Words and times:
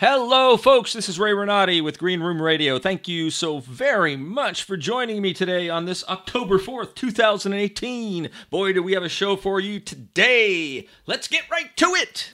Hello, 0.00 0.56
folks. 0.56 0.94
This 0.94 1.10
is 1.10 1.20
Ray 1.20 1.34
Renati 1.34 1.82
with 1.82 1.98
Green 1.98 2.22
Room 2.22 2.40
Radio. 2.40 2.78
Thank 2.78 3.06
you 3.06 3.28
so 3.28 3.58
very 3.58 4.16
much 4.16 4.64
for 4.64 4.78
joining 4.78 5.20
me 5.20 5.34
today 5.34 5.68
on 5.68 5.84
this 5.84 6.02
October 6.08 6.58
4th, 6.58 6.94
2018. 6.94 8.30
Boy, 8.48 8.72
do 8.72 8.82
we 8.82 8.94
have 8.94 9.02
a 9.02 9.10
show 9.10 9.36
for 9.36 9.60
you 9.60 9.78
today. 9.78 10.88
Let's 11.04 11.28
get 11.28 11.50
right 11.50 11.76
to 11.76 11.88
it. 11.88 12.32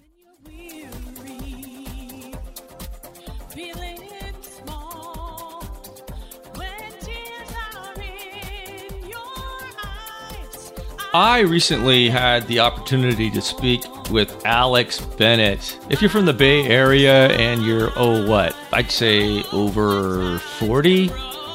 I 11.15 11.41
recently 11.41 12.09
had 12.09 12.47
the 12.47 12.61
opportunity 12.61 13.31
to 13.31 13.41
speak 13.41 13.83
with 14.11 14.45
Alex 14.45 15.01
Bennett. 15.01 15.79
If 15.89 16.03
you're 16.03 16.11
from 16.11 16.27
the 16.27 16.33
Bay 16.33 16.67
Area 16.67 17.29
and 17.29 17.63
you're, 17.63 17.91
oh, 17.97 18.29
what, 18.29 18.55
I'd 18.73 18.91
say 18.91 19.43
over 19.53 20.39
40, 20.39 21.11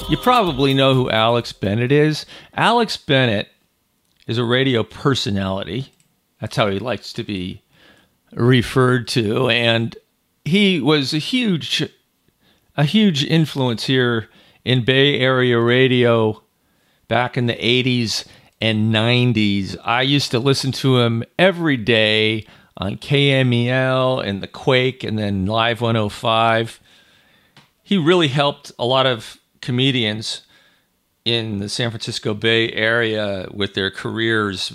you 0.09 0.18
probably 0.18 0.73
know 0.73 0.94
who 0.94 1.09
Alex 1.09 1.52
Bennett 1.54 1.92
is. 1.92 2.26
Alex 2.56 2.98
Bennett 2.98 3.50
is 4.26 4.38
a 4.38 4.44
radio 4.44 4.84
personality. 4.84 5.94
That's 6.40 6.56
how 6.56 6.70
he 6.70 6.80
likes 6.80 7.14
to 7.14 7.23
be 7.23 7.62
referred 8.34 9.08
to. 9.09 9.50
And 9.50 9.95
he 10.45 10.80
was 10.80 11.14
a 11.14 11.20
huge, 11.20 11.88
a 12.76 12.84
huge 12.84 13.23
influence 13.23 13.86
here 13.86 14.30
in 14.66 14.86
Bay 14.86 15.20
Area 15.20 15.59
radio 15.59 16.42
back 17.08 17.38
in 17.38 17.45
the 17.45 17.56
80s 17.56 18.26
and 18.62 18.94
90s. 18.94 19.76
I 19.84 20.04
used 20.04 20.32
to 20.32 20.40
listen 20.40 20.72
to 20.74 21.00
him 21.00 21.24
every 21.40 21.78
day 21.78 22.46
on 22.78 22.98
KMEL 22.98 24.26
and 24.26 24.42
the 24.42 24.48
Quake 24.48 25.04
and 25.04 25.18
then 25.18 25.46
Live 25.46 25.82
105. 25.82 26.80
He 27.84 27.98
really 27.98 28.28
helped 28.28 28.72
a 28.78 28.86
lot 28.86 29.06
of 29.06 29.40
comedians 29.62 30.44
in 31.26 31.59
the 31.59 31.70
San 31.70 31.90
Francisco 31.90 32.34
Bay 32.34 32.72
Area 32.72 33.48
with 33.52 33.73
their 33.73 33.92
careers 33.92 34.73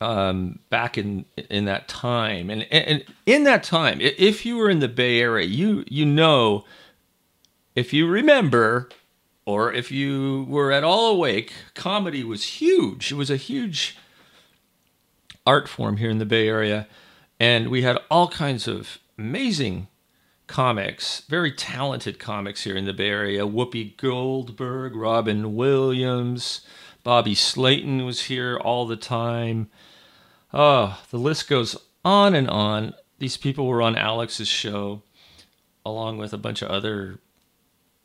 um, 0.00 0.58
back 0.68 0.98
in 0.98 1.24
in 1.50 1.66
that 1.66 1.86
time. 1.86 2.50
And, 2.50 2.66
and 2.72 3.04
in 3.26 3.44
that 3.44 3.62
time, 3.62 4.00
if 4.00 4.44
you 4.44 4.56
were 4.56 4.68
in 4.68 4.80
the 4.80 4.88
Bay 4.88 5.20
Area, 5.20 5.46
you 5.46 5.84
you 5.88 6.04
know, 6.04 6.64
if 7.76 7.92
you 7.92 8.08
remember 8.08 8.88
or 9.44 9.72
if 9.72 9.90
you 9.90 10.46
were 10.48 10.70
at 10.70 10.84
all 10.84 11.10
awake, 11.10 11.52
comedy 11.74 12.22
was 12.22 12.44
huge. 12.44 13.12
It 13.12 13.16
was 13.16 13.30
a 13.30 13.36
huge 13.36 13.96
art 15.46 15.68
form 15.68 15.96
here 15.96 16.10
in 16.10 16.18
the 16.18 16.26
Bay 16.26 16.48
Area. 16.48 16.86
And 17.40 17.68
we 17.68 17.82
had 17.82 17.98
all 18.10 18.28
kinds 18.28 18.68
of 18.68 18.98
amazing 19.18 19.88
comics, 20.46 21.22
very 21.28 21.50
talented 21.50 22.18
comics 22.18 22.62
here 22.64 22.76
in 22.76 22.84
the 22.84 22.92
Bay 22.92 23.08
Area. 23.08 23.46
Whoopi 23.46 23.96
Goldberg, 23.96 24.94
Robin 24.94 25.56
Williams, 25.56 26.60
Bobby 27.02 27.34
Slayton 27.34 28.04
was 28.04 28.22
here 28.22 28.56
all 28.56 28.86
the 28.86 28.96
time. 28.96 29.68
Oh, 30.52 31.00
the 31.10 31.18
list 31.18 31.48
goes 31.48 31.76
on 32.04 32.34
and 32.34 32.48
on. 32.48 32.94
These 33.18 33.36
people 33.36 33.66
were 33.66 33.82
on 33.82 33.96
Alex's 33.96 34.48
show, 34.48 35.02
along 35.84 36.18
with 36.18 36.32
a 36.32 36.38
bunch 36.38 36.62
of 36.62 36.68
other 36.68 37.18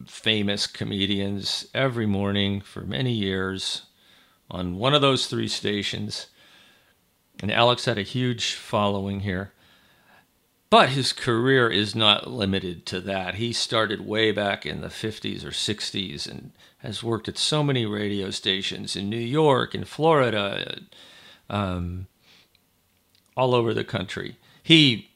famous 0.06 0.68
comedians 0.68 1.68
every 1.74 2.06
morning 2.06 2.62
for 2.62 2.82
many 2.82 3.12
years 3.12 3.84
on 4.50 4.78
one 4.78 4.94
of 4.94 5.02
those 5.02 5.28
three 5.28 5.48
stations. 5.48 6.28
And 7.42 7.52
Alex 7.52 7.86
had 7.86 7.98
a 7.98 8.04
huge 8.04 8.54
following 8.54 9.22
here. 9.22 9.54
But 10.70 10.90
his 10.90 11.14
career 11.14 11.70
is 11.70 11.96
not 11.96 12.30
limited 12.30 12.86
to 12.88 13.00
that. 13.02 13.36
He 13.36 13.54
started 13.54 14.06
way 14.06 14.32
back 14.32 14.66
in 14.66 14.82
the 14.82 14.88
50s 14.88 15.46
or 15.46 15.52
60s 15.52 16.30
and 16.30 16.52
has 16.80 17.02
worked 17.02 17.30
at 17.30 17.38
so 17.38 17.64
many 17.64 17.86
radio 17.86 18.32
stations 18.32 18.96
in 18.96 19.10
New 19.10 19.18
York 19.18 19.74
and 19.74 19.88
Florida, 19.88 20.82
um, 21.50 22.08
all 23.38 23.56
over 23.56 23.74
the 23.74 23.86
country. 23.86 24.36
He 24.62 25.10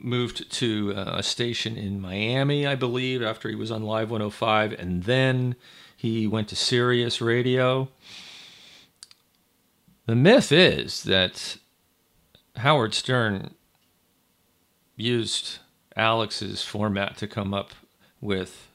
moved 0.00 0.50
to 0.52 0.94
uh, 0.94 1.16
a 1.18 1.22
station 1.22 1.76
in 1.76 2.00
Miami, 2.00 2.66
I 2.66 2.74
believe, 2.74 3.22
after 3.22 3.48
he 3.48 3.54
was 3.54 3.70
on 3.70 3.82
Live 3.82 4.10
105, 4.10 4.72
and 4.72 5.04
then 5.04 5.56
he 5.96 6.26
went 6.26 6.48
to 6.48 6.56
Sirius 6.56 7.20
Radio. 7.20 7.88
The 10.06 10.14
myth 10.14 10.52
is 10.52 11.02
that 11.04 11.56
Howard 12.56 12.94
Stern 12.94 13.54
used 14.96 15.58
Alex's 15.96 16.62
format 16.62 17.16
to 17.18 17.26
come 17.26 17.52
up 17.52 17.72
with 18.20 18.70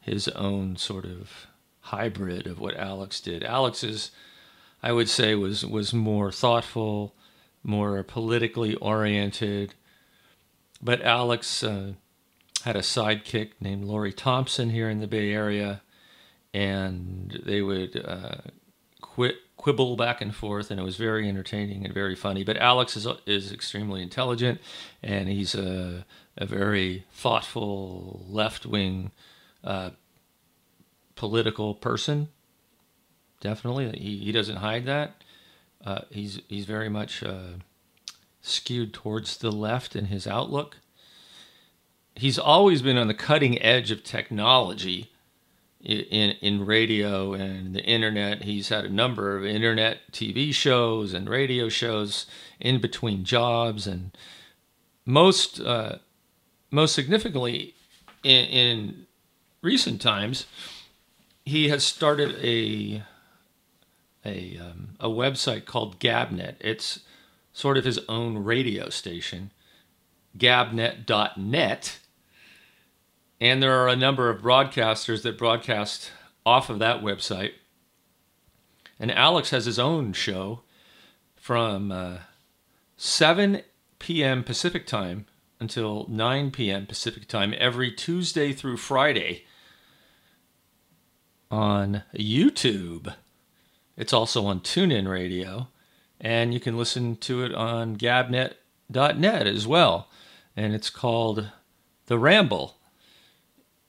his 0.00 0.28
own 0.28 0.76
sort 0.76 1.04
of 1.04 1.46
hybrid 1.80 2.46
of 2.46 2.58
what 2.58 2.76
Alex 2.76 3.20
did. 3.20 3.44
Alex's, 3.44 4.10
I 4.82 4.92
would 4.92 5.08
say, 5.08 5.34
was 5.34 5.64
was 5.66 5.92
more 5.92 6.32
thoughtful, 6.32 7.14
more 7.62 8.02
politically 8.02 8.74
oriented, 8.76 9.74
but 10.82 11.02
Alex 11.02 11.62
uh, 11.62 11.92
had 12.64 12.76
a 12.76 12.80
sidekick 12.80 13.52
named 13.60 13.84
Lori 13.84 14.12
Thompson 14.12 14.70
here 14.70 14.88
in 14.88 15.00
the 15.00 15.06
Bay 15.06 15.32
Area, 15.32 15.82
and 16.52 17.40
they 17.44 17.62
would 17.62 18.02
uh, 18.04 18.36
quit, 19.00 19.36
quibble 19.56 19.96
back 19.96 20.20
and 20.20 20.34
forth, 20.34 20.70
and 20.70 20.80
it 20.80 20.82
was 20.82 20.96
very 20.96 21.28
entertaining 21.28 21.84
and 21.84 21.92
very 21.92 22.16
funny. 22.16 22.44
But 22.44 22.56
Alex 22.56 22.96
is 22.96 23.06
is 23.26 23.52
extremely 23.52 24.02
intelligent, 24.02 24.60
and 25.02 25.28
he's 25.28 25.54
a 25.54 26.06
a 26.36 26.46
very 26.46 27.04
thoughtful 27.12 28.24
left 28.28 28.64
wing 28.64 29.10
uh, 29.62 29.90
political 31.14 31.74
person. 31.74 32.28
Definitely, 33.40 33.98
he, 33.98 34.18
he 34.18 34.32
doesn't 34.32 34.56
hide 34.56 34.86
that. 34.86 35.22
Uh, 35.84 36.02
he's 36.10 36.40
he's 36.48 36.64
very 36.64 36.88
much 36.88 37.22
uh, 37.22 37.58
skewed 38.42 38.92
towards 38.92 39.38
the 39.38 39.52
left 39.52 39.94
in 39.94 40.06
his 40.06 40.26
outlook. 40.26 40.78
He's 42.14 42.38
always 42.38 42.82
been 42.82 42.98
on 42.98 43.08
the 43.08 43.14
cutting 43.14 43.60
edge 43.62 43.90
of 43.90 44.04
technology 44.04 45.10
in 45.82 46.32
in 46.40 46.66
radio 46.66 47.32
and 47.32 47.74
the 47.74 47.82
internet. 47.82 48.42
He's 48.42 48.68
had 48.68 48.84
a 48.84 48.92
number 48.92 49.36
of 49.36 49.44
internet 49.44 50.12
TV 50.12 50.52
shows 50.52 51.14
and 51.14 51.28
radio 51.28 51.68
shows 51.68 52.26
in 52.58 52.80
between 52.80 53.24
jobs, 53.24 53.86
and 53.86 54.10
most 55.06 55.60
uh, 55.60 55.98
most 56.70 56.94
significantly 56.94 57.74
in, 58.22 58.46
in 58.46 59.06
recent 59.62 60.00
times, 60.00 60.46
he 61.44 61.68
has 61.68 61.84
started 61.84 62.36
a 62.42 63.02
a 64.24 64.58
um, 64.58 64.90
a 65.00 65.08
website 65.08 65.64
called 65.64 65.98
Gabnet. 65.98 66.56
It's 66.60 67.00
sort 67.60 67.76
of 67.76 67.84
his 67.84 68.00
own 68.08 68.38
radio 68.38 68.88
station, 68.88 69.52
gabnet.net. 70.36 71.98
And 73.40 73.62
there 73.62 73.78
are 73.80 73.88
a 73.88 73.96
number 73.96 74.30
of 74.30 74.42
broadcasters 74.42 75.22
that 75.22 75.38
broadcast 75.38 76.10
off 76.46 76.70
of 76.70 76.78
that 76.78 77.02
website. 77.02 77.52
And 78.98 79.10
Alex 79.10 79.50
has 79.50 79.66
his 79.66 79.78
own 79.78 80.14
show 80.14 80.62
from 81.36 81.92
uh, 81.92 82.18
7 82.96 83.62
p.m. 83.98 84.42
Pacific 84.42 84.86
time 84.86 85.26
until 85.58 86.06
9 86.08 86.50
p.m. 86.50 86.86
Pacific 86.86 87.28
time 87.28 87.54
every 87.58 87.92
Tuesday 87.92 88.52
through 88.52 88.78
Friday 88.78 89.44
on 91.50 92.04
YouTube. 92.14 93.14
It's 93.96 94.12
also 94.12 94.46
on 94.46 94.60
TuneIn 94.60 95.08
Radio 95.08 95.68
and 96.20 96.52
you 96.52 96.60
can 96.60 96.76
listen 96.76 97.16
to 97.16 97.42
it 97.42 97.54
on 97.54 97.96
gabnet.net 97.96 99.46
as 99.46 99.66
well. 99.66 100.08
And 100.56 100.74
it's 100.74 100.90
called 100.90 101.50
The 102.06 102.18
Ramble. 102.18 102.76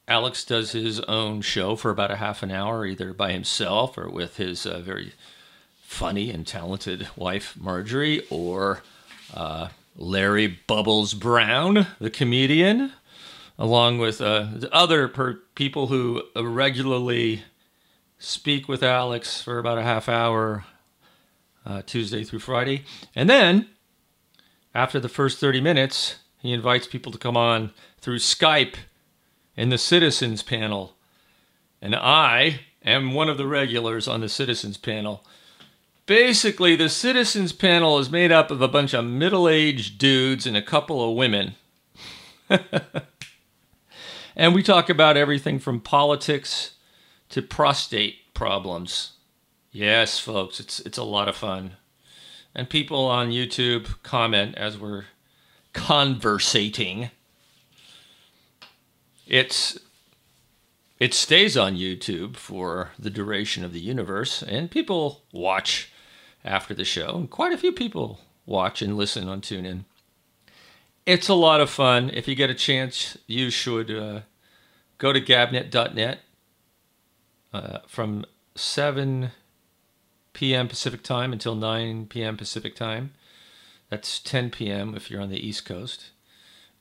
Alex 0.07 0.43
does 0.43 0.71
his 0.71 0.99
own 1.01 1.41
show 1.41 1.75
for 1.75 1.91
about 1.91 2.11
a 2.11 2.17
half 2.17 2.43
an 2.43 2.51
hour, 2.51 2.85
either 2.85 3.13
by 3.13 3.31
himself 3.31 3.97
or 3.97 4.09
with 4.09 4.37
his 4.37 4.65
uh, 4.65 4.79
very 4.79 5.13
funny 5.83 6.31
and 6.31 6.47
talented 6.47 7.07
wife, 7.15 7.55
Marjorie, 7.59 8.25
or 8.29 8.81
uh, 9.33 9.69
Larry 9.95 10.47
Bubbles 10.47 11.13
Brown, 11.13 11.87
the 11.99 12.09
comedian, 12.09 12.93
along 13.59 13.99
with 13.99 14.21
uh, 14.21 14.47
other 14.71 15.07
per- 15.07 15.39
people 15.55 15.87
who 15.87 16.23
regularly 16.35 17.43
speak 18.17 18.67
with 18.67 18.83
Alex 18.83 19.41
for 19.41 19.59
about 19.59 19.77
a 19.77 19.83
half 19.83 20.07
hour 20.07 20.65
uh, 21.65 21.81
Tuesday 21.85 22.23
through 22.23 22.39
Friday. 22.39 22.83
And 23.15 23.29
then, 23.29 23.67
after 24.73 24.99
the 24.99 25.09
first 25.09 25.39
30 25.39 25.61
minutes, 25.61 26.15
he 26.39 26.53
invites 26.53 26.87
people 26.87 27.11
to 27.11 27.17
come 27.17 27.37
on 27.37 27.71
through 27.99 28.17
Skype 28.17 28.75
in 29.55 29.69
the 29.69 29.77
Citizens 29.77 30.41
panel. 30.43 30.95
And 31.81 31.95
I 31.95 32.61
am 32.83 33.13
one 33.13 33.29
of 33.29 33.37
the 33.37 33.47
regulars 33.47 34.07
on 34.07 34.21
the 34.21 34.29
Citizens 34.29 34.77
panel. 34.77 35.25
Basically, 36.05 36.75
the 36.75 36.89
Citizens 36.89 37.53
panel 37.53 37.99
is 37.99 38.09
made 38.09 38.31
up 38.31 38.49
of 38.49 38.61
a 38.61 38.67
bunch 38.67 38.93
of 38.93 39.05
middle 39.05 39.47
aged 39.47 39.97
dudes 39.97 40.47
and 40.47 40.57
a 40.57 40.61
couple 40.61 41.07
of 41.07 41.15
women. 41.15 41.55
and 44.35 44.53
we 44.53 44.63
talk 44.63 44.89
about 44.89 45.15
everything 45.15 45.59
from 45.59 45.79
politics 45.79 46.73
to 47.29 47.41
prostate 47.41 48.33
problems. 48.33 49.13
Yes, 49.71 50.19
folks, 50.19 50.59
it's 50.59 50.81
it's 50.81 50.97
a 50.97 51.03
lot 51.03 51.29
of 51.29 51.35
fun. 51.37 51.77
And 52.53 52.69
people 52.69 53.05
on 53.05 53.31
YouTube 53.31 54.01
comment 54.03 54.55
as 54.55 54.77
we're 54.77 55.05
conversating. 55.71 57.09
It's 59.25 59.79
it 60.99 61.13
stays 61.13 61.55
on 61.55 61.77
YouTube 61.77 62.35
for 62.35 62.91
the 62.99 63.09
duration 63.09 63.63
of 63.63 63.71
the 63.71 63.79
universe, 63.79 64.43
and 64.43 64.69
people 64.69 65.23
watch 65.31 65.89
after 66.43 66.73
the 66.73 66.83
show. 66.83 67.15
And 67.15 67.29
quite 67.29 67.53
a 67.53 67.57
few 67.57 67.71
people 67.71 68.19
watch 68.45 68.81
and 68.81 68.97
listen 68.97 69.29
on 69.29 69.39
TuneIn. 69.39 69.85
It's 71.05 71.29
a 71.29 71.33
lot 71.33 71.61
of 71.61 71.69
fun. 71.69 72.11
If 72.13 72.27
you 72.27 72.35
get 72.35 72.49
a 72.49 72.55
chance, 72.55 73.17
you 73.25 73.49
should 73.49 73.89
uh, 73.89 74.21
go 74.97 75.13
to 75.13 75.21
gabnet.net 75.21 76.19
uh, 77.53 77.79
from 77.87 78.25
7 78.55 79.31
p.m. 80.33 80.67
Pacific 80.67 81.03
time 81.03 81.33
until 81.33 81.55
9 81.55 82.07
p.m. 82.07 82.37
Pacific 82.37 82.75
time. 82.75 83.11
That's 83.89 84.19
10 84.19 84.51
p.m. 84.51 84.95
if 84.95 85.11
you're 85.11 85.21
on 85.21 85.29
the 85.29 85.45
East 85.45 85.65
Coast. 85.65 86.11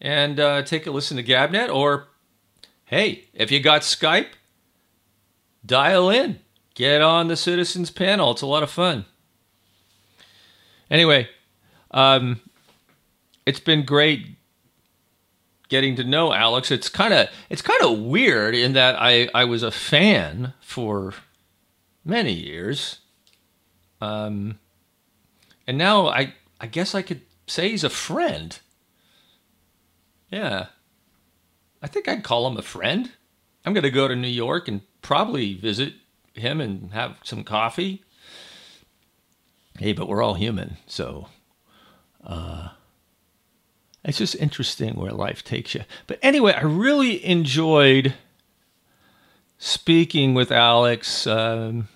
And 0.01 0.41
uh, 0.41 0.63
take 0.63 0.87
a 0.87 0.91
listen 0.91 1.17
to 1.17 1.23
Gabnet, 1.23 1.69
or 1.75 2.09
hey, 2.87 3.29
if 3.35 3.51
you 3.51 3.61
got 3.61 3.83
Skype, 3.83 4.29
dial 5.65 6.09
in. 6.09 6.41
Get 6.75 7.03
on 7.03 7.29
the 7.29 7.37
Citizens 7.37 7.91
panel. 7.91 8.31
It's 8.31 8.43
a 8.43 8.47
lot 8.47 8.63
of 8.63 8.71
fun. 8.71 9.05
Anyway, 10.91 11.29
um, 11.91 12.41
it's 13.45 13.61
been 13.61 13.85
great 13.85 14.37
getting 15.69 15.97
to 15.97 16.05
know 16.05 16.33
Alex. 16.33 16.71
It's 16.71 16.89
kind 16.89 17.15
of 17.15 17.29
it's 17.49 17.63
kind 17.63 17.83
of 17.83 17.99
weird 17.99 18.55
in 18.55 18.75
that 18.75 18.97
I 18.99 19.29
I 19.35 19.45
was 19.45 19.63
a 19.63 19.71
fan 19.71 20.53
for 20.61 21.15
many 22.05 22.33
years, 22.33 22.99
um, 24.01 24.59
and 25.67 25.79
now 25.79 26.09
I 26.09 26.35
I 26.61 26.67
guess 26.67 26.95
I 26.95 27.03
could 27.03 27.23
say 27.47 27.71
he's 27.71 27.85
a 27.85 27.91
friend. 27.91 28.59
Yeah, 30.31 30.67
I 31.83 31.87
think 31.87 32.09
I'd 32.09 32.23
call 32.23 32.47
him 32.47 32.57
a 32.57 32.63
friend. 32.63 33.11
I'm 33.65 33.75
going 33.75 33.85
to 33.85 33.91
go 33.91 34.09
to 34.09 34.17
New 34.17 34.29
York 34.29 34.69
and 34.69 34.83
probably 35.03 35.55
visit 35.55 35.95
him 36.35 36.61
and 36.61 36.93
have 36.93 37.19
some 37.25 37.45
coffee. 37.45 38.05
Hey, 39.79 39.93
but 39.93 40.09
we're 40.09 40.23
all 40.23 40.35
human, 40.35 40.77
so 40.87 41.29
uh, 42.25 42.71
it's 44.05 44.19
just 44.19 44.35
interesting 44.37 44.95
where 44.95 45.13
life 45.13 45.43
takes 45.43 45.75
you. 45.75 45.83
But 46.07 46.19
anyway, 46.23 46.53
I 46.53 46.63
really 46.63 47.25
enjoyed 47.25 48.15
speaking 49.59 50.35
with 50.35 50.51
Alex. 50.51 51.27
Um, 51.27 51.89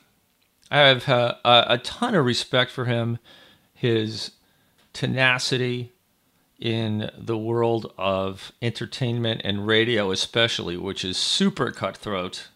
I 0.75 0.89
have 0.89 1.09
uh, 1.09 1.37
a 1.45 1.79
ton 1.79 2.17
of 2.17 2.25
respect 2.27 2.73
for 2.73 2.87
him, 2.87 3.21
his 3.75 4.33
tenacity 4.93 5.93
in 6.59 7.13
the 7.17 7.39
world 7.39 7.93
of 7.97 8.51
entertainment 8.61 9.43
and 9.45 9.69
radio, 9.69 10.11
especially, 10.11 10.77
which 10.77 11.05
is 11.05 11.17
super 11.17 11.71
cutthroat. 11.71 12.49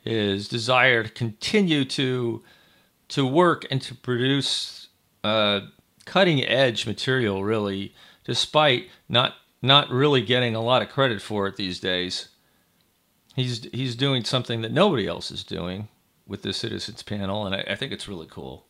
His 0.00 0.48
desire 0.48 1.02
to 1.02 1.10
continue 1.10 1.84
to 1.84 2.42
to 3.08 3.26
work 3.26 3.66
and 3.70 3.82
to 3.82 3.94
produce 3.94 4.88
uh, 5.22 5.60
cutting 6.06 6.42
edge 6.42 6.86
material, 6.86 7.44
really, 7.44 7.94
despite 8.24 8.88
not 9.06 9.34
not 9.60 9.90
really 9.90 10.22
getting 10.22 10.54
a 10.54 10.62
lot 10.62 10.80
of 10.80 10.88
credit 10.88 11.20
for 11.20 11.46
it 11.46 11.56
these 11.56 11.78
days. 11.78 12.30
He's 13.36 13.64
he's 13.64 13.96
doing 13.96 14.24
something 14.24 14.62
that 14.62 14.72
nobody 14.72 15.06
else 15.06 15.30
is 15.30 15.44
doing 15.44 15.88
with 16.26 16.42
the 16.42 16.52
Citizens 16.52 17.02
Panel, 17.02 17.46
and 17.46 17.54
I, 17.54 17.64
I 17.68 17.74
think 17.76 17.92
it's 17.92 18.08
really 18.08 18.26
cool. 18.28 18.66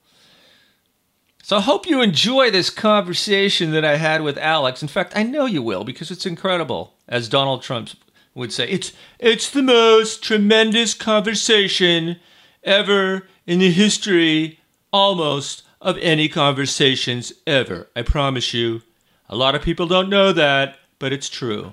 So 1.43 1.59
I 1.59 1.61
hope 1.61 1.87
you 1.87 2.01
enjoy 2.01 2.51
this 2.51 2.71
conversation 2.71 3.73
that 3.73 3.85
I 3.85 3.97
had 3.97 4.23
with 4.23 4.39
Alex. 4.39 4.81
In 4.81 4.89
fact, 4.89 5.13
I 5.15 5.23
know 5.25 5.45
you 5.45 5.63
will 5.63 5.85
because 5.85 6.11
it's 6.11 6.25
incredible. 6.25 6.95
As 7.07 7.29
Donald 7.29 7.63
Trump 7.63 7.91
would 8.35 8.51
say, 8.51 8.67
it's 8.69 8.93
it's 9.19 9.51
the 9.51 9.63
most 9.63 10.23
tremendous 10.23 10.95
conversation 10.95 12.19
ever 12.63 13.29
in 13.47 13.59
the 13.59 13.71
history 13.71 14.59
almost 14.91 15.65
of 15.83 15.99
any 15.99 16.29
conversations 16.29 17.33
ever. 17.47 17.89
I 17.95 18.03
promise 18.03 18.55
you. 18.55 18.81
A 19.29 19.37
lot 19.37 19.55
of 19.55 19.61
people 19.61 19.87
don't 19.87 20.09
know 20.09 20.33
that, 20.33 20.79
but 20.99 21.13
it's 21.13 21.29
true. 21.29 21.73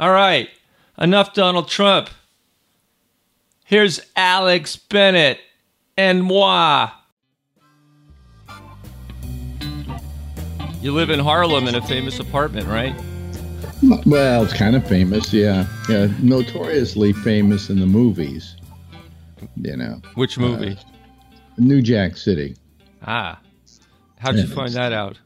All 0.00 0.12
right, 0.12 0.48
enough 0.98 1.34
Donald 1.34 1.68
Trump. 1.68 2.08
Here's 3.66 3.98
Alex 4.14 4.76
Bennett 4.76 5.38
and 5.96 6.22
moi. 6.22 6.90
You 10.82 10.92
live 10.92 11.08
in 11.08 11.18
Harlem 11.18 11.66
in 11.66 11.74
a 11.74 11.80
famous 11.80 12.20
apartment, 12.20 12.66
right? 12.68 12.94
Well, 14.04 14.44
it's 14.44 14.52
kind 14.52 14.76
of 14.76 14.86
famous, 14.86 15.32
yeah. 15.32 15.66
Yeah, 15.88 16.08
notoriously 16.20 17.14
famous 17.14 17.70
in 17.70 17.80
the 17.80 17.86
movies. 17.86 18.54
You 19.56 19.78
know. 19.78 20.02
Which 20.14 20.38
movie? 20.38 20.76
Uh, 20.78 20.82
New 21.56 21.80
Jack 21.80 22.18
City. 22.18 22.56
Ah. 23.06 23.40
How'd 24.18 24.36
you 24.36 24.46
find 24.46 24.72
that 24.74 24.92
out? 24.92 25.18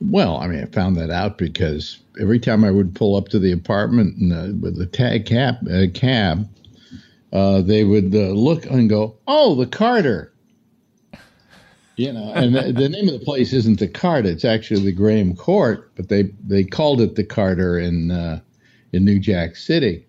Well, 0.00 0.38
I 0.38 0.46
mean, 0.46 0.62
I 0.62 0.66
found 0.66 0.96
that 0.96 1.10
out 1.10 1.36
because 1.36 1.98
every 2.18 2.38
time 2.38 2.64
I 2.64 2.70
would 2.70 2.94
pull 2.94 3.14
up 3.14 3.28
to 3.28 3.38
the 3.38 3.52
apartment 3.52 4.16
and, 4.16 4.32
uh, 4.32 4.58
with 4.58 4.80
a 4.80 4.86
tag 4.86 5.26
cab, 5.26 5.56
uh, 5.70 5.86
cab 5.92 6.48
uh, 7.36 7.60
they 7.60 7.84
would 7.84 8.14
uh, 8.14 8.30
look 8.30 8.64
and 8.64 8.88
go, 8.88 9.18
"Oh, 9.28 9.54
the 9.54 9.66
Carter." 9.66 10.32
You 11.96 12.12
know, 12.12 12.32
and 12.34 12.54
the, 12.54 12.72
the, 12.72 12.88
name 12.88 13.08
of 13.08 13.18
the 13.18 13.24
place 13.24 13.52
isn't 13.52 13.78
the 13.78 13.88
Carter; 13.88 14.30
it's 14.30 14.44
actually 14.44 14.82
the 14.82 14.92
Graham 14.92 15.36
Court, 15.36 15.94
but 15.96 16.08
they 16.08 16.30
they 16.42 16.64
called 16.64 17.02
it 17.02 17.14
the 17.14 17.24
Carter 17.24 17.78
in 17.78 18.10
uh, 18.10 18.40
in 18.94 19.04
New 19.04 19.18
Jack 19.18 19.56
City. 19.56 20.06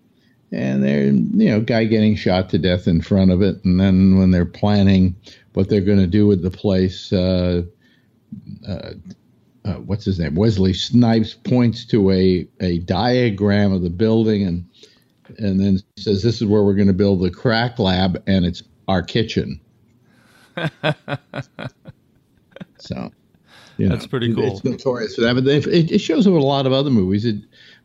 And 0.50 0.82
they're 0.82 1.04
you 1.04 1.50
know, 1.50 1.60
guy 1.60 1.84
getting 1.84 2.16
shot 2.16 2.48
to 2.50 2.58
death 2.58 2.88
in 2.88 3.02
front 3.02 3.30
of 3.30 3.42
it, 3.42 3.62
and 3.62 3.78
then 3.78 4.18
when 4.18 4.30
they're 4.30 4.46
planning 4.46 5.14
what 5.52 5.68
they're 5.68 5.82
going 5.82 5.98
to 5.98 6.06
do 6.06 6.26
with 6.26 6.40
the 6.42 6.50
place, 6.50 7.12
uh, 7.12 7.62
uh, 8.66 8.92
what's 9.84 10.06
his 10.06 10.18
name? 10.18 10.34
Wesley 10.34 10.72
Snipes 10.72 11.34
points 11.34 11.84
to 11.86 12.10
a 12.10 12.48
a 12.60 12.78
diagram 12.78 13.72
of 13.72 13.82
the 13.82 13.90
building 13.90 14.44
and 14.44 14.64
and 15.38 15.60
then 15.60 15.80
says, 15.96 16.22
"This 16.22 16.36
is 16.36 16.46
where 16.46 16.62
we're 16.62 16.74
going 16.74 16.88
to 16.88 16.94
build 16.94 17.20
the 17.20 17.30
crack 17.30 17.78
lab, 17.78 18.22
and 18.26 18.44
it's 18.44 18.62
our 18.86 19.02
kitchen." 19.02 19.60
so, 22.78 23.10
you 23.76 23.88
know, 23.88 23.94
that's 23.94 24.06
pretty 24.06 24.34
cool. 24.34 24.56
It's 24.56 24.64
notorious 24.64 25.14
for 25.14 25.22
that, 25.22 25.34
but 25.34 25.46
it, 25.46 25.92
it 25.92 25.98
shows 25.98 26.26
up 26.26 26.32
in 26.32 26.38
a 26.38 26.44
lot 26.44 26.66
of 26.66 26.72
other 26.72 26.90
movies. 26.90 27.24
It, 27.24 27.36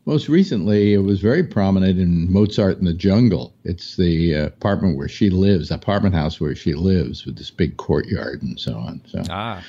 most 0.06 0.28
recently, 0.28 0.92
it 0.92 0.98
was 0.98 1.20
very 1.20 1.42
prominent 1.42 1.98
in 1.98 2.30
Mozart 2.30 2.78
in 2.78 2.84
the 2.84 2.92
Jungle. 2.92 3.54
It's 3.64 3.96
the 3.96 4.34
uh, 4.34 4.46
apartment 4.46 4.98
where 4.98 5.08
she 5.08 5.30
lives, 5.30 5.70
apartment 5.70 6.14
house 6.14 6.40
where 6.40 6.54
she 6.54 6.74
lives, 6.74 7.24
with 7.24 7.38
this 7.38 7.50
big 7.50 7.78
courtyard 7.78 8.42
and 8.42 8.60
so 8.60 8.74
on. 8.74 9.00
So 9.06 9.22
ah. 9.30 9.64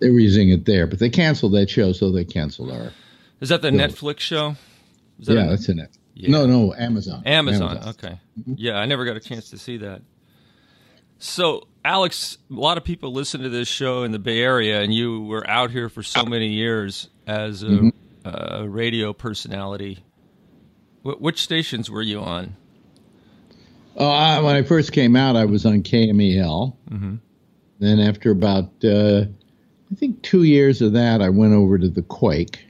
they, 0.00 0.10
were 0.10 0.18
using 0.18 0.48
it 0.48 0.64
there, 0.64 0.86
but 0.86 0.98
they 0.98 1.10
canceled 1.10 1.52
that 1.54 1.70
show, 1.70 1.92
so 1.92 2.10
they 2.10 2.24
canceled 2.24 2.72
our. 2.72 2.92
Is 3.40 3.50
that 3.50 3.62
the 3.62 3.70
Netflix 3.70 4.18
show? 4.20 4.56
That 5.20 5.34
yeah, 5.34 5.44
a, 5.44 5.50
that's 5.50 5.68
in 5.68 5.78
it. 5.78 5.96
Yeah. 6.18 6.30
No, 6.30 6.46
no, 6.46 6.74
Amazon. 6.74 7.22
Amazon. 7.24 7.70
Amazon. 7.70 7.88
Okay. 7.90 8.20
Mm-hmm. 8.40 8.54
Yeah, 8.56 8.76
I 8.76 8.86
never 8.86 9.04
got 9.04 9.16
a 9.16 9.20
chance 9.20 9.50
to 9.50 9.58
see 9.58 9.76
that. 9.76 10.02
So, 11.18 11.68
Alex, 11.84 12.38
a 12.50 12.54
lot 12.54 12.76
of 12.76 12.82
people 12.82 13.12
listen 13.12 13.42
to 13.42 13.48
this 13.48 13.68
show 13.68 14.02
in 14.02 14.10
the 14.10 14.18
Bay 14.18 14.40
Area, 14.40 14.80
and 14.82 14.92
you 14.92 15.22
were 15.22 15.48
out 15.48 15.70
here 15.70 15.88
for 15.88 16.02
so 16.02 16.24
many 16.24 16.48
years 16.48 17.08
as 17.28 17.62
a, 17.62 17.66
mm-hmm. 17.66 18.68
radio 18.68 19.12
personality. 19.12 20.04
Wh- 21.02 21.20
which 21.20 21.40
stations 21.40 21.88
were 21.88 22.02
you 22.02 22.18
on? 22.18 22.56
Oh, 23.96 24.10
I, 24.10 24.40
when 24.40 24.56
I 24.56 24.62
first 24.62 24.90
came 24.90 25.14
out, 25.14 25.36
I 25.36 25.44
was 25.44 25.64
on 25.64 25.84
KMEL. 25.84 26.76
Mm-hmm. 26.90 27.14
Then, 27.78 28.00
after 28.00 28.32
about, 28.32 28.72
uh, 28.82 29.22
I 29.92 29.94
think, 29.94 30.22
two 30.22 30.42
years 30.42 30.82
of 30.82 30.94
that, 30.94 31.22
I 31.22 31.28
went 31.28 31.54
over 31.54 31.78
to 31.78 31.88
the 31.88 32.02
Quake 32.02 32.67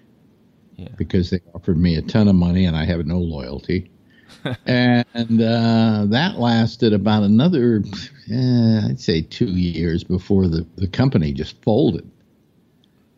yeah. 0.78 0.88
because 0.96 1.30
they 1.30 1.40
offered 1.54 1.76
me 1.76 1.96
a 1.96 2.02
ton 2.02 2.28
of 2.28 2.34
money 2.34 2.64
and 2.64 2.76
I 2.76 2.84
have 2.84 3.04
no 3.04 3.18
loyalty. 3.18 3.90
and 4.66 5.42
uh, 5.42 6.06
that 6.06 6.36
lasted 6.38 6.92
about 6.92 7.24
another, 7.24 7.82
eh, 8.30 8.80
I'd 8.88 9.00
say, 9.00 9.22
two 9.22 9.46
years 9.46 10.04
before 10.04 10.46
the, 10.46 10.66
the 10.76 10.86
company 10.86 11.32
just 11.32 11.60
folded. 11.62 12.08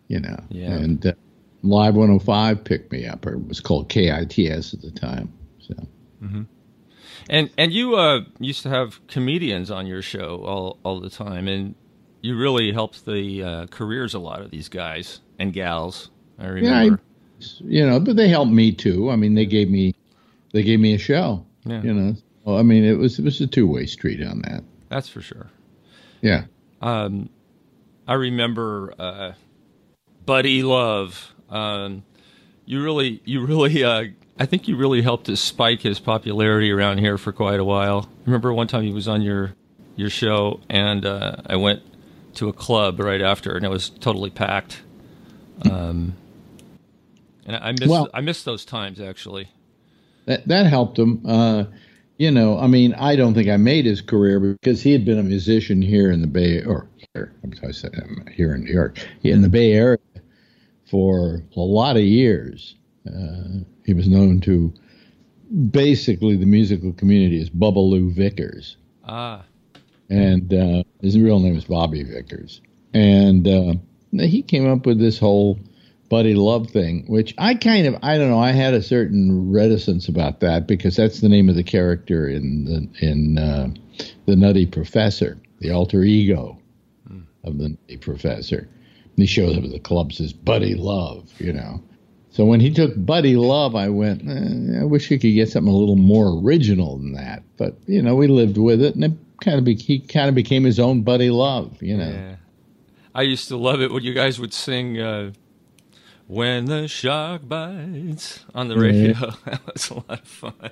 You 0.08 0.20
know, 0.20 0.42
yeah. 0.48 0.72
and 0.72 1.06
uh, 1.06 1.12
Live 1.62 1.94
105 1.94 2.64
picked 2.64 2.90
me 2.90 3.06
up, 3.06 3.24
or 3.26 3.34
it 3.34 3.46
was 3.46 3.60
called 3.60 3.88
KITS 3.88 4.74
at 4.74 4.80
the 4.80 4.90
time. 4.90 5.32
So. 5.60 5.74
Mm-hmm. 6.20 6.42
And 7.28 7.50
and 7.56 7.72
you 7.72 7.94
uh, 7.94 8.22
used 8.40 8.62
to 8.64 8.70
have 8.70 9.06
comedians 9.06 9.70
on 9.70 9.86
your 9.86 10.02
show 10.02 10.42
all 10.44 10.78
all 10.82 10.98
the 10.98 11.10
time, 11.10 11.46
and 11.46 11.76
you 12.22 12.36
really 12.36 12.72
helped 12.72 13.04
the 13.04 13.42
uh, 13.42 13.66
careers 13.66 14.14
a 14.14 14.18
lot 14.18 14.40
of 14.40 14.50
these 14.50 14.68
guys 14.68 15.20
and 15.38 15.52
gals. 15.52 16.10
I 16.40 16.46
remember. 16.46 16.84
Yeah, 16.92 17.09
you 17.60 17.86
know, 17.86 18.00
but 18.00 18.16
they 18.16 18.28
helped 18.28 18.52
me 18.52 18.72
too. 18.72 19.10
I 19.10 19.16
mean, 19.16 19.34
they 19.34 19.46
gave 19.46 19.70
me 19.70 19.94
they 20.52 20.62
gave 20.62 20.80
me 20.80 20.94
a 20.94 20.98
show. 20.98 21.44
Yeah. 21.64 21.82
You 21.82 21.94
know, 21.94 22.14
well, 22.44 22.58
I 22.58 22.62
mean, 22.62 22.84
it 22.84 22.94
was 22.94 23.18
it 23.18 23.24
was 23.24 23.40
a 23.40 23.46
two 23.46 23.66
way 23.66 23.86
street 23.86 24.22
on 24.22 24.42
that. 24.42 24.64
That's 24.88 25.08
for 25.08 25.20
sure. 25.20 25.48
Yeah. 26.20 26.44
Um, 26.80 27.30
I 28.06 28.14
remember 28.14 28.94
uh, 28.98 29.32
Buddy 30.26 30.62
Love. 30.62 31.34
Um, 31.48 32.02
you 32.64 32.82
really, 32.82 33.20
you 33.24 33.44
really, 33.44 33.82
uh, 33.84 34.04
I 34.38 34.46
think 34.46 34.68
you 34.68 34.76
really 34.76 35.02
helped 35.02 35.26
to 35.26 35.36
spike 35.36 35.82
his 35.82 35.98
popularity 35.98 36.70
around 36.70 36.98
here 36.98 37.18
for 37.18 37.32
quite 37.32 37.60
a 37.60 37.64
while. 37.64 38.08
Remember 38.26 38.52
one 38.52 38.68
time 38.68 38.84
he 38.84 38.92
was 38.92 39.08
on 39.08 39.22
your 39.22 39.54
your 39.96 40.10
show, 40.10 40.60
and 40.68 41.04
uh, 41.04 41.36
I 41.46 41.56
went 41.56 41.82
to 42.34 42.48
a 42.48 42.52
club 42.52 43.00
right 43.00 43.20
after, 43.20 43.54
and 43.54 43.64
it 43.64 43.68
was 43.68 43.90
totally 43.90 44.30
packed. 44.30 44.82
Um, 45.70 46.16
and 47.54 47.64
I 47.64 47.72
miss 47.72 47.88
Well- 47.88 48.08
I 48.14 48.20
miss 48.20 48.42
those 48.44 48.64
times 48.64 49.00
actually. 49.00 49.48
That 50.26 50.46
that 50.48 50.66
helped 50.66 50.98
him. 50.98 51.22
Uh, 51.26 51.64
you 52.18 52.30
know, 52.30 52.58
I 52.58 52.66
mean, 52.66 52.92
I 52.94 53.16
don't 53.16 53.32
think 53.34 53.48
I 53.48 53.56
made 53.56 53.86
his 53.86 54.02
career 54.02 54.38
because 54.38 54.82
he 54.82 54.92
had 54.92 55.04
been 55.06 55.18
a 55.18 55.22
musician 55.22 55.80
here 55.80 56.10
in 56.10 56.20
the 56.20 56.26
Bay 56.26 56.62
or 56.62 56.86
here. 57.14 57.32
I'm 57.42 57.54
sorry, 57.54 57.68
I 57.70 57.72
said, 57.72 57.92
um, 58.02 58.26
here 58.30 58.54
in 58.54 58.64
New 58.64 58.72
York, 58.72 58.98
in 59.22 59.40
the 59.40 59.48
Bay 59.48 59.72
Area 59.72 59.98
for 60.90 61.42
a 61.56 61.60
lot 61.60 61.96
of 61.96 62.02
years. 62.02 62.76
Uh, 63.06 63.60
he 63.86 63.94
was 63.94 64.06
known 64.06 64.40
to 64.42 64.72
basically 65.70 66.36
the 66.36 66.46
musical 66.46 66.92
community 66.92 67.40
as 67.40 67.48
Bubba 67.48 67.76
Lou 67.90 68.12
Vickers. 68.12 68.76
Ah, 69.06 69.42
and 70.10 70.52
uh, 70.52 70.82
his 71.00 71.18
real 71.18 71.40
name 71.40 71.56
is 71.56 71.64
Bobby 71.64 72.02
Vickers. 72.02 72.60
And 72.92 73.48
uh, 73.48 73.74
he 74.12 74.42
came 74.42 74.70
up 74.70 74.84
with 74.84 74.98
this 74.98 75.18
whole 75.18 75.58
buddy 76.10 76.34
love 76.34 76.68
thing, 76.68 77.04
which 77.06 77.34
I 77.38 77.54
kind 77.54 77.86
of 77.86 77.96
I 78.02 78.18
don't 78.18 78.28
know. 78.28 78.40
I 78.40 78.52
had 78.52 78.74
a 78.74 78.82
certain 78.82 79.50
reticence 79.50 80.08
about 80.08 80.40
that 80.40 80.66
because 80.66 80.96
that's 80.96 81.20
the 81.20 81.28
name 81.30 81.48
of 81.48 81.54
the 81.54 81.62
character 81.62 82.28
in 82.28 82.64
the 82.64 83.06
in 83.06 83.38
uh, 83.38 83.70
the 84.26 84.36
Nutty 84.36 84.66
Professor, 84.66 85.38
the 85.60 85.70
alter 85.70 86.02
ego 86.02 86.58
of 87.44 87.56
the 87.56 87.70
Nutty 87.70 87.96
Professor. 87.96 88.58
And 88.58 89.16
he 89.16 89.26
shows 89.26 89.56
up 89.56 89.64
at 89.64 89.70
the 89.70 89.80
club 89.80 90.12
says 90.12 90.32
Buddy 90.32 90.74
Love, 90.74 91.32
you 91.38 91.52
know. 91.52 91.82
So 92.32 92.44
when 92.44 92.60
he 92.60 92.72
took 92.72 92.92
Buddy 92.94 93.36
Love, 93.36 93.74
I 93.74 93.88
went, 93.88 94.22
eh, 94.28 94.80
I 94.80 94.84
wish 94.84 95.08
he 95.08 95.18
could 95.18 95.34
get 95.34 95.48
something 95.48 95.72
a 95.72 95.76
little 95.76 95.96
more 95.96 96.40
original 96.42 96.96
than 96.96 97.14
that. 97.14 97.42
But 97.56 97.76
you 97.86 98.02
know, 98.02 98.14
we 98.14 98.28
lived 98.28 98.56
with 98.56 98.82
it, 98.82 98.94
and 98.94 99.04
it 99.04 99.12
kind 99.40 99.58
of 99.58 99.64
be, 99.64 99.74
he 99.74 99.98
kind 99.98 100.28
of 100.28 100.34
became 100.34 100.64
his 100.64 100.78
own 100.78 101.02
Buddy 101.02 101.30
Love, 101.30 101.82
you 101.82 101.96
know. 101.96 102.08
yeah. 102.08 102.36
I 103.12 103.22
used 103.22 103.48
to 103.48 103.56
love 103.56 103.80
it 103.80 103.90
when 103.90 104.04
you 104.04 104.14
guys 104.14 104.38
would 104.38 104.54
sing 104.54 105.00
uh, 105.00 105.32
"When 106.30 106.66
the 106.66 106.86
Shark 106.86 107.48
Bites" 107.48 108.44
on 108.54 108.68
the 108.68 108.78
radio. 108.78 109.14
that 109.46 109.60
was 109.66 109.90
a 109.90 109.94
lot 109.94 110.10
of 110.10 110.28
fun. 110.28 110.70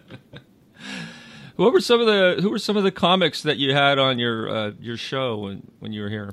what 1.56 1.72
were 1.72 1.80
some 1.80 2.00
of 2.00 2.06
the 2.06 2.38
who 2.40 2.48
were 2.48 2.60
some 2.60 2.76
of 2.76 2.84
the 2.84 2.92
comics 2.92 3.42
that 3.42 3.56
you 3.56 3.74
had 3.74 3.98
on 3.98 4.20
your 4.20 4.48
uh, 4.48 4.70
your 4.80 4.96
show 4.96 5.38
when 5.38 5.66
when 5.80 5.92
you 5.92 6.02
were 6.02 6.10
here? 6.10 6.32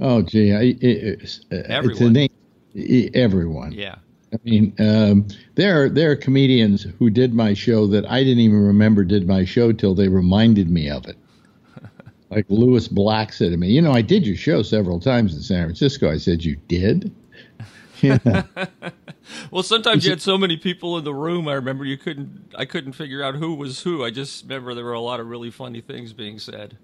Oh, 0.00 0.22
gee, 0.22 0.52
I, 0.52 0.62
it, 0.62 0.82
it's, 0.82 1.42
uh, 1.52 1.62
Everyone. 1.66 2.12
name. 2.12 3.10
Everyone. 3.14 3.70
Yeah, 3.70 3.96
I 4.32 4.36
mean, 4.42 4.74
um, 4.80 5.28
there 5.54 5.84
are 5.84 5.88
there 5.88 6.10
are 6.10 6.16
comedians 6.16 6.82
who 6.98 7.08
did 7.08 7.34
my 7.34 7.54
show 7.54 7.86
that 7.86 8.04
I 8.10 8.24
didn't 8.24 8.40
even 8.40 8.66
remember 8.66 9.04
did 9.04 9.28
my 9.28 9.44
show 9.44 9.70
till 9.70 9.94
they 9.94 10.08
reminded 10.08 10.70
me 10.70 10.90
of 10.90 11.06
it. 11.06 11.16
Like 12.30 12.46
Lewis 12.48 12.86
Black 12.86 13.32
said 13.32 13.50
to 13.50 13.56
me, 13.56 13.70
"You 13.70 13.82
know, 13.82 13.92
I 13.92 14.02
did 14.02 14.26
your 14.26 14.36
show 14.36 14.62
several 14.62 15.00
times 15.00 15.34
in 15.34 15.42
San 15.42 15.66
Francisco." 15.66 16.10
I 16.10 16.16
said, 16.16 16.44
"You 16.44 16.56
did?" 16.68 17.12
Yeah. 18.02 18.44
Well, 19.52 19.62
sometimes 19.62 20.04
you 20.04 20.10
had 20.10 20.20
so 20.22 20.36
many 20.36 20.56
people 20.56 20.98
in 20.98 21.04
the 21.04 21.14
room. 21.14 21.46
I 21.46 21.52
remember 21.52 21.84
you 21.84 21.96
couldn't. 21.96 22.52
I 22.56 22.64
couldn't 22.64 22.92
figure 22.94 23.22
out 23.22 23.36
who 23.36 23.54
was 23.54 23.80
who. 23.82 24.02
I 24.04 24.10
just 24.10 24.42
remember 24.44 24.74
there 24.74 24.84
were 24.84 24.92
a 24.92 25.00
lot 25.00 25.20
of 25.20 25.28
really 25.28 25.50
funny 25.50 25.80
things 25.80 26.12
being 26.12 26.38
said. 26.38 26.76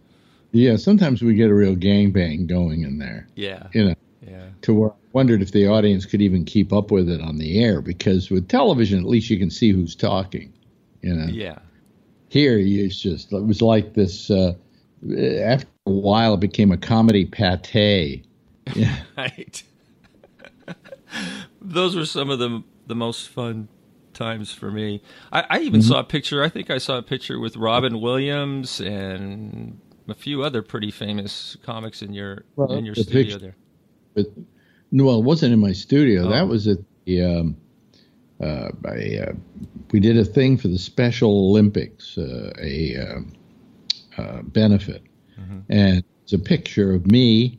yeah. 0.53 0.77
Sometimes 0.77 1.23
we 1.23 1.35
get 1.35 1.51
a 1.51 1.55
real 1.55 1.75
gangbang 1.75 2.47
going 2.47 2.83
in 2.83 2.99
there. 2.99 3.27
Yeah, 3.35 3.67
You 3.73 3.87
know. 3.89 3.95
yeah, 4.21 4.47
to 4.63 4.75
where 4.75 4.91
I 4.91 4.95
wondered 5.13 5.43
if 5.43 5.51
the 5.53 5.67
audience 5.67 6.05
could 6.07 6.23
even 6.23 6.45
keep 6.45 6.73
up 6.73 6.91
with 6.93 7.09
it 7.09 7.21
on 7.21 7.39
the 7.39 7.63
air 7.65 7.81
because 7.81 8.31
with 8.31 8.49
television 8.49 8.99
at 9.01 9.07
least 9.07 9.29
you 9.31 9.39
can 9.39 9.51
see 9.51 9.73
who's 9.73 9.97
talking 9.97 10.53
you 11.03 11.15
know 11.15 11.27
yeah. 11.27 11.59
here 12.29 12.59
it's 12.59 12.99
just 13.01 13.33
it 13.33 13.45
was 13.45 13.63
like 13.63 13.95
this 13.95 14.31
uh, 14.31 14.53
after 15.39 15.67
a 15.87 15.91
while 15.91 16.35
it 16.35 16.41
became 16.41 16.71
a 16.73 16.77
comedy 16.77 17.25
pate 17.25 18.25
yeah 18.75 18.97
Right. 19.17 19.63
Those 21.69 21.97
were 21.97 22.07
some 22.07 22.31
of 22.31 22.39
the 22.39 22.63
the 22.87 22.95
most 22.95 23.29
fun 23.29 23.69
times 24.13 24.53
for 24.53 24.71
me. 24.71 25.03
I, 25.33 25.45
I 25.51 25.59
even 25.61 25.81
Mm-hmm. 25.81 25.89
saw 25.91 26.01
a 26.01 26.05
picture. 26.05 26.43
I 26.43 26.49
think 26.49 26.71
I 26.71 26.79
saw 26.79 26.97
a 26.99 27.03
picture 27.03 27.39
with 27.41 27.57
Robin 27.57 28.01
Williams 28.01 28.81
and 28.81 29.79
a 30.09 30.15
few 30.15 30.43
other 30.43 30.63
pretty 30.63 30.91
famous 30.91 31.57
comics 31.63 32.01
in 32.03 32.13
your 32.15 32.45
Well, 32.57 32.73
in 32.73 32.85
your 32.87 32.95
the 32.95 33.03
studio 33.03 33.23
picture- 33.23 33.39
there. 33.39 33.57
but 34.15 34.27
no 34.93 35.05
well, 35.07 35.19
it 35.19 35.25
wasn't 35.25 35.53
in 35.53 35.59
my 35.59 35.73
studio 35.73 36.27
Oh. 36.27 36.31
that 36.31 36.47
was 36.49 36.69
at 36.69 36.79
the 37.05 37.23
um, 37.25 37.57
uh, 38.41 38.69
I, 38.87 39.19
uh, 39.27 39.33
we 39.93 39.99
did 40.01 40.17
a 40.17 40.25
thing 40.25 40.57
for 40.57 40.69
the 40.69 40.79
Special 40.79 41.31
Olympics 41.51 42.17
uh, 42.17 42.53
a 42.63 42.97
um 42.97 43.33
uh, 44.17 44.43
benefit 44.43 45.03
Mm-hmm. 45.41 45.59
and 45.69 46.05
it's 46.23 46.33
a 46.33 46.39
picture 46.39 46.95
of 46.95 47.07
me 47.11 47.59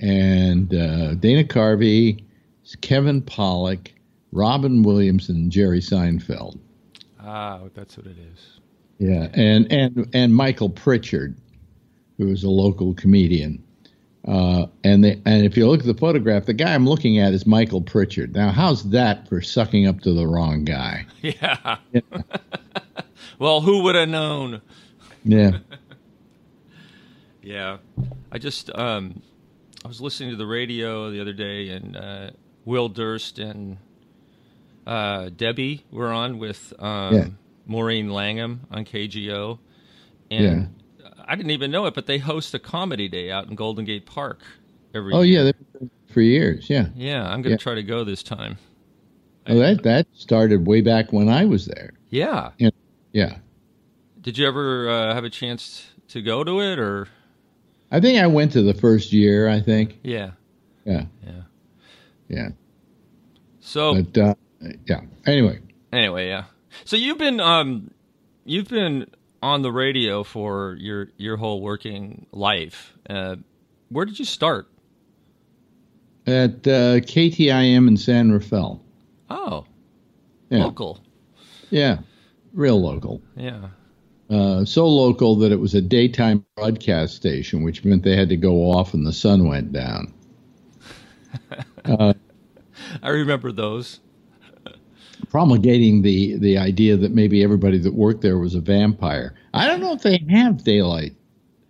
and 0.00 0.74
uh, 0.74 1.14
Dana 1.14 1.44
Carvey, 1.44 2.24
Kevin 2.76 3.22
Pollak, 3.22 3.92
Robin 4.32 4.82
Williams, 4.82 5.28
and 5.28 5.50
Jerry 5.50 5.80
Seinfeld. 5.80 6.58
Ah, 7.20 7.60
that's 7.74 7.96
what 7.96 8.06
it 8.06 8.16
is. 8.18 8.60
Yeah, 8.98 9.28
and 9.34 9.70
and 9.72 10.08
and 10.12 10.34
Michael 10.34 10.70
Pritchard, 10.70 11.36
who 12.18 12.28
is 12.28 12.44
a 12.44 12.50
local 12.50 12.94
comedian. 12.94 13.62
Uh, 14.28 14.66
and 14.84 15.02
they, 15.02 15.20
and 15.24 15.46
if 15.46 15.56
you 15.56 15.66
look 15.66 15.80
at 15.80 15.86
the 15.86 15.94
photograph, 15.94 16.44
the 16.44 16.52
guy 16.52 16.74
I'm 16.74 16.86
looking 16.86 17.18
at 17.18 17.32
is 17.32 17.46
Michael 17.46 17.80
Pritchard. 17.80 18.34
Now, 18.34 18.50
how's 18.50 18.90
that 18.90 19.26
for 19.28 19.40
sucking 19.40 19.86
up 19.86 20.00
to 20.02 20.12
the 20.12 20.26
wrong 20.26 20.64
guy? 20.64 21.06
Yeah. 21.22 21.76
well, 23.38 23.62
who 23.62 23.82
would 23.84 23.94
have 23.94 24.10
known? 24.10 24.60
Yeah, 25.24 25.58
Yeah, 27.42 27.78
I 28.30 28.38
just 28.38 28.70
um, 28.76 29.22
I 29.84 29.88
was 29.88 30.00
listening 30.00 30.30
to 30.30 30.36
the 30.36 30.46
radio 30.46 31.10
the 31.10 31.20
other 31.20 31.32
day, 31.32 31.70
and 31.70 31.96
uh, 31.96 32.30
Will 32.64 32.88
Durst 32.88 33.38
and 33.38 33.78
uh, 34.86 35.30
Debbie 35.36 35.84
were 35.90 36.12
on 36.12 36.38
with 36.38 36.72
um, 36.78 37.14
Yeah. 37.14 37.26
Maureen 37.66 38.10
Langan 38.10 38.60
on 38.70 38.84
KGO, 38.84 39.58
and 40.30 40.74
I 41.26 41.36
didn't 41.36 41.52
even 41.52 41.70
know 41.70 41.86
it, 41.86 41.94
but 41.94 42.06
they 42.06 42.18
host 42.18 42.52
a 42.54 42.58
comedy 42.58 43.08
day 43.08 43.30
out 43.30 43.48
in 43.48 43.54
Golden 43.54 43.84
Gate 43.84 44.06
Park 44.06 44.40
every. 44.94 45.12
Oh 45.12 45.22
year. 45.22 45.38
yeah, 45.38 45.44
they've 45.44 45.58
been 45.58 45.66
doing 45.78 45.90
it 46.08 46.12
for 46.12 46.20
years. 46.20 46.68
Yeah. 46.70 46.88
yeah. 46.96 47.22
I'm 47.28 47.42
gonna 47.42 47.52
Yeah. 47.54 47.56
try 47.58 47.74
to 47.74 47.82
go 47.82 48.02
this 48.04 48.22
time. 48.22 48.58
Oh, 49.46 49.56
that 49.58 49.82
that 49.84 50.06
started 50.12 50.66
way 50.66 50.80
back 50.80 51.12
when 51.12 51.28
I 51.28 51.44
was 51.44 51.66
there. 51.66 51.92
Yeah. 52.08 52.50
Yeah. 53.12 53.36
Did 54.20 54.36
you 54.36 54.46
ever 54.46 54.88
uh, 54.88 55.14
have 55.14 55.24
a 55.24 55.30
chance 55.30 55.86
to 56.08 56.20
go 56.22 56.42
to 56.44 56.60
it, 56.60 56.78
or 56.78 57.08
I 57.90 58.00
think 58.00 58.18
I 58.20 58.26
went 58.26 58.52
to 58.52 58.62
the 58.62 58.74
first 58.74 59.12
year. 59.12 59.48
I 59.48 59.60
think. 59.60 59.98
yeah, 60.02 60.32
Yeah. 60.84 61.04
yeah? 61.24 61.42
Yeah. 62.30 62.50
So 63.60 64.02
But 64.02 64.18
uh, 64.18 64.34
yeah. 64.86 65.00
Anyway. 65.26 65.58
Anyway, 65.92 66.28
yeah. 66.28 66.44
So 66.84 66.96
you've 66.96 67.18
been 67.18 67.40
um 67.40 67.90
you've 68.44 68.68
been 68.68 69.06
on 69.42 69.62
the 69.62 69.72
radio 69.72 70.22
for 70.22 70.76
your 70.78 71.08
your 71.16 71.36
whole 71.36 71.60
working 71.60 72.26
life. 72.32 72.96
Uh, 73.08 73.36
where 73.88 74.06
did 74.06 74.18
you 74.18 74.24
start? 74.24 74.68
At 76.26 76.66
uh, 76.68 77.00
KTIM 77.00 77.88
in 77.88 77.96
San 77.96 78.30
Rafael. 78.30 78.80
Oh, 79.30 79.64
Yeah. 80.50 80.64
local. 80.64 81.00
Yeah. 81.70 81.98
Real 82.52 82.80
local. 82.80 83.20
Yeah. 83.36 83.70
Uh, 84.28 84.64
so 84.64 84.86
local 84.86 85.34
that 85.36 85.50
it 85.50 85.58
was 85.58 85.74
a 85.74 85.80
daytime 85.80 86.44
broadcast 86.56 87.16
station, 87.16 87.64
which 87.64 87.84
meant 87.84 88.04
they 88.04 88.14
had 88.16 88.28
to 88.28 88.36
go 88.36 88.70
off 88.70 88.92
when 88.92 89.02
the 89.02 89.12
sun 89.12 89.48
went 89.48 89.72
down. 89.72 90.12
I 93.02 93.08
remember 93.08 93.52
those. 93.52 94.00
Promulgating 95.28 96.02
the 96.02 96.36
the 96.38 96.58
idea 96.58 96.96
that 96.96 97.12
maybe 97.12 97.42
everybody 97.42 97.78
that 97.78 97.94
worked 97.94 98.22
there 98.22 98.38
was 98.38 98.54
a 98.54 98.60
vampire. 98.60 99.34
I 99.54 99.66
don't 99.66 99.80
know 99.80 99.92
if 99.92 100.02
they 100.02 100.24
have 100.30 100.64
daylight 100.64 101.14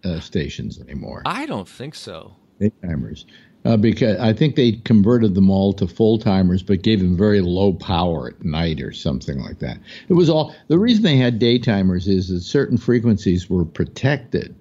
uh, 0.04 0.20
stations 0.20 0.80
anymore. 0.80 1.22
I 1.26 1.46
don't 1.46 1.68
think 1.68 1.94
so. 1.94 2.36
daytimers 2.60 3.24
uh, 3.64 3.76
because 3.76 4.18
I 4.18 4.32
think 4.32 4.56
they 4.56 4.72
converted 4.72 5.34
them 5.34 5.50
all 5.50 5.72
to 5.74 5.86
full 5.86 6.18
timers, 6.18 6.62
but 6.62 6.82
gave 6.82 7.00
them 7.00 7.16
very 7.16 7.40
low 7.40 7.72
power 7.72 8.28
at 8.28 8.44
night 8.44 8.80
or 8.80 8.92
something 8.92 9.38
like 9.40 9.58
that. 9.58 9.78
It 10.08 10.14
was 10.14 10.30
all 10.30 10.54
the 10.68 10.78
reason 10.78 11.02
they 11.02 11.16
had 11.16 11.40
daytimers 11.40 12.08
is 12.08 12.28
that 12.28 12.40
certain 12.40 12.78
frequencies 12.78 13.50
were 13.50 13.64
protected 13.64 14.54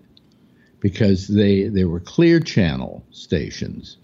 because 0.80 1.28
they 1.28 1.68
they 1.68 1.86
were 1.86 2.00
clear 2.00 2.40
channel 2.40 3.06
stations 3.12 3.98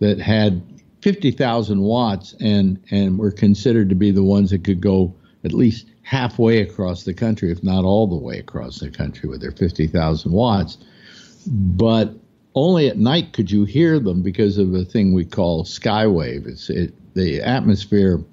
that 0.00 0.18
had 0.20 0.62
50,000 1.02 1.80
watts 1.80 2.34
and, 2.40 2.82
and 2.90 3.18
were 3.18 3.30
considered 3.30 3.88
to 3.88 3.94
be 3.94 4.10
the 4.10 4.22
ones 4.22 4.50
that 4.50 4.64
could 4.64 4.80
go 4.80 5.14
at 5.44 5.52
least 5.52 5.86
halfway 6.02 6.60
across 6.60 7.04
the 7.04 7.14
country, 7.14 7.50
if 7.50 7.62
not 7.62 7.84
all 7.84 8.06
the 8.06 8.16
way 8.16 8.38
across 8.38 8.78
the 8.80 8.90
country 8.90 9.28
with 9.28 9.40
their 9.40 9.52
50,000 9.52 10.32
watts. 10.32 10.78
But 11.46 12.14
only 12.54 12.88
at 12.88 12.96
night 12.96 13.32
could 13.32 13.50
you 13.50 13.64
hear 13.64 13.98
them 13.98 14.22
because 14.22 14.58
of 14.58 14.74
a 14.74 14.84
thing 14.84 15.12
we 15.12 15.24
call 15.24 15.64
skywave. 15.64 16.46
It's 16.46 16.70
it, 16.70 16.94
the 17.14 17.40
atmosphere 17.42 18.24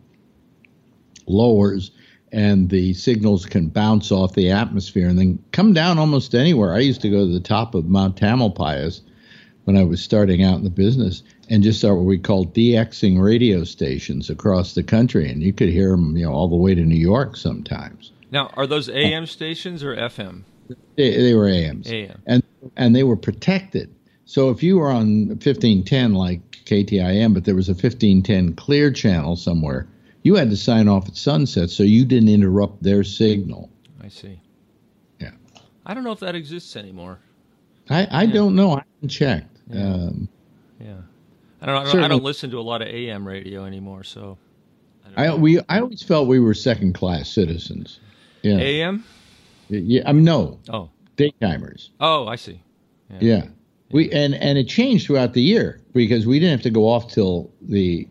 lowers 1.27 1.91
and 2.31 2.69
the 2.69 2.93
signals 2.93 3.45
can 3.45 3.67
bounce 3.67 4.11
off 4.11 4.33
the 4.33 4.49
atmosphere 4.49 5.07
and 5.07 5.19
then 5.19 5.39
come 5.51 5.73
down 5.73 5.99
almost 5.99 6.33
anywhere. 6.33 6.73
I 6.73 6.79
used 6.79 7.01
to 7.01 7.09
go 7.09 7.25
to 7.25 7.31
the 7.31 7.39
top 7.39 7.75
of 7.75 7.85
Mount 7.85 8.15
Tamalpais 8.15 9.01
when 9.65 9.77
I 9.77 9.83
was 9.83 10.01
starting 10.01 10.43
out 10.43 10.57
in 10.57 10.63
the 10.63 10.69
business 10.69 11.21
and 11.49 11.63
just 11.63 11.79
start 11.79 11.97
what 11.97 12.05
we 12.05 12.17
call 12.17 12.45
DXing 12.45 13.21
radio 13.21 13.63
stations 13.63 14.29
across 14.29 14.73
the 14.73 14.83
country, 14.83 15.29
and 15.29 15.41
you 15.43 15.53
could 15.53 15.69
hear 15.69 15.91
them, 15.91 16.15
you 16.17 16.25
know, 16.25 16.31
all 16.33 16.47
the 16.47 16.55
way 16.55 16.73
to 16.75 16.81
New 16.83 16.95
York 16.95 17.35
sometimes. 17.35 18.11
Now, 18.31 18.51
are 18.55 18.65
those 18.65 18.89
AM 18.89 19.25
stations 19.27 19.83
or 19.83 19.95
FM? 19.95 20.43
They, 20.95 21.15
they 21.17 21.33
were 21.33 21.47
AMs, 21.49 21.91
AM, 21.91 22.21
and 22.25 22.43
and 22.77 22.95
they 22.95 23.03
were 23.03 23.17
protected. 23.17 23.93
So 24.25 24.49
if 24.49 24.63
you 24.63 24.77
were 24.79 24.89
on 24.89 25.27
1510 25.27 26.13
like 26.13 26.39
KTIM, 26.65 27.33
but 27.33 27.43
there 27.43 27.55
was 27.55 27.67
a 27.67 27.73
1510 27.73 28.55
clear 28.55 28.89
channel 28.89 29.35
somewhere, 29.35 29.87
you 30.23 30.35
had 30.35 30.49
to 30.49 30.55
sign 30.57 30.87
off 30.87 31.07
at 31.09 31.17
sunset 31.17 31.69
so 31.69 31.83
you 31.83 32.05
didn't 32.05 32.29
interrupt 32.29 32.81
their 32.81 33.03
signal. 33.03 33.69
I 34.01 34.07
see. 34.07 34.39
Yeah. 35.19 35.31
I 35.85 35.93
don't 35.93 36.05
know 36.05 36.13
if 36.13 36.21
that 36.21 36.35
exists 36.35 36.77
anymore. 36.77 37.19
I, 37.89 38.05
I 38.05 38.23
Yeah. 38.23 38.33
don't 38.33 38.55
know. 38.55 38.71
I 38.77 38.83
haven't 38.95 39.09
checked. 39.09 39.57
Yeah. 39.69 39.93
Um, 39.93 40.29
Yeah. 40.79 40.93
I 41.63 41.65
don't. 41.67 41.87
I 41.87 41.91
don't, 41.91 42.03
I 42.03 42.07
don't 42.09 42.23
listen 42.23 42.51
to 42.51 42.59
a 42.59 42.61
lot 42.61 42.81
of 42.81 42.89
AM 42.89 43.25
radio 43.25 43.63
anymore. 43.65 44.03
So. 44.03 44.37
don't 45.05 45.17
I 45.17 45.33
we 45.35 45.59
I 45.69 45.79
always 45.79 46.03
felt 46.03 46.27
we 46.27 46.39
were 46.39 46.53
second 46.53 46.93
class 46.93 47.29
citizens. 47.29 47.99
Yeah. 48.41 48.57
AM. 48.57 49.03
Yeah. 49.69 50.03
I 50.05 50.11
mean, 50.11 50.25
no 50.25 50.59
Oh. 50.69 50.89
daytimers. 51.15 51.89
Oh, 51.99 52.27
I 52.27 52.35
see. 52.35 52.61
Yeah. 53.19 53.45
We 53.91 54.11
and 54.11 54.35
and 54.35 54.57
it 54.57 54.67
changed 54.67 55.07
throughout 55.07 55.33
the 55.33 55.41
year 55.41 55.79
because 55.93 56.25
we 56.25 56.39
didn't 56.39 56.51
have 56.51 56.63
to 56.63 56.69
go 56.69 56.89
off 56.89 57.11
till 57.11 57.51
the 57.61 58.07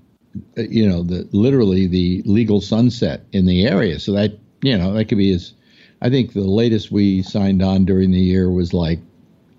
uh, 0.56 0.62
you 0.62 0.88
know 0.88 1.02
the 1.02 1.28
literally 1.32 1.86
the 1.86 2.22
legal 2.24 2.60
sunset 2.60 3.24
in 3.32 3.44
the 3.46 3.66
area. 3.66 3.98
So 3.98 4.12
that 4.12 4.38
you 4.62 4.78
know 4.78 4.94
that 4.94 5.06
could 5.06 5.18
be 5.18 5.32
as 5.32 5.52
I 6.00 6.08
think 6.08 6.32
the 6.32 6.40
latest 6.40 6.90
we 6.90 7.22
signed 7.22 7.62
on 7.62 7.84
during 7.84 8.12
the 8.12 8.20
year 8.20 8.50
was 8.50 8.72
like 8.72 9.00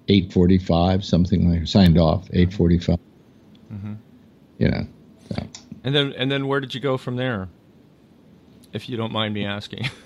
8:45 0.08 1.04
something 1.04 1.50
like 1.52 1.68
signed 1.68 2.00
off 2.00 2.28
8:45. 2.32 2.98
Mhm. 3.72 3.98
You 4.58 4.70
know. 4.70 4.88
And 5.84 5.94
then 5.94 6.14
and 6.14 6.32
then 6.32 6.48
where 6.48 6.60
did 6.60 6.74
you 6.74 6.80
go 6.80 6.98
from 6.98 7.16
there? 7.18 7.50
If 8.72 8.90
you 8.90 8.98
don't 8.98 9.12
mind 9.12 9.34
me 9.34 9.46
asking. 9.46 9.90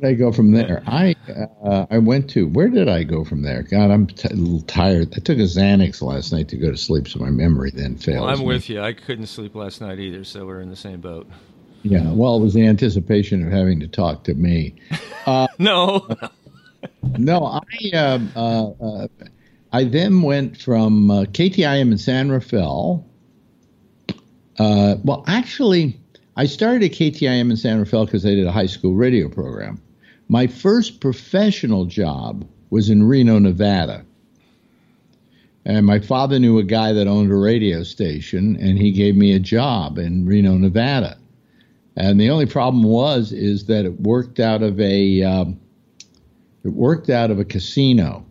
Where 0.00 0.10
did 0.10 0.16
I 0.16 0.18
go 0.18 0.32
from 0.32 0.50
there? 0.50 0.82
I 0.88 1.14
uh, 1.62 1.86
I 1.88 1.98
went 1.98 2.28
to 2.30 2.48
where 2.48 2.68
did 2.68 2.88
I 2.88 3.04
go 3.04 3.22
from 3.24 3.42
there? 3.42 3.62
God, 3.62 3.92
I'm 3.92 4.08
t- 4.08 4.28
a 4.28 4.34
little 4.34 4.60
tired. 4.62 5.12
I 5.14 5.20
took 5.20 5.38
a 5.38 5.42
Xanax 5.42 6.02
last 6.02 6.32
night 6.32 6.48
to 6.48 6.56
go 6.56 6.70
to 6.72 6.76
sleep, 6.76 7.06
so 7.06 7.20
my 7.20 7.30
memory 7.30 7.70
then 7.72 7.96
fails. 7.96 8.22
well, 8.22 8.28
I'm 8.30 8.40
me. 8.40 8.46
with 8.46 8.68
you. 8.68 8.80
I 8.80 8.92
couldn't 8.92 9.28
sleep 9.28 9.54
last 9.54 9.80
night 9.80 10.00
either, 10.00 10.24
so 10.24 10.46
we're 10.46 10.60
in 10.60 10.68
the 10.68 10.74
same 10.74 11.00
boat. 11.00 11.28
Yeah, 11.84 12.10
well, 12.10 12.36
it 12.36 12.40
was 12.40 12.54
the 12.54 12.66
anticipation 12.66 13.46
of 13.46 13.52
having 13.52 13.78
to 13.80 13.86
talk 13.86 14.24
to 14.24 14.34
me. 14.34 14.74
No. 15.58 16.08
No, 17.16 17.46
I 17.46 17.96
um, 17.96 18.32
uh, 18.36 18.70
uh, 18.70 19.08
I 19.74 19.82
then 19.82 20.22
went 20.22 20.56
from 20.56 21.10
uh, 21.10 21.24
KTIM 21.24 21.90
in 21.90 21.98
San 21.98 22.30
Rafael. 22.30 23.04
Uh, 24.56 24.94
well, 25.02 25.24
actually, 25.26 25.98
I 26.36 26.46
started 26.46 26.84
at 26.84 26.92
KTIM 26.92 27.50
in 27.50 27.56
San 27.56 27.80
Rafael 27.80 28.04
because 28.04 28.24
I 28.24 28.36
did 28.36 28.46
a 28.46 28.52
high 28.52 28.66
school 28.66 28.94
radio 28.94 29.28
program. 29.28 29.82
My 30.28 30.46
first 30.46 31.00
professional 31.00 31.86
job 31.86 32.46
was 32.70 32.88
in 32.88 33.02
Reno, 33.02 33.40
Nevada. 33.40 34.04
And 35.64 35.84
my 35.84 35.98
father 35.98 36.38
knew 36.38 36.58
a 36.58 36.62
guy 36.62 36.92
that 36.92 37.08
owned 37.08 37.32
a 37.32 37.36
radio 37.36 37.82
station, 37.82 38.56
and 38.60 38.78
he 38.78 38.92
gave 38.92 39.16
me 39.16 39.32
a 39.32 39.40
job 39.40 39.98
in 39.98 40.24
Reno, 40.24 40.56
Nevada. 40.56 41.18
And 41.96 42.20
the 42.20 42.30
only 42.30 42.46
problem 42.46 42.84
was 42.84 43.32
is 43.32 43.64
that 43.66 43.86
it 43.86 44.00
worked 44.02 44.38
out 44.38 44.62
of 44.62 44.78
a 44.78 45.24
um, 45.24 45.58
it 46.62 46.68
worked 46.68 47.10
out 47.10 47.32
of 47.32 47.40
a 47.40 47.44
casino. 47.44 48.24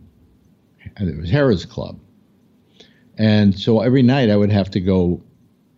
And 0.96 1.08
It 1.08 1.16
was 1.16 1.30
Harrah's 1.30 1.64
Club. 1.64 1.98
And 3.16 3.58
so 3.58 3.80
every 3.80 4.02
night 4.02 4.30
I 4.30 4.36
would 4.36 4.50
have 4.50 4.70
to 4.72 4.80
go 4.80 5.22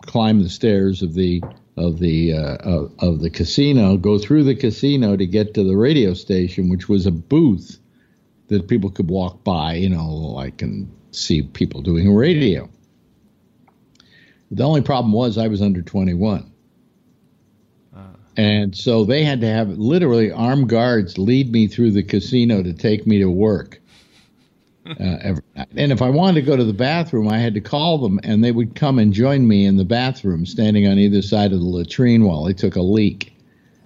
climb 0.03 0.43
the 0.43 0.49
stairs 0.49 1.03
of 1.03 1.15
the 1.15 1.43
of 1.77 1.99
the 1.99 2.33
uh, 2.33 2.57
of, 2.57 2.95
of 2.99 3.21
the 3.21 3.31
casino, 3.31 3.97
go 3.97 4.19
through 4.19 4.45
the 4.45 4.55
casino 4.55 5.17
to 5.17 5.27
get 5.27 5.55
to 5.55 5.65
the 5.65 5.77
radio 5.77 6.15
station, 6.15 6.71
which 6.71 6.89
was 6.89 7.05
a 7.05 7.11
booth 7.11 7.79
that 8.49 8.69
people 8.69 8.91
could 8.91 9.11
walk 9.11 9.45
by, 9.45 9.75
you 9.75 9.91
know, 9.91 10.09
like 10.09 10.63
and 10.63 10.91
see 11.11 11.43
people 11.43 11.83
doing 11.83 12.15
radio. 12.15 12.69
The 14.51 14.65
only 14.65 14.81
problem 14.81 15.13
was 15.13 15.37
I 15.37 15.49
was 15.49 15.61
under 15.61 15.83
21. 15.83 16.51
And 18.39 18.77
so 18.77 19.05
they 19.05 19.25
had 19.25 19.41
to 19.41 19.49
have 19.49 19.71
literally 19.71 20.31
armed 20.31 20.69
guards 20.69 21.17
lead 21.17 21.51
me 21.51 21.67
through 21.67 21.93
the 21.93 22.03
casino 22.03 22.63
to 22.63 22.75
take 22.75 23.07
me 23.07 23.19
to 23.19 23.31
work 23.31 23.81
every 25.23 25.43
night. 25.55 25.69
And 25.77 25.93
if 25.93 26.03
I 26.03 26.11
wanted 26.11 26.41
to 26.41 26.47
go 26.47 26.57
to 26.57 26.65
the 26.65 26.73
bathroom, 26.73 27.29
I 27.29 27.39
had 27.39 27.55
to 27.55 27.61
call 27.61 27.99
them, 27.99 28.21
and 28.23 28.43
they 28.43 28.53
would 28.53 28.75
come 28.75 28.99
and 28.99 29.13
join 29.13 29.47
me 29.47 29.67
in 29.67 29.77
the 29.77 29.85
bathroom, 29.85 30.47
standing 30.47 30.87
on 30.87 30.99
either 30.99 31.23
side 31.23 31.53
of 31.53 31.61
the 31.61 31.67
latrine 31.67 32.25
while 32.25 32.45
they 32.45 32.53
took 32.53 32.77
a 32.77 32.83
leak. 32.83 33.33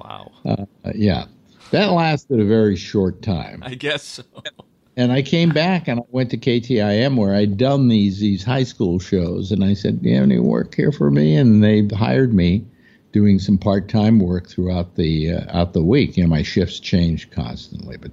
wow. 0.03 0.31
Uh, 0.45 0.65
yeah, 0.95 1.27
that 1.71 1.87
lasted 1.93 2.41
a 2.41 2.45
very 2.45 2.77
short 2.77 3.23
time. 3.23 3.63
I 3.65 3.75
guess 3.75 4.03
so. 4.03 4.25
And 4.97 5.13
I 5.13 5.23
came 5.23 5.51
back 5.51 5.89
and 5.89 6.01
I 6.01 6.03
went 6.11 6.31
to 6.31 6.37
KTIM 6.37 7.17
where 7.17 7.35
I'd 7.35 7.57
done 7.57 7.89
these 7.89 8.19
these 8.19 8.45
high 8.45 8.65
school 8.65 8.99
shows, 8.99 9.53
and 9.53 9.65
I 9.65 9.75
said, 9.75 10.03
"Do 10.03 10.09
you 10.09 10.17
have 10.17 10.25
any 10.25 10.39
work 10.39 10.75
here 10.75 10.93
for 10.93 11.11
me?" 11.11 11.37
And 11.37 11.63
they 11.63 11.87
hired 11.87 12.35
me, 12.35 12.65
doing 13.13 13.39
some 13.39 13.57
part 13.57 13.89
time 13.89 14.19
work 14.19 14.49
throughout 14.49 14.97
the 14.97 15.33
uh, 15.33 15.59
out 15.59 15.73
the 15.73 15.83
week. 15.83 16.17
You 16.17 16.25
know, 16.25 16.29
my 16.31 16.43
shifts 16.43 16.81
changed 16.81 17.31
constantly, 17.31 17.97
but 17.97 18.11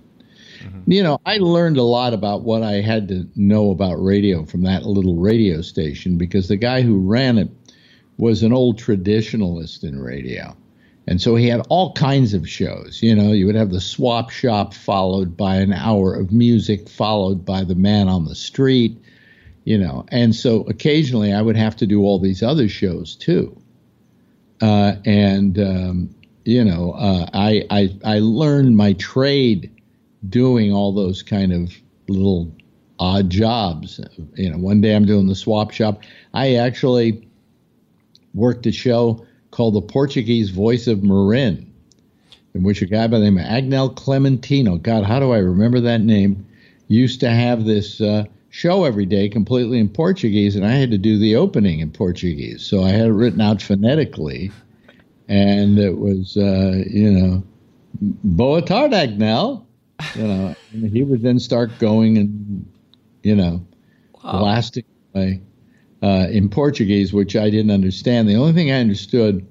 you 0.88 1.04
know, 1.04 1.20
I 1.26 1.38
learned 1.38 1.78
a 1.78 1.84
lot 1.84 2.14
about 2.14 2.44
what 2.44 2.64
I 2.64 2.82
had 2.82 3.08
to 3.10 3.28
know 3.36 3.72
about 3.72 3.96
radio 3.96 4.46
from 4.46 4.64
that 4.64 4.86
little 4.86 5.16
radio 5.16 5.62
station 5.62 6.18
because 6.18 6.48
the 6.48 6.58
guy 6.58 6.82
who 6.82 7.00
ran 7.00 7.38
it 7.38 7.50
was 8.18 8.44
an 8.44 8.54
old 8.54 8.80
traditionalist 8.80 9.84
in 9.84 10.00
radio. 10.00 10.56
And 11.08 11.22
so 11.22 11.36
he 11.36 11.48
had 11.48 11.66
all 11.70 11.94
kinds 11.94 12.34
of 12.34 12.50
shows. 12.50 13.00
You 13.02 13.16
know, 13.16 13.32
you 13.32 13.46
would 13.46 13.56
have 13.56 13.70
the 13.70 13.80
swap 13.80 14.30
shop 14.30 14.74
followed 14.74 15.38
by 15.38 15.56
an 15.58 15.72
hour 15.72 16.14
of 16.14 16.32
music, 16.32 16.90
followed 16.90 17.46
by 17.46 17.64
the 17.64 17.76
man 17.76 18.10
on 18.10 18.26
the 18.26 18.36
street, 18.36 18.98
you 19.64 19.78
know. 19.78 20.06
And 20.10 20.36
so 20.36 20.62
occasionally 20.64 21.32
I 21.32 21.42
would 21.42 21.56
have 21.56 21.78
to 21.78 21.86
do 21.86 22.02
all 22.02 22.20
these 22.20 22.44
other 22.44 22.68
shows 22.68 23.16
too. 23.16 23.58
Uh, 24.62 24.96
and, 25.06 25.60
um, 25.60 26.16
you 26.44 26.64
know, 26.64 26.92
uh, 26.94 27.30
I, 27.34 27.66
I, 27.70 27.96
I 28.04 28.20
learned 28.20 28.76
my 28.76 28.94
trade 28.94 29.72
doing 30.30 30.74
all 30.74 30.94
those 30.94 31.24
kind 31.24 31.54
of 31.54 31.74
little 32.08 32.52
odd 33.00 33.30
jobs. 33.30 34.00
You 34.36 34.52
know, 34.52 34.58
one 34.58 34.82
day 34.82 34.96
I'm 34.96 35.06
doing 35.06 35.28
the 35.28 35.36
swap 35.36 35.72
shop. 35.72 36.04
I 36.34 36.56
actually 36.56 37.28
worked 38.34 38.66
a 38.66 38.72
show 38.72 39.26
called 39.52 39.76
The 39.76 39.82
Portuguese 39.82 40.50
Voice 40.50 40.88
of 40.88 41.04
Marin, 41.04 41.72
in 42.54 42.64
which 42.64 42.82
a 42.82 42.86
guy 42.86 43.08
by 43.08 43.20
the 43.20 43.26
name 43.26 43.38
of 43.38 43.46
Agnel 43.46 43.96
Clementino, 43.96 44.82
God, 44.82 45.04
how 45.04 45.20
do 45.20 45.32
I 45.32 45.38
remember 45.38 45.80
that 45.82 46.02
name, 46.02 46.46
used 46.88 47.20
to 47.20 47.30
have 47.30 47.66
this 47.66 48.02
uh, 48.02 48.26
show 48.50 48.86
every 48.86 49.06
day 49.06 49.30
completely 49.30 49.80
in 49.80 49.90
Portuguese, 49.90 50.56
and 50.56 50.66
I 50.66 50.72
had 50.72 50.92
to 50.92 50.98
do 50.98 51.18
the 51.18 51.36
opening 51.36 51.80
in 51.80 51.92
Portuguese. 51.92 52.64
So 52.64 52.84
I 52.84 52.90
had 52.90 53.08
it 53.08 53.14
written 53.14 53.42
out 53.42 53.62
phonetically, 53.62 54.52
and 55.28 55.78
it 55.78 55.98
was, 55.98 56.38
uh, 56.38 56.84
you 56.90 57.12
know, 57.12 57.44
Boa 58.00 58.62
tarde, 58.62 58.94
Agnel. 58.94 59.67
You 60.16 60.28
know, 60.28 60.56
and 60.74 60.90
he 60.92 61.04
would 61.04 61.22
then 61.22 61.40
start 61.40 61.72
going 61.80 62.18
and, 62.18 62.66
you 63.24 63.36
know, 63.36 63.66
Wow. 64.24 64.40
blasting 64.40 64.84
away 65.14 65.42
uh, 66.04 66.28
in 66.30 66.50
Portuguese, 66.50 67.14
which 67.14 67.36
I 67.36 67.50
didn't 67.50 67.72
understand. 67.72 68.28
The 68.28 68.36
only 68.36 68.54
thing 68.54 68.72
I 68.72 68.80
understood 68.80 69.48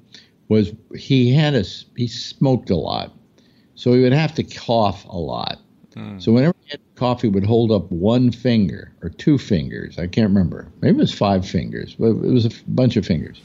was 0.48 0.72
he 0.94 1.32
had 1.32 1.54
a 1.54 1.64
he 1.96 2.06
smoked 2.06 2.70
a 2.70 2.76
lot, 2.76 3.12
so 3.74 3.92
he 3.92 4.00
would 4.02 4.12
have 4.12 4.34
to 4.34 4.42
cough 4.42 5.04
a 5.06 5.16
lot. 5.16 5.58
Hmm. 5.94 6.18
So 6.18 6.32
whenever 6.32 6.54
he 6.64 6.70
had 6.70 6.80
cough, 6.94 7.22
he 7.22 7.28
would 7.28 7.44
hold 7.44 7.72
up 7.72 7.90
one 7.90 8.30
finger 8.30 8.92
or 9.02 9.08
two 9.08 9.38
fingers. 9.38 9.98
I 9.98 10.06
can't 10.06 10.28
remember. 10.28 10.68
Maybe 10.82 10.98
it 10.98 11.00
was 11.00 11.12
five 11.14 11.48
fingers, 11.48 11.94
but 11.98 12.08
it 12.10 12.32
was 12.32 12.44
a 12.44 12.50
f- 12.50 12.62
bunch 12.68 12.96
of 12.96 13.06
fingers. 13.06 13.40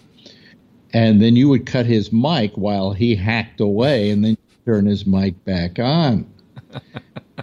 And 0.94 1.22
then 1.22 1.36
you 1.36 1.48
would 1.50 1.66
cut 1.66 1.86
his 1.86 2.12
mic 2.12 2.52
while 2.56 2.92
he 2.94 3.16
hacked 3.16 3.62
away, 3.62 4.10
and 4.10 4.24
then 4.26 4.38
turn 4.66 4.86
his 4.86 5.06
mic 5.08 5.44
back 5.46 5.80
on. 5.80 6.30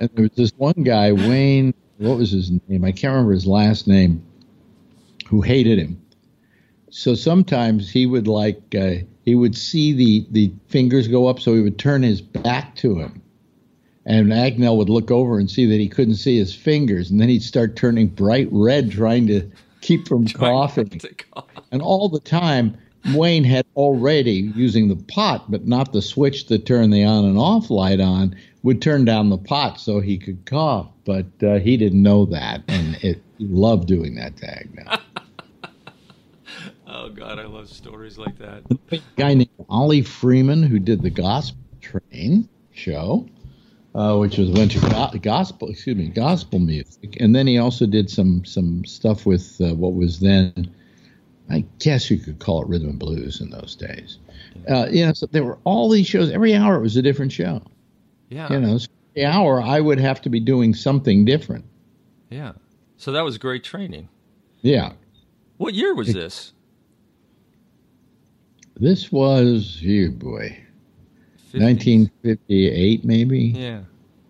And 0.01 0.11
there 0.15 0.23
was 0.23 0.33
this 0.37 0.53
one 0.57 0.83
guy, 0.85 1.13
Wayne. 1.13 1.75
What 1.99 2.19
was 2.19 2.31
his 2.31 2.51
name? 2.69 2.85
I 2.85 2.93
can't 2.93 3.13
remember 3.13 3.33
his 3.33 3.47
last 3.47 3.89
name. 3.89 4.25
Who 5.29 5.43
hated 5.43 5.79
him? 5.79 6.01
so 6.91 7.15
sometimes 7.15 7.91
he 7.91 8.07
would 8.07 8.27
like 8.27 8.75
uh, 8.75 8.95
he 9.25 9.35
would 9.35 9.57
see 9.57 9.93
the 9.93 10.27
the 10.31 10.53
fingers 10.69 11.09
go 11.09 11.27
up, 11.27 11.41
so 11.41 11.55
he 11.55 11.61
would 11.61 11.79
turn 11.79 12.03
his 12.03 12.21
back 12.21 12.75
to 12.77 12.99
him, 12.99 13.23
and 14.07 14.29
Agnell 14.29 14.77
would 14.77 14.89
look 14.89 15.11
over 15.11 15.39
and 15.39 15.51
see 15.51 15.67
that 15.67 15.79
he 15.79 15.89
couldn't 15.89 16.17
see 16.17 16.39
his 16.39 16.55
fingers, 16.55 17.11
and 17.11 17.21
then 17.21 17.29
he'd 17.29 17.43
start 17.43 17.77
turning 17.77 18.09
bright 18.09 18.49
red, 18.51 18.91
trying 18.91 19.27
to 19.27 19.51
keep 19.81 20.09
from 20.09 20.27
coughing. 20.29 21.01
Cough. 21.33 21.47
And 21.71 21.83
all 21.83 22.09
the 22.09 22.21
time, 22.21 22.77
Wayne 23.15 23.45
had 23.45 23.67
already 23.77 24.53
using 24.55 24.89
the 24.89 24.97
pot, 24.97 25.51
but 25.51 25.67
not 25.67 25.93
the 25.93 26.03
switch 26.03 26.47
to 26.47 26.59
turn 26.59 26.91
the 26.91 27.05
on 27.05 27.25
and 27.25 27.39
off 27.39 27.71
light 27.71 28.01
on, 28.01 28.35
would 28.69 28.83
turn 28.83 29.03
down 29.03 29.31
the 29.31 29.39
pot 29.39 29.81
so 29.81 29.99
he 29.99 30.19
could 30.19 30.45
cough. 30.45 30.89
But 31.07 31.25
uh, 31.43 31.59
he 31.59 31.79
didn't 31.79 32.03
know 32.03 32.27
that, 32.27 32.63
and 32.69 32.97
it, 33.03 33.23
he 33.39 33.47
loved 33.47 33.89
doing 33.89 34.15
that 34.17 34.37
tag 34.37 34.69
Agnell. 34.77 35.01
oh 36.87 37.09
God, 37.09 37.39
I 37.39 37.47
love 37.47 37.71
stories 37.71 38.19
like 38.19 38.37
that. 38.39 38.65
A 38.93 39.01
guy 39.17 39.33
named 39.33 39.49
Ollie 39.71 40.03
Freeman 40.03 40.63
who 40.63 40.79
did 40.79 41.01
the 41.01 41.09
Gospel 41.09 41.59
Train 41.81 42.47
show. 42.73 43.27
Uh, 43.95 44.17
which 44.19 44.37
was 44.37 44.51
a 44.51 44.53
bunch 44.53 44.77
of 44.77 44.83
go- 44.83 45.19
gospel, 45.21 45.71
excuse 45.71 45.97
me, 45.97 46.09
gospel 46.09 46.59
music, 46.59 47.17
and 47.19 47.35
then 47.35 47.47
he 47.47 47.59
also 47.59 47.87
did 47.87 48.09
some 48.09 48.45
some 48.45 48.85
stuff 48.85 49.25
with 49.25 49.59
uh, 49.63 49.75
what 49.75 49.95
was 49.95 50.21
then 50.21 50.71
I 51.51 51.65
guess 51.79 52.11
you 52.11 52.19
could 52.19 52.39
call 52.39 52.63
it 52.63 52.69
rhythm 52.69 52.91
and 52.91 52.99
blues 52.99 53.41
in 53.41 53.49
those 53.49 53.75
days. 53.75 54.19
Uh, 54.71 54.87
you 54.91 55.05
know, 55.05 55.15
so 55.15 55.27
there 55.27 55.43
were 55.43 55.59
all 55.65 55.89
these 55.89 56.07
shows. 56.07 56.31
Every 56.31 56.55
hour 56.55 56.77
it 56.77 56.83
was 56.83 56.99
a 56.99 57.03
different 57.03 57.33
show. 57.33 57.63
Yeah. 58.29 58.53
You 58.53 58.61
know, 58.61 58.79
so 58.79 58.89
every 59.17 59.25
hour 59.25 59.61
I 59.61 59.81
would 59.81 59.99
have 59.99 60.21
to 60.23 60.29
be 60.29 60.41
doing 60.41 60.75
something 60.75 61.25
different. 61.25 61.65
Yeah. 62.31 62.53
So 62.97 63.13
that 63.13 63.25
was 63.25 63.39
great 63.39 63.65
training. 63.65 64.09
Yeah. 64.61 64.93
What 65.57 65.75
year 65.75 65.95
was 65.95 66.13
this? 66.13 66.53
This 68.77 69.11
was, 69.11 69.81
you 69.83 70.11
boy, 70.13 70.57
50s. 71.53 71.61
1958 71.61 73.05
maybe. 73.05 73.39
Yeah. 73.39 73.81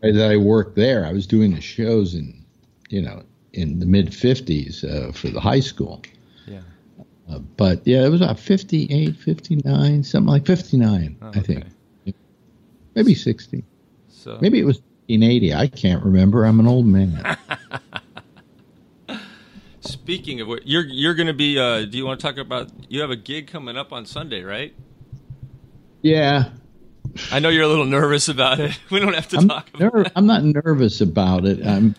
That 0.01 0.31
I 0.31 0.37
worked 0.37 0.77
there. 0.77 1.05
I 1.05 1.13
was 1.13 1.27
doing 1.27 1.55
the 1.55 1.61
shows 1.61 2.15
in, 2.15 2.45
you 2.89 3.03
know, 3.03 3.23
in 3.53 3.81
the 3.81 3.87
mid 3.87 4.11
50s 4.11 4.85
uh, 4.85 5.13
for 5.13 5.29
the 5.29 5.41
high 5.41 5.61
school. 5.61 6.03
Uh, 7.31 7.39
but 7.39 7.87
yeah, 7.87 8.05
it 8.05 8.09
was 8.09 8.21
about 8.21 8.39
58, 8.39 9.17
59, 9.17 10.03
something 10.03 10.29
like 10.29 10.47
59, 10.47 11.17
oh, 11.21 11.27
okay. 11.29 11.39
I 11.39 11.43
think. 11.43 11.65
Maybe 12.95 13.15
60. 13.15 13.65
So 14.19 14.39
Maybe 14.41 14.59
it 14.59 14.65
was 14.65 14.79
1980. 15.09 15.55
I 15.55 15.69
can't 15.69 16.05
remember. 16.05 16.45
I'm 16.45 16.59
an 16.61 16.67
old 16.67 16.87
man. 16.87 17.37
Speaking 19.81 20.41
of 20.41 20.49
what, 20.49 20.67
you're 20.67 20.85
you're 20.85 21.15
going 21.15 21.29
to 21.29 21.35
be. 21.35 21.59
Uh, 21.59 21.85
do 21.85 21.97
you 21.97 22.05
want 22.05 22.21
to 22.21 22.27
talk 22.27 22.37
about? 22.37 22.69
You 22.89 23.01
have 23.01 23.11
a 23.11 23.17
gig 23.17 23.47
coming 23.47 23.77
up 23.77 23.93
on 23.93 24.05
Sunday, 24.05 24.43
right? 24.43 24.75
Yeah. 26.03 26.51
I 27.33 27.39
know 27.39 27.49
you're 27.49 27.63
a 27.63 27.69
little 27.69 27.87
nervous 27.87 28.29
about 28.29 28.61
it. 28.61 28.79
We 28.91 29.01
don't 29.01 29.15
have 29.15 29.29
to 29.29 29.39
I'm 29.39 29.49
talk 29.49 29.69
about 29.75 29.95
ner- 29.95 30.01
it. 30.03 30.13
I'm 30.15 30.27
not 30.27 30.45
nervous 30.45 31.01
about 31.01 31.47
it. 31.47 31.65
I'm 31.65 31.95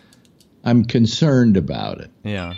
I'm 0.62 0.84
concerned 0.84 1.56
about 1.56 2.00
it. 2.00 2.10
Yeah. 2.22 2.54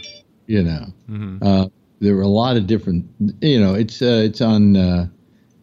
You 0.47 0.63
know. 0.65 0.87
Mm-hmm. 1.09 1.39
Uh, 1.43 1.69
there 2.01 2.17
were 2.17 2.23
a 2.23 2.29
lot 2.29 2.57
of 2.57 2.67
different. 2.67 3.07
You 3.41 3.61
know, 3.61 3.75
it's 3.75 4.03
uh, 4.03 4.23
it's 4.25 4.41
on 4.41 4.77
uh, 4.77 5.07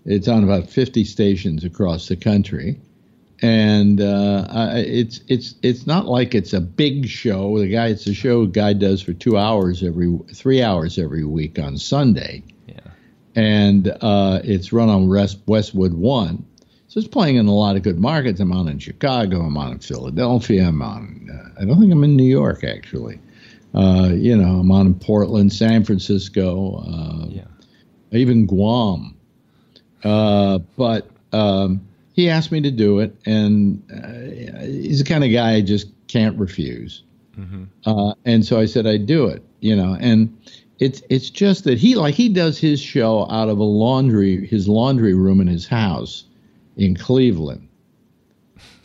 it's 0.06 0.28
on 0.28 0.44
about 0.44 0.70
50 0.70 1.04
stations 1.04 1.64
across 1.64 2.08
the 2.08 2.16
country, 2.16 2.80
and 3.42 4.02
uh, 4.02 4.46
it's 4.76 5.22
it's 5.28 5.56
it's 5.62 5.88
not 5.88 6.06
like 6.08 6.36
it's 6.36 6.54
a 6.54 6.60
big 6.60 7.08
show. 7.08 7.58
The 7.58 7.68
guy, 7.68 7.88
it's 7.88 8.06
a 8.08 8.14
show 8.14 8.46
guy 8.46 8.74
does 8.74 9.02
for 9.02 9.14
two 9.14 9.38
hours 9.38 9.84
every 9.84 10.18
three 10.34 10.62
hours 10.62 10.98
every 10.98 11.24
week 11.24 11.58
on 11.58 11.78
Sunday. 11.78 12.44
Yeah, 12.68 12.80
and 13.36 13.96
uh, 14.02 14.42
it's 14.44 14.74
run 14.74 14.90
on 14.90 15.08
West, 15.08 15.40
Westwood 15.46 15.94
One. 15.94 16.46
So 16.88 17.00
it's 17.00 17.08
playing 17.08 17.36
in 17.36 17.46
a 17.46 17.54
lot 17.54 17.76
of 17.76 17.84
good 17.84 18.00
markets. 18.00 18.40
I'm 18.40 18.52
on 18.52 18.68
in 18.68 18.80
Chicago. 18.80 19.42
I'm 19.42 19.56
on 19.58 19.74
in 19.74 19.80
Philadelphia. 19.80 20.68
I'm 20.68 20.82
on. 20.82 21.30
Uh, 21.32 21.62
I 21.62 21.66
don't 21.66 21.80
think 21.80 21.94
I'm 21.94 22.04
in 22.04 22.16
New 22.16 22.24
York 22.24 22.64
actually. 22.64 23.20
Uh, 23.74 24.10
you 24.14 24.36
know, 24.36 24.60
I'm 24.60 24.72
on 24.72 24.88
in 24.88 24.96
Portland, 24.96 25.54
San 25.54 25.84
Francisco, 25.84 26.84
uh, 26.88 27.28
yeah. 27.30 27.44
even 28.12 28.48
Guam. 28.48 29.16
Uh, 30.04 30.58
but 30.76 31.08
um, 31.32 31.88
he 32.20 32.30
asked 32.30 32.52
me 32.52 32.62
to 32.62 32.72
do 32.72 33.00
it, 33.00 33.16
and 33.26 33.82
uh, 33.92 34.66
he's 34.66 35.00
the 35.00 35.06
kind 35.06 35.24
of 35.24 35.32
guy 35.32 35.54
I 35.54 35.62
just 35.62 35.88
can't 36.08 36.38
refuse. 36.38 37.04
Mm-hmm. 37.38 37.64
Uh, 37.86 38.14
and 38.26 38.46
so 38.46 38.60
I 38.60 38.66
said 38.66 38.86
I'd 38.86 39.06
do 39.06 39.28
it, 39.28 39.44
you 39.62 39.76
know, 39.76 39.96
and 40.00 40.38
it's 40.80 41.02
it's 41.10 41.30
just 41.30 41.64
that 41.64 41.78
he 41.78 41.96
like 41.96 42.16
he 42.16 42.30
does 42.30 42.58
his 42.58 42.82
show 42.82 43.30
out 43.30 43.50
of 43.50 43.58
a 43.58 43.64
laundry 43.64 44.46
his 44.48 44.68
laundry 44.68 45.14
room 45.14 45.40
in 45.40 45.48
his 45.48 45.68
house 45.68 46.26
in 46.78 46.96
Cleveland 46.96 47.70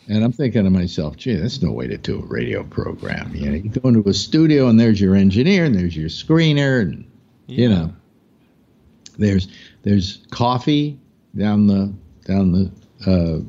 and 0.07 0.23
I'm 0.23 0.31
thinking 0.31 0.63
to 0.63 0.69
myself, 0.69 1.17
gee, 1.17 1.35
that's 1.35 1.61
no 1.61 1.71
way 1.71 1.87
to 1.87 1.97
do 1.97 2.19
a 2.19 2.25
radio 2.25 2.63
program. 2.63 3.33
You 3.33 3.49
know, 3.49 3.55
you 3.55 3.69
go 3.69 3.89
into 3.89 4.07
a 4.07 4.13
studio 4.13 4.67
and 4.67 4.79
there's 4.79 5.01
your 5.01 5.15
engineer 5.15 5.65
and 5.65 5.73
there's 5.73 5.97
your 5.97 6.09
screener 6.09 6.81
and 6.81 7.09
yeah. 7.47 7.61
you 7.61 7.69
know, 7.69 7.93
there's 9.17 9.47
there's 9.83 10.19
coffee 10.29 10.99
down 11.35 11.67
the 11.67 11.91
down 12.25 12.51
the 12.51 12.71
uh, 13.05 13.39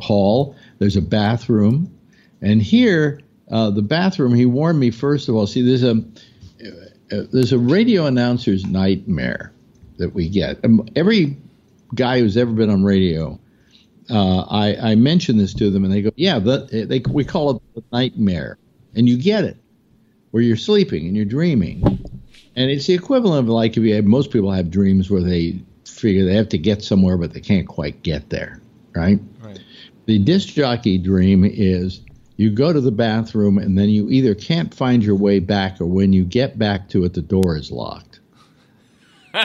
hall. 0.00 0.56
There's 0.78 0.96
a 0.96 1.02
bathroom, 1.02 1.96
and 2.40 2.62
here 2.62 3.20
uh, 3.50 3.70
the 3.70 3.82
bathroom. 3.82 4.34
He 4.34 4.46
warned 4.46 4.78
me 4.78 4.90
first 4.90 5.28
of 5.28 5.34
all. 5.34 5.46
See, 5.46 5.62
there's 5.62 5.82
a 5.82 6.02
uh, 7.12 7.26
there's 7.32 7.52
a 7.52 7.58
radio 7.58 8.06
announcer's 8.06 8.64
nightmare 8.66 9.52
that 9.98 10.14
we 10.14 10.28
get. 10.28 10.64
Um, 10.64 10.86
every 10.96 11.36
guy 11.94 12.20
who's 12.20 12.36
ever 12.36 12.52
been 12.52 12.70
on 12.70 12.84
radio 12.84 13.38
uh, 14.10 14.40
I, 14.40 14.92
I 14.92 14.94
mention 14.96 15.36
this 15.36 15.54
to 15.54 15.70
them, 15.70 15.84
and 15.84 15.92
they 15.92 16.02
go, 16.02 16.10
"Yeah, 16.16 16.38
the, 16.40 16.86
they, 16.88 17.00
we 17.08 17.24
call 17.24 17.50
it 17.50 17.62
the 17.74 17.84
nightmare," 17.92 18.58
and 18.94 19.08
you 19.08 19.16
get 19.16 19.44
it, 19.44 19.56
where 20.32 20.42
you're 20.42 20.56
sleeping 20.56 21.06
and 21.06 21.16
you're 21.16 21.24
dreaming, 21.24 21.82
and 22.56 22.70
it's 22.70 22.86
the 22.86 22.94
equivalent 22.94 23.44
of 23.44 23.48
like 23.48 23.76
if 23.76 23.84
you 23.84 23.94
have 23.94 24.04
most 24.04 24.32
people 24.32 24.50
have 24.50 24.70
dreams 24.70 25.10
where 25.10 25.22
they 25.22 25.60
figure 25.86 26.24
they 26.24 26.34
have 26.34 26.48
to 26.48 26.58
get 26.58 26.82
somewhere 26.82 27.16
but 27.16 27.32
they 27.32 27.40
can't 27.40 27.68
quite 27.68 28.02
get 28.02 28.30
there, 28.30 28.60
right? 28.94 29.18
Right. 29.42 29.60
The 30.06 30.18
disc 30.18 30.48
jockey 30.48 30.98
dream 30.98 31.44
is 31.44 32.00
you 32.36 32.50
go 32.50 32.72
to 32.72 32.80
the 32.80 32.92
bathroom 32.92 33.58
and 33.58 33.76
then 33.76 33.88
you 33.90 34.08
either 34.08 34.34
can't 34.34 34.74
find 34.74 35.04
your 35.04 35.16
way 35.16 35.38
back 35.38 35.80
or 35.80 35.86
when 35.86 36.12
you 36.12 36.24
get 36.24 36.58
back 36.58 36.88
to 36.90 37.04
it 37.04 37.14
the 37.14 37.22
door 37.22 37.56
is 37.56 37.70
locked. 37.70 38.20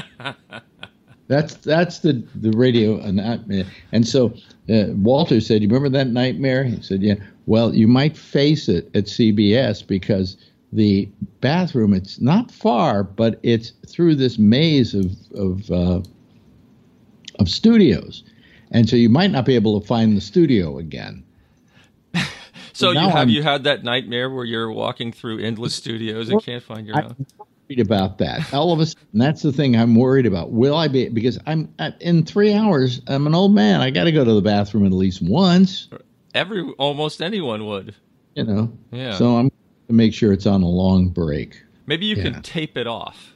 That's 1.28 1.56
that's 1.56 2.00
the 2.00 2.24
the 2.36 2.52
radio 2.52 2.98
nightmare. 3.10 3.66
And 3.92 4.08
so 4.08 4.34
uh, 4.70 4.86
Walter 4.90 5.42
said, 5.42 5.62
"You 5.64 5.68
remember 5.68 5.90
that 5.98 6.08
nightmare?" 6.08 6.64
He 6.64 6.82
said, 6.82 7.02
"Yeah." 7.02 7.16
Well, 7.48 7.74
you 7.74 7.88
might 7.88 8.16
face 8.18 8.70
it 8.70 8.90
at 8.96 9.06
CBS 9.06 9.86
because 9.86 10.38
the 10.72 11.10
bathroom 11.42 11.94
it's 11.94 12.20
not 12.20 12.52
far, 12.52 13.04
but 13.04 13.40
it's 13.44 13.72
through 13.88 14.16
this 14.16 14.38
maze 14.38 14.94
of 14.94 15.16
of 15.34 15.72
uh, 15.72 16.02
of 17.40 17.50
studios, 17.50 18.24
and 18.76 18.90
so 18.90 18.98
you 18.98 19.08
might 19.08 19.32
not 19.32 19.46
be 19.46 19.56
able 19.56 19.80
to 19.80 19.88
find 19.88 20.18
the 20.18 20.22
studio 20.22 20.78
again. 20.80 21.24
so 22.74 22.92
you 22.92 23.00
have 23.00 23.16
I'm, 23.16 23.30
you 23.30 23.42
had 23.42 23.64
that 23.64 23.86
nightmare 23.86 24.30
where 24.30 24.44
you're 24.44 24.70
walking 24.70 25.14
through 25.14 25.40
endless 25.40 25.74
studios 25.74 26.28
and 26.28 26.44
can't 26.44 26.62
find 26.62 26.86
your 26.86 27.02
own? 27.02 27.26
worried 27.70 27.80
about 27.80 28.18
that. 28.18 28.54
All 28.54 28.74
of 28.74 28.82
a 28.82 28.86
sudden, 28.86 29.08
that's 29.14 29.42
the 29.42 29.54
thing 29.54 29.78
I'm 29.78 29.96
worried 29.96 30.26
about. 30.26 30.52
Will 30.52 30.76
I 30.76 30.90
be? 30.90 31.08
Because 31.08 31.40
I'm 31.48 31.74
in 32.02 32.26
three 32.26 32.54
hours. 32.54 33.00
I'm 33.08 33.26
an 33.28 33.34
old 33.34 33.56
man. 33.56 33.80
I 33.80 33.92
got 33.92 34.04
to 34.04 34.12
go 34.12 34.26
to 34.26 34.34
the 34.34 34.42
bathroom 34.42 34.86
at 34.86 34.92
least 34.92 35.22
once. 35.22 35.88
Every 36.34 36.62
almost 36.78 37.22
anyone 37.22 37.66
would. 37.66 37.96
You 38.36 38.44
know. 38.44 38.78
Yeah. 38.92 39.16
So 39.18 39.38
I'm 39.38 39.48
going 39.48 39.52
to 39.88 39.94
make 39.94 40.14
sure 40.14 40.34
it's 40.34 40.46
on 40.46 40.64
a 40.64 40.68
long 40.68 41.08
break. 41.08 41.64
Maybe 41.86 42.08
you 42.08 42.18
yeah. 42.18 42.24
can 42.24 42.42
tape 42.42 42.78
it 42.78 42.88
off. 42.88 43.32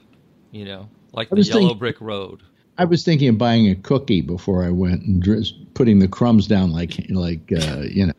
You 0.52 0.66
know, 0.66 0.90
like 1.14 1.30
the 1.30 1.42
yellow 1.42 1.62
thinking, 1.62 1.78
brick 1.78 2.02
road. 2.02 2.44
I 2.80 2.86
was 2.86 3.04
thinking 3.04 3.28
of 3.28 3.38
buying 3.38 3.70
a 3.70 3.76
cookie 3.76 4.22
before 4.22 4.64
I 4.64 4.70
went 4.70 5.04
and 5.04 5.22
putting 5.74 6.00
the 6.00 6.08
crumbs 6.08 6.48
down 6.48 6.72
like 6.72 7.10
like 7.10 7.52
uh, 7.52 7.82
you 7.82 8.08
know 8.08 8.14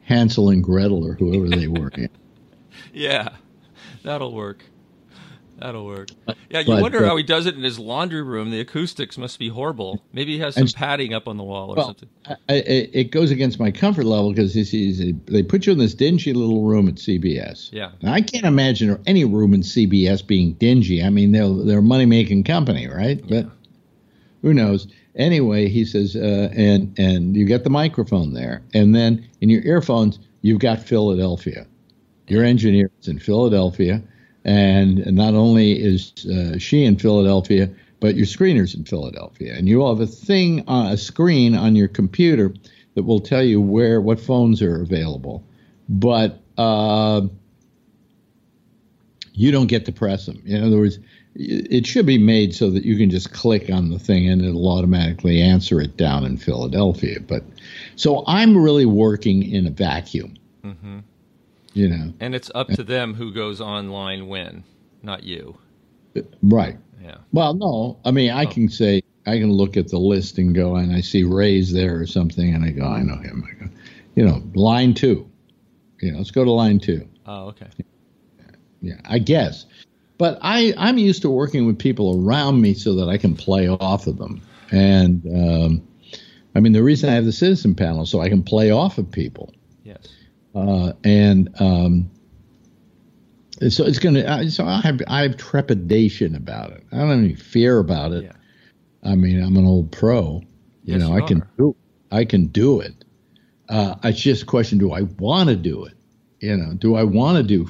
Hansel 0.00 0.48
and 0.48 0.64
Gretel 0.64 1.06
or 1.06 1.12
whoever 1.12 1.46
they 1.46 1.68
were. 1.68 1.92
yeah, 2.94 3.28
that'll 4.02 4.32
work. 4.32 4.64
That'll 5.58 5.84
work. 5.84 6.08
Yeah, 6.48 6.60
you 6.60 6.66
but, 6.66 6.82
wonder 6.82 7.04
how 7.04 7.16
he 7.16 7.24
does 7.24 7.46
it 7.46 7.56
in 7.56 7.62
his 7.62 7.78
laundry 7.80 8.22
room. 8.22 8.50
The 8.50 8.60
acoustics 8.60 9.18
must 9.18 9.40
be 9.40 9.48
horrible. 9.48 10.00
Maybe 10.12 10.34
he 10.34 10.38
has 10.38 10.54
some 10.54 10.68
padding 10.68 11.12
up 11.12 11.26
on 11.26 11.36
the 11.36 11.42
wall 11.42 11.70
or 11.72 11.76
well, 11.76 11.86
something. 11.86 12.08
I, 12.26 12.36
I, 12.48 12.54
it 12.54 13.10
goes 13.10 13.32
against 13.32 13.58
my 13.58 13.72
comfort 13.72 14.04
level 14.04 14.32
because 14.32 14.54
they 14.54 15.42
put 15.42 15.66
you 15.66 15.72
in 15.72 15.78
this 15.78 15.94
dingy 15.94 16.32
little 16.32 16.62
room 16.62 16.88
at 16.88 16.94
CBS. 16.94 17.72
Yeah. 17.72 17.90
Now, 18.02 18.12
I 18.12 18.20
can't 18.20 18.46
imagine 18.46 19.02
any 19.04 19.24
room 19.24 19.52
in 19.52 19.62
CBS 19.62 20.24
being 20.24 20.52
dingy. 20.54 21.02
I 21.02 21.10
mean, 21.10 21.32
they're 21.32 21.52
they're 21.52 21.80
a 21.80 21.82
money 21.82 22.06
making 22.06 22.44
company, 22.44 22.86
right? 22.86 23.20
Yeah. 23.26 23.42
But 23.42 23.57
who 24.48 24.54
knows? 24.54 24.88
Anyway, 25.14 25.68
he 25.68 25.84
says, 25.84 26.16
uh, 26.16 26.48
and 26.56 26.98
and 26.98 27.36
you 27.36 27.44
get 27.44 27.64
the 27.64 27.70
microphone 27.70 28.32
there, 28.32 28.62
and 28.72 28.94
then 28.94 29.28
in 29.40 29.50
your 29.50 29.62
earphones 29.62 30.18
you've 30.40 30.60
got 30.60 30.78
Philadelphia. 30.80 31.66
Your 32.28 32.44
engineer 32.44 32.90
is 33.00 33.08
in 33.08 33.18
Philadelphia 33.18 34.02
and 34.44 35.04
not 35.14 35.34
only 35.34 35.72
is 35.72 36.12
uh, 36.26 36.58
she 36.58 36.84
in 36.84 36.96
Philadelphia, 36.96 37.68
but 38.00 38.14
your 38.14 38.24
screener's 38.24 38.74
in 38.74 38.84
Philadelphia, 38.84 39.54
and 39.54 39.68
you 39.68 39.86
have 39.86 40.00
a 40.00 40.06
thing 40.06 40.64
on 40.66 40.86
a 40.86 40.96
screen 40.96 41.54
on 41.54 41.76
your 41.76 41.88
computer 41.88 42.54
that 42.94 43.02
will 43.02 43.20
tell 43.20 43.42
you 43.42 43.60
where 43.60 44.00
what 44.00 44.18
phones 44.18 44.62
are 44.62 44.80
available, 44.80 45.44
but 45.88 46.40
uh, 46.56 47.20
you 49.38 49.52
don't 49.52 49.68
get 49.68 49.86
to 49.86 49.92
press 49.92 50.26
them. 50.26 50.42
In 50.44 50.64
other 50.64 50.78
words, 50.78 50.98
it 51.36 51.86
should 51.86 52.06
be 52.06 52.18
made 52.18 52.52
so 52.52 52.70
that 52.70 52.84
you 52.84 52.96
can 52.96 53.08
just 53.08 53.32
click 53.32 53.70
on 53.70 53.90
the 53.90 53.98
thing 53.98 54.28
and 54.28 54.44
it'll 54.44 54.68
automatically 54.68 55.40
answer 55.40 55.80
it 55.80 55.96
down 55.96 56.24
in 56.24 56.36
Philadelphia. 56.36 57.20
But 57.20 57.44
so 57.94 58.24
I'm 58.26 58.58
really 58.58 58.84
working 58.84 59.44
in 59.44 59.64
a 59.68 59.70
vacuum. 59.70 60.34
Mm-hmm. 60.64 60.98
You 61.74 61.88
know, 61.88 62.12
and 62.18 62.34
it's 62.34 62.50
up 62.56 62.66
to 62.70 62.82
them 62.82 63.14
who 63.14 63.32
goes 63.32 63.60
online 63.60 64.26
when, 64.26 64.64
not 65.04 65.22
you. 65.22 65.56
Right. 66.42 66.76
Yeah. 67.00 67.18
Well, 67.32 67.54
no. 67.54 68.00
I 68.04 68.10
mean, 68.10 68.32
I 68.32 68.44
oh. 68.44 68.48
can 68.48 68.68
say 68.68 69.02
I 69.24 69.38
can 69.38 69.52
look 69.52 69.76
at 69.76 69.86
the 69.86 69.98
list 69.98 70.38
and 70.38 70.52
go, 70.52 70.74
and 70.74 70.92
I 70.92 71.00
see 71.00 71.22
Ray's 71.22 71.72
there 71.72 72.00
or 72.00 72.06
something, 72.06 72.52
and 72.52 72.64
I 72.64 72.70
go, 72.70 72.84
I 72.84 73.02
know 73.02 73.18
him. 73.18 73.46
I 73.48 73.64
go, 73.64 73.70
you 74.16 74.26
know, 74.26 74.42
line 74.54 74.94
two. 74.94 75.30
You 76.00 76.10
know, 76.10 76.18
let's 76.18 76.32
go 76.32 76.44
to 76.44 76.50
line 76.50 76.80
two. 76.80 77.06
Oh, 77.26 77.48
okay. 77.48 77.68
Yeah, 78.80 79.00
I 79.04 79.18
guess. 79.18 79.66
But 80.18 80.38
I, 80.42 80.74
I'm 80.76 80.98
used 80.98 81.22
to 81.22 81.30
working 81.30 81.66
with 81.66 81.78
people 81.78 82.24
around 82.24 82.60
me 82.60 82.74
so 82.74 82.94
that 82.96 83.08
I 83.08 83.18
can 83.18 83.36
play 83.36 83.68
off 83.68 84.06
of 84.06 84.18
them. 84.18 84.42
And 84.70 85.24
um, 85.26 85.88
I 86.54 86.60
mean, 86.60 86.72
the 86.72 86.82
reason 86.82 87.08
I 87.08 87.14
have 87.14 87.24
the 87.24 87.32
citizen 87.32 87.74
panel 87.74 88.04
so 88.04 88.20
I 88.20 88.28
can 88.28 88.42
play 88.42 88.70
off 88.70 88.98
of 88.98 89.10
people. 89.10 89.54
Yes. 89.84 90.08
Uh, 90.54 90.92
and 91.04 91.48
um, 91.60 92.10
so 93.68 93.84
it's 93.84 93.98
going 93.98 94.14
to. 94.16 94.50
So 94.50 94.64
I 94.64 94.80
have 94.80 95.00
I 95.06 95.22
have 95.22 95.36
trepidation 95.36 96.34
about 96.34 96.72
it. 96.72 96.84
I 96.92 96.98
don't 96.98 97.10
have 97.10 97.18
any 97.18 97.34
fear 97.34 97.78
about 97.78 98.12
it. 98.12 98.24
Yeah. 98.24 98.32
I 99.10 99.14
mean, 99.14 99.42
I'm 99.42 99.56
an 99.56 99.66
old 99.66 99.92
pro. 99.92 100.42
You 100.84 100.94
yes, 100.94 101.00
know, 101.00 101.16
you 101.16 101.22
I 101.22 101.26
can 101.26 101.42
do. 101.56 101.76
I 102.10 102.24
can 102.24 102.46
do 102.46 102.80
it. 102.80 103.04
Uh, 103.68 103.94
it's 104.04 104.20
just 104.20 104.42
a 104.42 104.46
question: 104.46 104.78
Do 104.78 104.92
I 104.92 105.02
want 105.02 105.48
to 105.48 105.56
do 105.56 105.84
it? 105.84 105.94
You 106.40 106.56
know, 106.56 106.74
do 106.74 106.94
I 106.94 107.04
want 107.04 107.36
to 107.36 107.42
do 107.42 107.68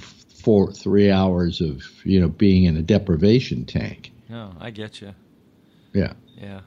four 0.49 0.73
three 0.73 1.11
hours 1.11 1.61
of 1.61 1.83
you 2.05 2.19
know 2.19 2.31
being 2.31 2.65
in 2.65 2.75
a 2.75 2.81
deprivation 2.81 3.67
tank? 3.67 4.11
No, 4.31 4.55
I 4.59 4.71
get 4.71 5.03
you. 5.03 5.15
Yeah. 5.93 6.15
Yeah. 6.39 6.61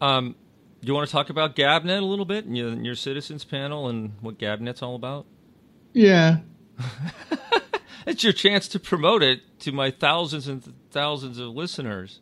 Um, 0.00 0.36
you 0.82 0.94
want 0.94 1.08
to 1.08 1.10
talk 1.10 1.28
about 1.28 1.56
GabNet 1.56 2.00
a 2.00 2.04
little 2.04 2.24
bit 2.24 2.44
and 2.44 2.56
your, 2.56 2.74
your 2.74 2.94
citizens 2.94 3.42
panel 3.42 3.88
and 3.88 4.12
what 4.20 4.38
GabNet's 4.38 4.82
all 4.82 4.94
about? 4.94 5.26
Yeah. 5.94 6.38
it's 8.06 8.22
your 8.22 8.32
chance 8.32 8.68
to 8.68 8.78
promote 8.78 9.20
it 9.20 9.40
to 9.60 9.72
my 9.72 9.90
thousands 9.90 10.46
and 10.46 10.62
thousands 10.92 11.40
of 11.40 11.48
listeners. 11.48 12.20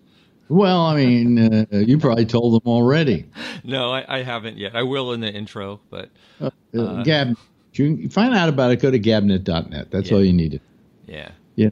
Well, 0.49 0.81
I 0.81 0.97
mean, 0.97 1.39
uh, 1.39 1.67
you 1.73 1.99
probably 1.99 2.25
told 2.25 2.55
them 2.55 2.73
already. 2.73 3.27
No, 3.67 3.91
I, 3.93 4.19
I, 4.19 4.23
haven't 4.23 4.59
yet. 4.59 4.77
I 4.77 4.83
will 4.83 5.13
in 5.13 5.21
the 5.21 5.33
intro, 5.33 5.81
but 5.89 6.11
uh, 6.39 6.51
uh, 6.79 7.03
Gab, 7.03 7.35
you 7.79 7.97
can 7.97 8.09
find 8.09 8.35
out 8.35 8.49
about 8.49 8.71
it. 8.71 8.81
Go 8.81 8.91
to 8.91 8.99
gabnet.net. 8.99 9.91
That's 9.91 10.11
yeah. 10.11 10.17
all 10.17 10.25
you 10.25 10.33
needed. 10.33 10.61
Yeah. 11.07 11.31
Yeah. 11.57 11.71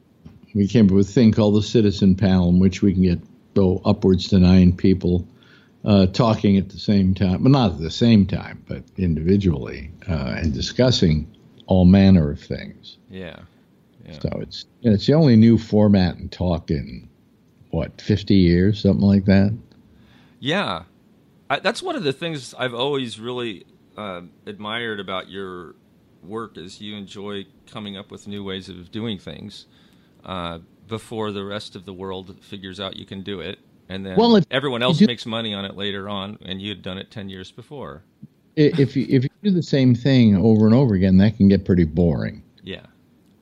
We 0.53 0.67
came 0.67 0.85
up 0.85 0.91
with 0.91 1.09
a 1.09 1.11
thing 1.11 1.31
called 1.31 1.55
the 1.55 1.63
Citizen 1.63 2.15
Panel, 2.15 2.49
in 2.49 2.59
which 2.59 2.81
we 2.81 2.93
can 2.93 3.03
get 3.03 3.19
go 3.53 3.81
upwards 3.85 4.27
to 4.29 4.39
nine 4.39 4.75
people 4.75 5.27
uh, 5.85 6.07
talking 6.07 6.57
at 6.57 6.69
the 6.69 6.79
same 6.79 7.13
time. 7.13 7.43
Well, 7.43 7.51
not 7.51 7.71
at 7.73 7.79
the 7.79 7.91
same 7.91 8.25
time, 8.25 8.63
but 8.67 8.83
individually 8.97 9.91
uh, 10.09 10.35
and 10.37 10.53
discussing 10.53 11.27
all 11.67 11.85
manner 11.85 12.31
of 12.31 12.39
things. 12.39 12.97
Yeah. 13.09 13.39
yeah. 14.05 14.19
So 14.19 14.29
it's 14.41 14.65
it's 14.81 15.07
the 15.07 15.13
only 15.13 15.35
new 15.35 15.57
format 15.57 16.17
in 16.17 16.29
talk 16.29 16.71
in 16.71 17.09
what 17.71 17.99
50 18.01 18.35
years, 18.35 18.81
something 18.81 19.05
like 19.05 19.25
that. 19.25 19.57
Yeah, 20.39 20.83
I, 21.49 21.59
that's 21.59 21.81
one 21.81 21.95
of 21.95 22.03
the 22.03 22.13
things 22.13 22.53
I've 22.53 22.73
always 22.73 23.19
really 23.19 23.65
uh, 23.97 24.21
admired 24.45 24.99
about 24.99 25.29
your 25.29 25.75
work 26.25 26.57
is 26.57 26.81
you 26.81 26.95
enjoy 26.95 27.45
coming 27.69 27.97
up 27.97 28.11
with 28.11 28.27
new 28.27 28.43
ways 28.43 28.69
of 28.69 28.91
doing 28.91 29.17
things 29.17 29.65
uh, 30.25 30.59
before 30.87 31.31
the 31.31 31.43
rest 31.43 31.75
of 31.75 31.85
the 31.85 31.93
world 31.93 32.37
figures 32.41 32.79
out 32.79 32.95
you 32.95 33.05
can 33.05 33.23
do 33.23 33.39
it, 33.39 33.59
and 33.89 34.05
then 34.05 34.15
well, 34.15 34.39
everyone 34.51 34.83
else 34.83 34.97
do, 34.97 35.07
makes 35.07 35.25
money 35.25 35.53
on 35.53 35.65
it 35.65 35.75
later 35.75 36.09
on, 36.09 36.37
and 36.45 36.61
you 36.61 36.69
had 36.69 36.81
done 36.81 36.97
it 36.97 37.11
ten 37.11 37.29
years 37.29 37.51
before. 37.51 38.03
If 38.55 38.95
you 38.95 39.05
if 39.09 39.23
you 39.23 39.29
do 39.41 39.51
the 39.51 39.63
same 39.63 39.95
thing 39.95 40.35
over 40.35 40.65
and 40.65 40.75
over 40.75 40.93
again, 40.93 41.17
that 41.17 41.37
can 41.37 41.47
get 41.47 41.65
pretty 41.65 41.85
boring. 41.85 42.43
Yeah. 42.61 42.85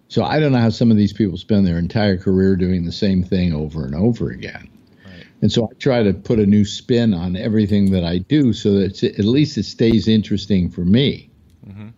So 0.08 0.24
I 0.24 0.40
don't 0.40 0.52
know 0.52 0.60
how 0.60 0.70
some 0.70 0.92
of 0.92 0.98
these 0.98 1.14
people 1.14 1.38
spend 1.38 1.66
their 1.66 1.78
entire 1.78 2.18
career 2.18 2.58
doing 2.58 2.86
the 2.86 2.92
same 2.92 3.24
thing 3.24 3.54
over 3.54 3.86
and 3.86 3.96
over 3.96 4.30
again. 4.30 4.70
Right. 5.06 5.26
And 5.42 5.52
so 5.52 5.66
I 5.66 5.74
try 5.76 6.04
to 6.04 6.14
put 6.14 6.38
a 6.38 6.46
new 6.46 6.66
spin 6.66 7.14
on 7.14 7.38
everything 7.38 7.92
that 7.92 8.04
I 8.04 8.18
do 8.18 8.52
so 8.52 8.74
that 8.74 9.04
at 9.04 9.24
least 9.24 9.58
it 9.58 9.64
stays 9.64 10.10
interesting 10.10 10.70
for 10.70 10.82
me. 10.82 11.30
Mm-hmm. 11.66 11.90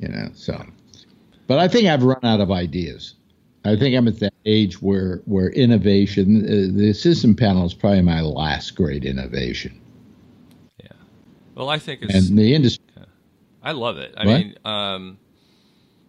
You 0.00 0.08
know, 0.08 0.30
so. 0.34 0.64
But 1.46 1.58
I 1.58 1.68
think 1.68 1.86
I've 1.86 2.02
run 2.02 2.24
out 2.24 2.40
of 2.40 2.50
ideas. 2.50 3.14
I 3.64 3.76
think 3.76 3.94
I'm 3.94 4.08
at 4.08 4.20
that 4.20 4.34
age 4.46 4.80
where 4.80 5.20
where 5.26 5.50
innovation, 5.50 6.44
uh, 6.44 6.76
the 6.76 6.92
citizen 6.94 7.36
panel 7.36 7.66
is 7.66 7.74
probably 7.74 8.02
my 8.02 8.22
last 8.22 8.74
great 8.74 9.04
innovation. 9.04 9.78
Yeah. 10.82 10.92
Well, 11.54 11.68
I 11.68 11.78
think 11.78 12.02
it's. 12.02 12.14
And 12.14 12.38
the 12.38 12.54
industry. 12.54 12.84
I 13.62 13.72
love 13.72 13.98
it. 13.98 14.14
I 14.16 14.26
what? 14.26 14.38
mean, 14.38 14.54
um, 14.64 15.18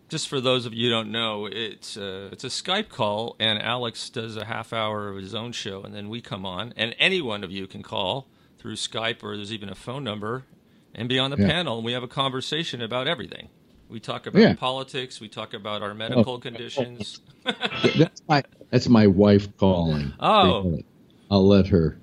just 0.07 0.27
for 0.27 0.39
those 0.39 0.65
of 0.65 0.73
you 0.73 0.87
who 0.87 0.95
don't 0.95 1.11
know, 1.11 1.47
it's 1.51 1.97
a, 1.97 2.27
it's 2.31 2.43
a 2.43 2.47
Skype 2.47 2.89
call, 2.89 3.35
and 3.39 3.61
Alex 3.61 4.09
does 4.09 4.37
a 4.37 4.45
half 4.45 4.73
hour 4.73 5.09
of 5.09 5.17
his 5.17 5.35
own 5.35 5.51
show, 5.51 5.83
and 5.83 5.93
then 5.93 6.09
we 6.09 6.21
come 6.21 6.45
on, 6.45 6.73
and 6.77 6.95
any 6.99 7.21
one 7.21 7.43
of 7.43 7.51
you 7.51 7.67
can 7.67 7.83
call 7.83 8.27
through 8.57 8.75
Skype, 8.75 9.23
or 9.23 9.35
there's 9.35 9.51
even 9.53 9.69
a 9.69 9.75
phone 9.75 10.03
number, 10.03 10.43
and 10.93 11.09
be 11.09 11.19
on 11.19 11.31
the 11.31 11.37
yeah. 11.37 11.47
panel, 11.47 11.77
and 11.77 11.85
we 11.85 11.93
have 11.93 12.03
a 12.03 12.07
conversation 12.07 12.81
about 12.81 13.07
everything. 13.07 13.49
We 13.91 13.99
talk 13.99 14.25
about 14.25 14.41
yeah. 14.41 14.53
politics. 14.53 15.19
We 15.19 15.27
talk 15.27 15.53
about 15.53 15.81
our 15.81 15.93
medical 15.93 16.35
oh. 16.35 16.37
conditions. 16.47 17.19
that's 17.43 18.21
my 18.27 18.41
that's 18.69 18.87
my 18.87 19.05
wife 19.05 19.55
calling. 19.57 20.13
Oh, 20.19 20.79
I'll 21.29 21.45
let 21.45 21.67
her 21.67 21.99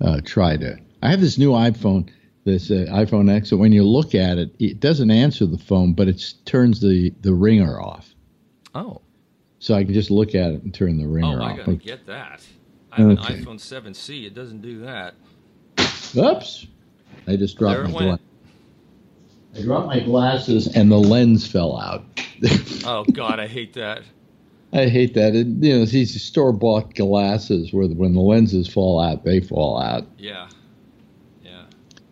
uh, 0.00 0.20
try 0.24 0.56
to. 0.56 0.78
I 1.02 1.10
have 1.10 1.20
this 1.20 1.36
new 1.36 1.50
iPhone 1.50 2.08
this 2.44 2.70
uh, 2.70 2.86
iPhone 2.90 3.30
X. 3.34 3.50
So 3.50 3.56
when 3.56 3.72
you 3.72 3.84
look 3.84 4.14
at 4.14 4.38
it, 4.38 4.54
it 4.60 4.80
doesn't 4.80 5.10
answer 5.10 5.44
the 5.44 5.58
phone, 5.58 5.92
but 5.92 6.06
it 6.06 6.34
turns 6.44 6.80
the 6.80 7.12
the 7.20 7.34
ringer 7.34 7.80
off. 7.80 8.14
Oh. 8.74 9.02
So 9.58 9.74
I 9.74 9.82
can 9.82 9.92
just 9.92 10.12
look 10.12 10.36
at 10.36 10.52
it 10.52 10.62
and 10.62 10.72
turn 10.72 10.98
the 10.98 11.06
ringer 11.06 11.40
off. 11.40 11.40
oh, 11.40 11.44
off. 11.44 11.52
I 11.52 11.56
gotta 11.56 11.74
get 11.74 12.06
that. 12.06 12.46
I 12.92 13.02
have 13.02 13.10
okay. 13.18 13.34
an 13.34 13.44
iPhone 13.44 13.56
7C. 13.58 14.24
It 14.24 14.34
doesn't 14.34 14.62
do 14.62 14.80
that. 14.82 15.14
Oops! 16.16 16.66
I 17.26 17.36
just 17.36 17.58
dropped 17.58 17.82
my 17.82 17.90
glasses. 17.90 18.24
I 19.58 19.62
dropped 19.62 19.86
my 19.88 20.00
glasses 20.00 20.68
and 20.76 20.90
the 20.90 20.98
lens 20.98 21.46
fell 21.50 21.78
out. 21.78 22.04
oh 22.84 23.04
God, 23.04 23.40
I 23.40 23.46
hate 23.46 23.72
that. 23.74 24.02
I 24.72 24.86
hate 24.86 25.14
that. 25.14 25.34
It, 25.34 25.46
you 25.46 25.78
know, 25.78 25.84
these 25.86 26.22
store 26.22 26.52
bought 26.52 26.94
glasses 26.94 27.72
where 27.72 27.88
when 27.88 28.14
the 28.14 28.20
lenses 28.20 28.68
fall 28.68 29.00
out, 29.00 29.24
they 29.24 29.40
fall 29.40 29.80
out. 29.80 30.06
Yeah 30.18 30.48
yeah. 31.42 31.64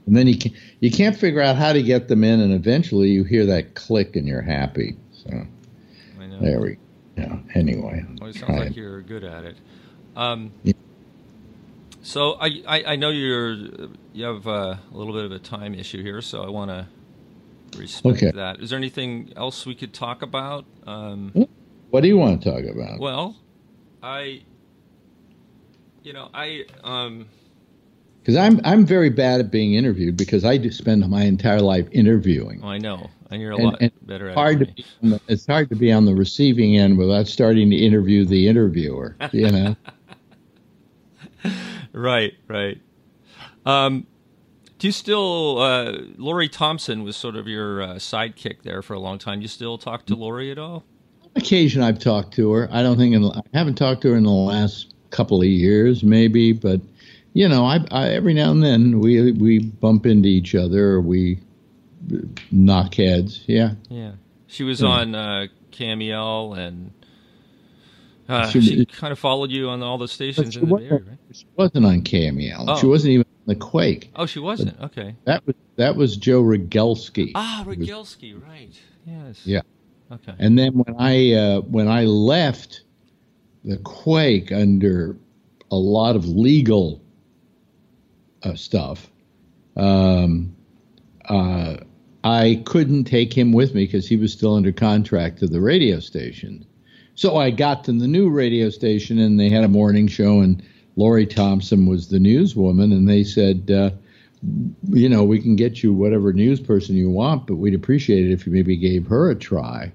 and 0.06 0.16
then 0.16 0.26
you 0.26 0.38
can, 0.38 0.52
you 0.80 0.90
can't 0.90 1.16
figure 1.16 1.40
out 1.40 1.56
how 1.56 1.72
to 1.72 1.82
get 1.82 2.08
them 2.08 2.24
in, 2.24 2.40
and 2.40 2.52
eventually 2.52 3.08
you 3.08 3.24
hear 3.24 3.46
that 3.46 3.74
click 3.74 4.16
and 4.16 4.26
you're 4.26 4.42
happy. 4.42 4.96
So 5.12 5.46
there 6.40 6.60
we 6.60 6.76
go. 7.16 7.40
Anyway, 7.54 8.04
well, 8.20 8.30
it 8.30 8.36
sounds 8.36 8.58
like 8.58 8.76
you're 8.76 9.00
good 9.02 9.24
at 9.24 9.44
it. 9.44 9.56
Um, 10.14 10.52
yeah. 10.62 10.72
So 12.02 12.34
I, 12.34 12.62
I, 12.66 12.84
I 12.84 12.96
know 12.96 13.10
you're 13.10 13.54
you 14.12 14.24
have 14.24 14.46
a 14.46 14.78
little 14.92 15.12
bit 15.12 15.24
of 15.24 15.32
a 15.32 15.38
time 15.38 15.74
issue 15.74 16.02
here, 16.02 16.20
so 16.22 16.42
I 16.42 16.50
want 16.50 16.70
to 16.70 16.86
respect 17.76 18.16
okay. 18.16 18.30
that. 18.32 18.60
Is 18.60 18.70
there 18.70 18.78
anything 18.78 19.32
else 19.36 19.66
we 19.66 19.74
could 19.74 19.92
talk 19.92 20.22
about? 20.22 20.64
Um, 20.86 21.46
what 21.90 22.02
do 22.02 22.08
you 22.08 22.16
want 22.16 22.42
to 22.42 22.50
talk 22.50 22.64
about? 22.64 22.98
Well, 22.98 23.36
I, 24.02 24.42
you 26.02 26.12
know, 26.12 26.30
I 26.34 26.64
um, 26.84 27.26
because 28.20 28.36
I'm 28.36 28.60
I'm 28.64 28.84
very 28.84 29.10
bad 29.10 29.40
at 29.40 29.50
being 29.50 29.74
interviewed 29.74 30.16
because 30.16 30.44
I 30.44 30.56
do 30.56 30.70
spend 30.70 31.08
my 31.08 31.22
entire 31.22 31.60
life 31.60 31.86
interviewing. 31.92 32.60
Oh, 32.62 32.68
I 32.68 32.78
know, 32.78 33.08
and 33.30 33.40
you're 33.40 33.52
a 33.52 33.56
and, 33.56 33.64
lot 33.64 33.76
and 33.80 33.92
better 34.02 34.30
at 34.30 34.34
hard 34.34 34.62
it. 34.62 34.76
To 34.76 34.84
the, 35.02 35.20
it's 35.28 35.46
hard 35.46 35.68
to 35.68 35.76
be 35.76 35.92
on 35.92 36.04
the 36.04 36.14
receiving 36.14 36.76
end 36.76 36.98
without 36.98 37.28
starting 37.28 37.70
to 37.70 37.76
interview 37.76 38.24
the 38.24 38.48
interviewer. 38.48 39.16
You 39.32 39.50
know. 39.50 39.76
right, 41.92 42.32
right. 42.48 42.80
Um, 43.64 44.06
do 44.78 44.86
you 44.88 44.92
still? 44.92 45.58
Uh, 45.58 45.98
Lori 46.16 46.48
Thompson 46.48 47.02
was 47.02 47.16
sort 47.16 47.36
of 47.36 47.46
your 47.48 47.82
uh, 47.82 47.88
sidekick 47.94 48.62
there 48.62 48.82
for 48.82 48.94
a 48.94 48.98
long 49.00 49.18
time. 49.18 49.40
You 49.40 49.48
still 49.48 49.78
talk 49.78 50.06
to 50.06 50.14
Lori 50.14 50.50
at 50.50 50.58
all? 50.58 50.84
Occasion 51.34 51.82
I've 51.82 51.98
talked 51.98 52.34
to 52.34 52.50
her. 52.52 52.68
I 52.72 52.82
don't 52.82 52.96
think 52.96 53.14
in, 53.14 53.24
I 53.24 53.42
haven't 53.52 53.76
talked 53.76 54.02
to 54.02 54.10
her 54.10 54.16
in 54.16 54.24
the 54.24 54.30
last 54.30 54.94
couple 55.10 55.40
of 55.40 55.46
years, 55.46 56.02
maybe, 56.02 56.52
but 56.52 56.80
you 57.34 57.48
know, 57.48 57.64
I, 57.64 57.84
I, 57.90 58.08
every 58.08 58.32
now 58.32 58.50
and 58.50 58.62
then 58.62 59.00
we 59.00 59.32
we 59.32 59.58
bump 59.58 60.06
into 60.06 60.28
each 60.28 60.54
other 60.54 60.92
or 60.92 61.00
we 61.00 61.38
knock 62.50 62.94
heads. 62.94 63.44
Yeah. 63.46 63.72
Yeah. 63.90 64.12
She 64.46 64.64
was 64.64 64.80
yeah. 64.80 64.88
on 64.88 65.14
uh, 65.14 65.46
KMEL 65.72 66.56
and 66.56 66.92
Uh, 68.28 68.48
she, 68.48 68.60
she 68.60 68.86
kind 68.86 69.12
of 69.12 69.18
followed 69.18 69.50
you 69.50 69.68
on 69.68 69.82
all 69.82 69.98
the 69.98 70.08
stations 70.08 70.56
in 70.56 70.68
the 70.68 70.74
Bay 70.76 70.84
Area, 70.86 71.04
right? 71.06 71.18
She 71.32 71.44
wasn't 71.56 71.86
on 71.86 72.02
KMEL. 72.02 72.64
Oh. 72.66 72.76
She 72.80 72.86
wasn't 72.86 73.12
even 73.12 73.25
the 73.46 73.54
Quake. 73.54 74.10
Oh, 74.16 74.26
she 74.26 74.38
wasn't. 74.38 74.78
But 74.78 74.98
okay. 74.98 75.16
That 75.24 75.46
was 75.46 75.56
that 75.76 75.96
was 75.96 76.16
Joe 76.16 76.42
Rogelski. 76.42 77.32
Ah, 77.34 77.64
Rogelski, 77.66 78.40
right? 78.42 78.72
Yes. 79.06 79.46
Yeah. 79.46 79.62
Okay. 80.10 80.34
And 80.38 80.58
then 80.58 80.72
when 80.74 80.96
I 80.98 81.32
uh, 81.32 81.60
when 81.60 81.88
I 81.88 82.04
left 82.04 82.82
the 83.64 83.78
Quake 83.78 84.52
under 84.52 85.16
a 85.70 85.76
lot 85.76 86.16
of 86.16 86.26
legal 86.26 87.02
uh, 88.42 88.54
stuff, 88.54 89.10
um, 89.76 90.54
uh, 91.28 91.76
I 92.24 92.62
couldn't 92.64 93.04
take 93.04 93.32
him 93.32 93.52
with 93.52 93.74
me 93.74 93.84
because 93.86 94.08
he 94.08 94.16
was 94.16 94.32
still 94.32 94.54
under 94.54 94.72
contract 94.72 95.38
to 95.38 95.46
the 95.46 95.60
radio 95.60 96.00
station. 96.00 96.66
So 97.14 97.36
I 97.36 97.50
got 97.50 97.84
to 97.84 97.92
the 97.92 98.06
new 98.06 98.28
radio 98.28 98.68
station 98.70 99.18
and 99.18 99.40
they 99.40 99.48
had 99.48 99.64
a 99.64 99.68
morning 99.68 100.06
show 100.06 100.40
and 100.40 100.62
Lori 100.96 101.26
Thompson 101.26 101.86
was 101.86 102.08
the 102.08 102.18
newswoman 102.18 102.92
and 102.92 103.08
they 103.08 103.22
said, 103.22 103.70
uh, 103.70 103.90
you 104.90 105.08
know, 105.08 105.24
we 105.24 105.40
can 105.40 105.56
get 105.56 105.82
you 105.82 105.92
whatever 105.92 106.32
news 106.32 106.60
person 106.60 106.96
you 106.96 107.10
want, 107.10 107.46
but 107.46 107.56
we'd 107.56 107.74
appreciate 107.74 108.26
it 108.26 108.32
if 108.32 108.46
you 108.46 108.52
maybe 108.52 108.76
gave 108.76 109.06
her 109.06 109.30
a 109.30 109.34
try. 109.34 109.92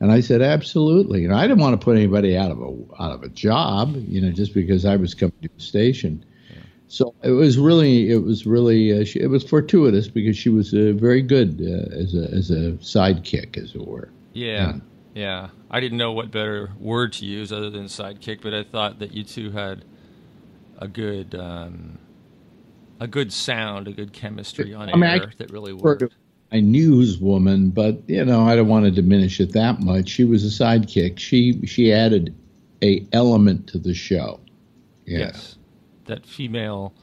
And 0.00 0.12
I 0.12 0.20
said, 0.20 0.42
absolutely. 0.42 1.24
And 1.24 1.34
I 1.34 1.42
didn't 1.46 1.60
want 1.60 1.80
to 1.80 1.84
put 1.84 1.96
anybody 1.96 2.36
out 2.36 2.50
of 2.50 2.60
a 2.60 3.02
out 3.02 3.12
of 3.12 3.22
a 3.22 3.28
job, 3.28 3.96
you 4.08 4.20
know, 4.20 4.30
just 4.32 4.52
because 4.52 4.84
I 4.84 4.96
was 4.96 5.14
coming 5.14 5.34
to 5.42 5.48
the 5.56 5.62
station. 5.62 6.24
Yeah. 6.50 6.56
So 6.88 7.14
it 7.22 7.30
was 7.30 7.56
really, 7.56 8.10
it 8.10 8.22
was 8.22 8.44
really, 8.46 9.00
uh, 9.00 9.04
she, 9.04 9.20
it 9.20 9.28
was 9.28 9.44
fortuitous 9.44 10.08
because 10.08 10.36
she 10.36 10.50
was 10.50 10.74
uh, 10.74 10.92
very 10.94 11.22
good 11.22 11.60
uh, 11.60 11.94
as 11.94 12.14
a 12.14 12.28
as 12.32 12.50
a 12.50 12.72
sidekick, 12.82 13.56
as 13.56 13.74
it 13.74 13.86
were. 13.86 14.10
Yeah. 14.32 14.46
yeah. 14.46 14.72
Yeah, 15.14 15.50
I 15.70 15.78
didn't 15.78 15.98
know 15.98 16.10
what 16.10 16.32
better 16.32 16.72
word 16.80 17.12
to 17.14 17.24
use 17.24 17.52
other 17.52 17.70
than 17.70 17.84
sidekick, 17.84 18.42
but 18.42 18.52
I 18.52 18.64
thought 18.64 18.98
that 18.98 19.12
you 19.12 19.22
two 19.22 19.52
had 19.52 19.84
a 20.78 20.88
good 20.88 21.34
um, 21.34 21.98
a 23.00 23.06
good 23.06 23.32
sound, 23.32 23.88
a 23.88 23.92
good 23.92 24.12
chemistry 24.12 24.74
on 24.74 24.88
I 24.88 24.94
mean, 24.94 25.04
air 25.04 25.28
I, 25.30 25.34
that 25.38 25.50
really 25.50 25.72
worked. 25.72 26.04
A 26.52 26.58
newswoman, 26.58 27.74
but 27.74 28.08
you 28.08 28.24
know, 28.24 28.42
I 28.42 28.54
don't 28.54 28.68
want 28.68 28.84
to 28.84 28.90
diminish 28.90 29.40
it 29.40 29.52
that 29.52 29.80
much. 29.80 30.08
She 30.08 30.24
was 30.24 30.44
a 30.44 30.64
sidekick. 30.64 31.18
She 31.18 31.64
she 31.66 31.92
added 31.92 32.34
a 32.82 33.06
element 33.12 33.66
to 33.68 33.78
the 33.78 33.94
show. 33.94 34.40
Yeah. 35.04 35.18
Yes, 35.18 35.58
that 36.06 36.24
female 36.24 36.94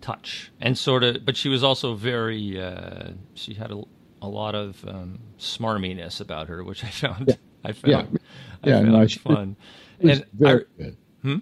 touch, 0.00 0.52
and 0.60 0.78
sort 0.78 1.02
of, 1.04 1.24
but 1.24 1.36
she 1.36 1.48
was 1.48 1.64
also 1.64 1.94
very. 1.94 2.60
Uh, 2.60 3.10
she 3.34 3.54
had 3.54 3.72
a, 3.72 3.82
a 4.20 4.28
lot 4.28 4.54
of 4.54 4.84
um, 4.86 5.18
smarminess 5.38 6.20
about 6.20 6.48
her, 6.48 6.62
which 6.62 6.84
I 6.84 6.88
found. 6.88 7.28
Yeah. 7.28 7.34
I 7.64 7.72
found, 7.72 7.92
yeah, 7.92 8.18
I 8.64 8.68
yeah, 8.68 8.74
found 8.80 8.92
no, 8.92 9.06
she, 9.06 9.18
fun. 9.18 9.56
and 10.00 10.26
very 10.32 10.64
I, 10.78 10.82
good. 10.82 10.96
Hmm? 11.22 11.36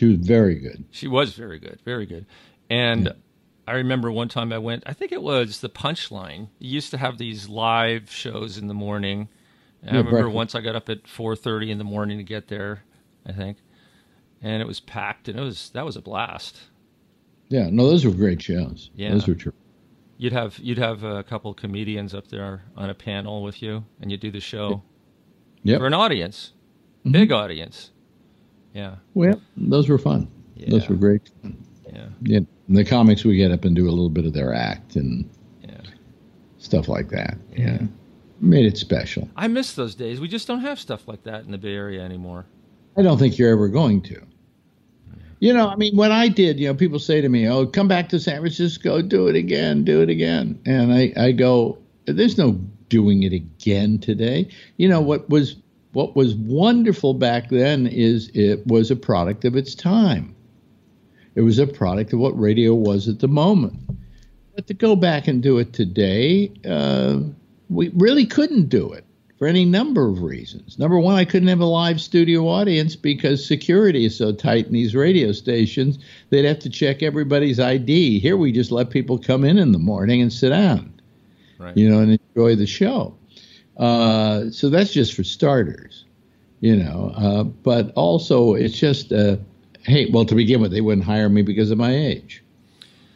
She 0.00 0.06
was 0.06 0.26
very 0.26 0.54
good. 0.54 0.86
She 0.92 1.08
was 1.08 1.34
very 1.34 1.58
good, 1.58 1.78
very 1.84 2.06
good. 2.06 2.24
And 2.70 3.04
yeah. 3.04 3.12
I 3.68 3.72
remember 3.72 4.10
one 4.10 4.28
time 4.28 4.50
I 4.50 4.56
went. 4.56 4.82
I 4.86 4.94
think 4.94 5.12
it 5.12 5.20
was 5.20 5.60
the 5.60 5.68
Punchline. 5.68 6.48
You 6.58 6.70
used 6.70 6.90
to 6.92 6.96
have 6.96 7.18
these 7.18 7.50
live 7.50 8.10
shows 8.10 8.56
in 8.56 8.66
the 8.66 8.72
morning. 8.72 9.28
Yeah, 9.82 9.88
I 9.88 9.92
remember 9.98 10.10
breakfast. 10.12 10.34
once 10.34 10.54
I 10.54 10.62
got 10.62 10.74
up 10.74 10.88
at 10.88 11.06
four 11.06 11.36
thirty 11.36 11.70
in 11.70 11.76
the 11.76 11.84
morning 11.84 12.16
to 12.16 12.24
get 12.24 12.48
there. 12.48 12.82
I 13.26 13.32
think, 13.32 13.58
and 14.40 14.62
it 14.62 14.66
was 14.66 14.80
packed, 14.80 15.28
and 15.28 15.38
it 15.38 15.42
was 15.42 15.68
that 15.74 15.84
was 15.84 15.96
a 15.96 16.00
blast. 16.00 16.56
Yeah, 17.50 17.68
no, 17.70 17.86
those 17.86 18.06
were 18.06 18.12
great 18.12 18.40
shows. 18.40 18.88
Yeah, 18.94 19.10
those 19.10 19.28
were 19.28 19.34
true. 19.34 19.52
You'd 20.16 20.32
have 20.32 20.58
you'd 20.60 20.78
have 20.78 21.04
a 21.04 21.22
couple 21.24 21.52
comedians 21.52 22.14
up 22.14 22.28
there 22.28 22.62
on 22.74 22.88
a 22.88 22.94
panel 22.94 23.42
with 23.42 23.60
you, 23.60 23.84
and 24.00 24.10
you'd 24.10 24.20
do 24.20 24.30
the 24.30 24.40
show 24.40 24.82
yep. 25.62 25.78
for 25.78 25.86
an 25.86 25.92
audience, 25.92 26.54
mm-hmm. 27.00 27.12
big 27.12 27.32
audience. 27.32 27.90
Yeah. 28.72 28.96
Well, 29.14 29.40
those 29.56 29.88
were 29.88 29.98
fun. 29.98 30.30
Yeah. 30.56 30.70
Those 30.70 30.88
were 30.88 30.96
great. 30.96 31.30
Yeah. 31.92 32.06
Yeah. 32.22 32.40
the 32.68 32.84
comics 32.84 33.24
we 33.24 33.36
get 33.36 33.50
up 33.50 33.64
and 33.64 33.74
do 33.74 33.88
a 33.88 33.90
little 33.90 34.10
bit 34.10 34.26
of 34.26 34.32
their 34.32 34.54
act 34.54 34.96
and 34.96 35.28
yeah. 35.62 35.80
stuff 36.58 36.88
like 36.88 37.08
that. 37.08 37.36
Yeah. 37.52 37.72
yeah. 37.72 37.86
Made 38.40 38.64
it 38.64 38.78
special. 38.78 39.28
I 39.36 39.48
miss 39.48 39.74
those 39.74 39.94
days. 39.94 40.20
We 40.20 40.28
just 40.28 40.46
don't 40.46 40.60
have 40.60 40.78
stuff 40.78 41.06
like 41.08 41.24
that 41.24 41.44
in 41.44 41.50
the 41.50 41.58
Bay 41.58 41.74
Area 41.74 42.02
anymore. 42.02 42.46
I 42.96 43.02
don't 43.02 43.18
think 43.18 43.38
you're 43.38 43.50
ever 43.50 43.68
going 43.68 44.02
to. 44.02 44.22
You 45.40 45.54
know, 45.54 45.68
I 45.68 45.76
mean, 45.76 45.96
when 45.96 46.12
I 46.12 46.28
did, 46.28 46.60
you 46.60 46.68
know, 46.68 46.74
people 46.74 46.98
say 46.98 47.22
to 47.22 47.28
me, 47.28 47.48
"Oh, 47.48 47.66
come 47.66 47.88
back 47.88 48.10
to 48.10 48.20
San 48.20 48.40
Francisco, 48.40 49.00
do 49.00 49.26
it 49.26 49.36
again, 49.36 49.84
do 49.84 50.02
it 50.02 50.10
again," 50.10 50.58
and 50.66 50.92
I, 50.92 51.12
I 51.16 51.32
go, 51.32 51.78
"There's 52.04 52.36
no 52.36 52.60
doing 52.90 53.22
it 53.22 53.32
again 53.32 53.98
today." 53.98 54.48
You 54.76 54.88
know 54.90 55.00
what 55.00 55.28
was 55.30 55.56
what 55.92 56.14
was 56.14 56.34
wonderful 56.34 57.14
back 57.14 57.48
then 57.48 57.86
is 57.86 58.30
it 58.34 58.66
was 58.66 58.90
a 58.90 58.96
product 58.96 59.44
of 59.44 59.56
its 59.56 59.74
time. 59.74 60.34
It 61.34 61.42
was 61.42 61.58
a 61.58 61.66
product 61.66 62.12
of 62.12 62.18
what 62.18 62.38
radio 62.38 62.74
was 62.74 63.08
at 63.08 63.20
the 63.20 63.28
moment. 63.28 63.78
But 64.54 64.66
to 64.66 64.74
go 64.74 64.96
back 64.96 65.28
and 65.28 65.42
do 65.42 65.58
it 65.58 65.72
today, 65.72 66.52
uh, 66.68 67.20
we 67.68 67.88
really 67.90 68.26
couldn't 68.26 68.68
do 68.68 68.92
it 68.92 69.04
for 69.38 69.46
any 69.46 69.64
number 69.64 70.06
of 70.06 70.22
reasons. 70.22 70.78
Number 70.78 70.98
one, 70.98 71.14
I 71.14 71.24
couldn't 71.24 71.48
have 71.48 71.60
a 71.60 71.64
live 71.64 72.00
studio 72.00 72.46
audience 72.46 72.94
because 72.94 73.44
security 73.44 74.04
is 74.04 74.16
so 74.16 74.32
tight 74.32 74.66
in 74.66 74.72
these 74.72 74.94
radio 74.94 75.32
stations, 75.32 75.98
they'd 76.28 76.44
have 76.44 76.58
to 76.58 76.68
check 76.68 77.02
everybody's 77.02 77.58
ID. 77.58 78.18
Here 78.18 78.36
we 78.36 78.52
just 78.52 78.70
let 78.70 78.90
people 78.90 79.18
come 79.18 79.44
in 79.44 79.58
in 79.58 79.72
the 79.72 79.78
morning 79.78 80.20
and 80.20 80.30
sit 80.30 80.50
down, 80.50 80.92
right. 81.58 81.74
you 81.74 81.88
know, 81.88 82.00
and 82.00 82.20
enjoy 82.36 82.54
the 82.54 82.66
show. 82.66 83.16
Uh, 83.80 84.50
so 84.50 84.68
that's 84.68 84.92
just 84.92 85.14
for 85.14 85.24
starters, 85.24 86.04
you 86.60 86.76
know. 86.76 87.12
Uh, 87.16 87.42
but 87.44 87.92
also, 87.94 88.52
it's 88.52 88.78
just, 88.78 89.10
uh, 89.10 89.36
hey, 89.80 90.08
well, 90.12 90.26
to 90.26 90.34
begin 90.34 90.60
with, 90.60 90.70
they 90.70 90.82
wouldn't 90.82 91.06
hire 91.06 91.30
me 91.30 91.40
because 91.40 91.70
of 91.70 91.78
my 91.78 91.96
age. 91.96 92.44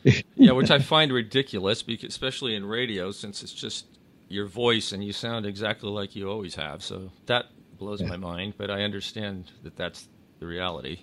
yeah, 0.37 0.53
which 0.53 0.71
I 0.71 0.79
find 0.79 1.13
ridiculous, 1.13 1.83
because 1.83 2.09
especially 2.09 2.55
in 2.55 2.65
radio, 2.65 3.11
since 3.11 3.43
it's 3.43 3.53
just 3.53 3.85
your 4.29 4.47
voice 4.47 4.93
and 4.93 5.05
you 5.05 5.13
sound 5.13 5.45
exactly 5.45 5.91
like 5.91 6.17
you 6.17 6.31
always 6.31 6.55
have. 6.55 6.83
So 6.83 7.11
that 7.27 7.47
blows 7.79 8.01
yeah. 8.01 8.09
my 8.09 8.17
mind, 8.17 8.55
but 8.57 8.71
I 8.71 8.83
understand 8.83 9.51
that 9.65 9.77
that's 9.77 10.09
the 10.41 10.47
reality. 10.47 11.01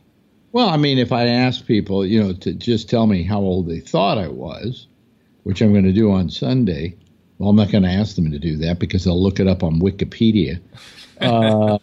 Well, 0.54 0.70
I 0.70 0.78
mean, 0.78 0.98
if 0.98 1.12
I 1.12 1.28
ask 1.28 1.66
people, 1.66 2.04
you 2.04 2.22
know, 2.22 2.34
to 2.34 2.54
just 2.54 2.90
tell 2.90 3.06
me 3.06 3.24
how 3.24 3.40
old 3.40 3.68
they 3.68 3.80
thought 3.80 4.18
I 4.18 4.28
was, 4.28 4.88
which 5.44 5.62
I'm 5.62 5.72
going 5.72 5.86
to 5.86 5.94
do 5.94 6.12
on 6.12 6.30
Sunday, 6.30 6.96
well, 7.42 7.50
I'm 7.50 7.56
not 7.56 7.72
going 7.72 7.84
to 7.84 7.90
ask 7.90 8.16
them 8.16 8.30
to 8.30 8.38
do 8.38 8.56
that 8.58 8.78
because 8.78 9.04
they'll 9.04 9.22
look 9.22 9.40
it 9.40 9.48
up 9.48 9.64
on 9.64 9.82
Wikipedia. 9.82 10.62
Uh, 11.22 11.78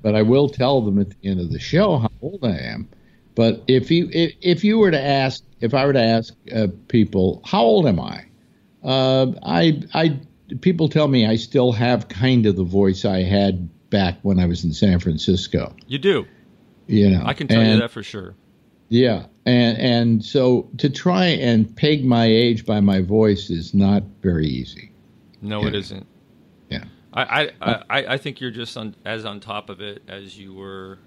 but 0.00 0.14
I 0.14 0.22
will 0.22 0.48
tell 0.48 0.80
them 0.80 1.00
at 1.00 1.10
the 1.10 1.28
end 1.28 1.40
of 1.40 1.50
the 1.50 1.58
show 1.58 1.98
how 1.98 2.12
old 2.22 2.44
I 2.44 2.56
am. 2.56 2.88
But 3.34 3.64
if 3.66 3.90
you 3.90 4.08
if, 4.12 4.32
if 4.40 4.62
you 4.62 4.78
were 4.78 4.92
to 4.92 5.00
ask, 5.00 5.42
if 5.60 5.74
I 5.74 5.84
were 5.84 5.92
to 5.92 6.00
ask 6.00 6.32
uh, 6.54 6.68
people, 6.86 7.42
how 7.44 7.62
old 7.62 7.88
am 7.88 7.98
I? 7.98 8.26
Uh, 8.84 9.32
I 9.42 9.82
I 9.92 10.20
people 10.60 10.88
tell 10.88 11.08
me 11.08 11.26
I 11.26 11.34
still 11.34 11.72
have 11.72 12.06
kind 12.06 12.46
of 12.46 12.54
the 12.54 12.62
voice 12.62 13.04
I 13.04 13.24
had 13.24 13.68
back 13.90 14.18
when 14.22 14.38
I 14.38 14.46
was 14.46 14.62
in 14.62 14.72
San 14.72 15.00
Francisco. 15.00 15.74
You 15.88 15.98
do. 15.98 16.26
You 16.86 17.10
know, 17.10 17.24
I 17.24 17.34
can 17.34 17.48
tell 17.48 17.60
and, 17.60 17.72
you 17.72 17.80
that 17.80 17.90
for 17.90 18.04
sure. 18.04 18.36
Yeah, 18.90 19.26
and 19.46 19.78
and 19.78 20.24
so 20.24 20.68
to 20.78 20.90
try 20.90 21.26
and 21.26 21.74
peg 21.76 22.04
my 22.04 22.26
age 22.26 22.66
by 22.66 22.80
my 22.80 23.00
voice 23.00 23.48
is 23.48 23.72
not 23.72 24.02
very 24.20 24.46
easy. 24.46 24.90
No, 25.40 25.62
yeah. 25.62 25.68
it 25.68 25.74
isn't. 25.76 26.06
Yeah. 26.68 26.84
I, 27.12 27.50
I, 27.62 27.72
I, 27.88 28.06
I 28.14 28.16
think 28.18 28.40
you're 28.40 28.50
just 28.50 28.76
on, 28.76 28.94
as 29.04 29.24
on 29.24 29.40
top 29.40 29.70
of 29.70 29.80
it 29.80 30.02
as 30.08 30.38
you 30.38 30.52
were. 30.52 30.98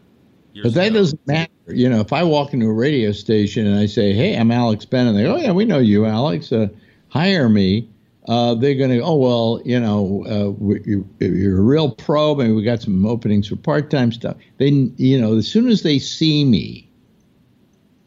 Yourself. 0.54 0.76
But 0.76 0.82
that 0.82 0.94
doesn't 0.94 1.28
matter. 1.28 1.52
You 1.68 1.90
know, 1.90 2.00
if 2.00 2.14
I 2.14 2.24
walk 2.24 2.54
into 2.54 2.68
a 2.68 2.74
radio 2.74 3.12
station 3.12 3.66
and 3.68 3.78
I 3.78 3.86
say, 3.86 4.14
"Hey, 4.14 4.38
I'm 4.38 4.52
Alex 4.52 4.86
Bennett," 4.86 5.16
they 5.16 5.24
go, 5.24 5.36
"Oh 5.36 5.38
yeah, 5.38 5.52
we 5.52 5.66
know 5.66 5.80
you, 5.80 6.06
Alex. 6.06 6.52
Uh, 6.52 6.68
hire 7.10 7.50
me." 7.50 7.90
Uh, 8.30 8.56
they're 8.56 8.76
going 8.76 8.90
to, 8.90 9.02
oh 9.02 9.16
well, 9.16 9.62
you 9.66 9.78
know, 9.78 10.24
uh, 10.26 10.66
you, 10.86 11.06
are 11.22 11.58
a 11.58 11.62
real 11.62 11.92
pro. 11.92 12.36
Maybe 12.36 12.54
we 12.54 12.64
got 12.64 12.82
some 12.82 13.06
openings 13.06 13.50
for 13.50 13.58
part-time 13.58 14.14
stuff. 14.14 14.38
Then, 14.60 14.94
you 14.96 15.20
know, 15.20 15.36
as 15.36 15.48
soon 15.48 15.68
as 15.68 15.84
they 15.84 16.00
see 16.00 16.46
me, 16.46 16.90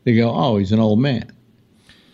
they 0.07 0.15
go, 0.15 0.31
"Oh, 0.31 0.57
he's 0.57 0.73
an 0.73 0.79
old 0.79 1.01
man," 1.01 1.31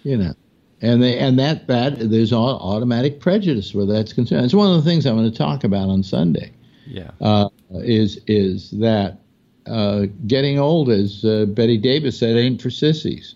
you 0.03 0.17
know, 0.17 0.35
and 0.81 1.01
they 1.01 1.19
and 1.19 1.39
that 1.39 1.69
that 1.69 2.11
there's 2.11 2.33
automatic 2.33 3.21
prejudice 3.21 3.75
where 3.75 3.87
that's 3.87 4.13
concerned. 4.13 4.45
It's 4.47 4.55
one 4.55 4.75
of 4.75 4.83
the 4.83 4.91
things 4.91 5.07
I'm 5.07 5.17
going 5.17 5.31
to 5.31 5.39
talk 5.39 5.63
about 5.63 5.89
on 5.91 6.03
Sunday. 6.03 6.53
Yeah, 6.87 7.11
uh, 7.21 7.51
is 7.75 8.19
is 8.27 8.71
that 8.73 9.21
uh, 9.67 10.07
getting 10.27 10.59
old, 10.59 10.91
as 10.91 11.25
uh, 11.25 11.45
Bette 11.47 11.77
Davis 11.77 12.19
said, 12.19 12.37
ain't 12.37 12.63
for 12.63 12.71
sissies. 12.71 13.35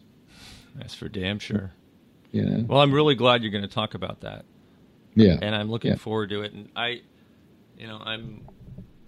That's 0.74 0.94
for 0.94 1.08
damn 1.08 1.38
sure. 1.38 1.72
Yeah. 2.32 2.62
Well, 2.66 2.80
I'm 2.80 2.92
really 2.92 3.14
glad 3.14 3.42
you're 3.42 3.52
going 3.52 3.62
to 3.62 3.68
talk 3.68 3.94
about 3.94 4.20
that. 4.20 4.44
Yeah. 5.14 5.38
And 5.40 5.54
I'm 5.54 5.70
looking 5.70 5.92
yeah. 5.92 5.96
forward 5.96 6.30
to 6.30 6.42
it. 6.42 6.52
And 6.52 6.68
I, 6.76 7.00
you 7.78 7.86
know, 7.86 7.98
I'm 8.04 8.42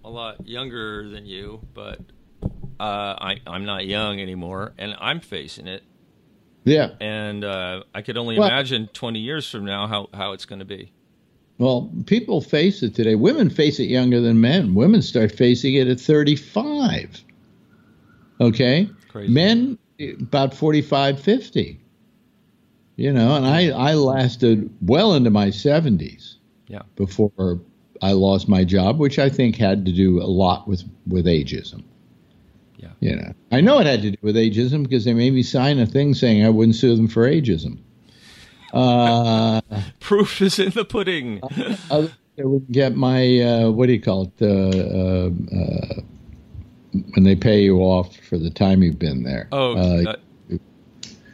a 0.03 0.09
lot 0.09 0.47
younger 0.47 1.07
than 1.09 1.25
you, 1.25 1.61
but 1.73 1.99
uh, 2.79 3.15
I, 3.19 3.41
I'm 3.45 3.65
not 3.65 3.85
young 3.85 4.19
anymore, 4.19 4.73
and 4.77 4.95
I'm 4.99 5.19
facing 5.19 5.67
it. 5.67 5.83
Yeah. 6.63 6.91
And 6.99 7.43
uh, 7.43 7.83
I 7.93 8.01
could 8.01 8.17
only 8.17 8.37
well, 8.37 8.47
imagine 8.47 8.89
20 8.93 9.19
years 9.19 9.49
from 9.49 9.65
now 9.65 9.87
how, 9.87 10.09
how 10.13 10.33
it's 10.33 10.45
going 10.45 10.59
to 10.59 10.65
be. 10.65 10.91
Well, 11.57 11.91
people 12.05 12.41
face 12.41 12.83
it 12.83 12.95
today. 12.95 13.15
Women 13.15 13.49
face 13.49 13.79
it 13.79 13.85
younger 13.85 14.21
than 14.21 14.39
men. 14.39 14.75
Women 14.75 15.01
start 15.01 15.31
facing 15.31 15.75
it 15.75 15.87
at 15.87 15.99
35. 15.99 17.23
Okay. 18.39 18.89
Crazy. 19.09 19.33
Men 19.33 19.77
about 20.21 20.53
45, 20.53 21.19
50. 21.19 21.81
You 22.95 23.13
know, 23.13 23.35
and 23.35 23.45
I, 23.45 23.69
I 23.69 23.93
lasted 23.93 24.69
well 24.81 25.13
into 25.13 25.29
my 25.29 25.47
70s 25.47 26.35
Yeah. 26.67 26.81
before 26.95 27.59
I 28.01 28.11
lost 28.13 28.47
my 28.47 28.63
job, 28.63 28.99
which 28.99 29.19
I 29.19 29.29
think 29.29 29.55
had 29.55 29.85
to 29.85 29.91
do 29.91 30.21
a 30.21 30.27
lot 30.27 30.67
with, 30.67 30.83
with 31.07 31.25
ageism. 31.25 31.83
Yeah. 32.79 32.89
You 33.01 33.15
know, 33.17 33.33
I 33.51 33.61
know 33.61 33.79
it 33.79 33.85
had 33.87 34.01
to 34.03 34.11
do 34.11 34.17
with 34.21 34.35
ageism 34.35 34.83
because 34.83 35.03
they 35.05 35.13
made 35.13 35.33
me 35.33 35.43
sign 35.43 35.79
a 35.79 35.85
thing 35.85 36.13
saying 36.13 36.45
I 36.45 36.49
wouldn't 36.49 36.75
sue 36.75 36.95
them 36.95 37.07
for 37.07 37.27
ageism. 37.29 37.79
Uh, 38.73 39.61
Proof 39.99 40.41
is 40.41 40.59
in 40.59 40.69
the 40.71 40.85
pudding. 40.85 41.41
they 42.35 42.43
would 42.43 42.71
get 42.71 42.95
my 42.95 43.39
uh, 43.41 43.69
what 43.71 43.87
do 43.87 43.93
you 43.93 44.01
call 44.01 44.31
it? 44.37 44.41
Uh, 44.41 45.27
uh, 45.55 46.01
when 47.13 47.23
they 47.23 47.35
pay 47.35 47.61
you 47.61 47.77
off 47.79 48.15
for 48.17 48.37
the 48.37 48.49
time 48.49 48.81
you've 48.81 48.97
been 48.99 49.23
there. 49.23 49.47
Oh, 49.51 50.15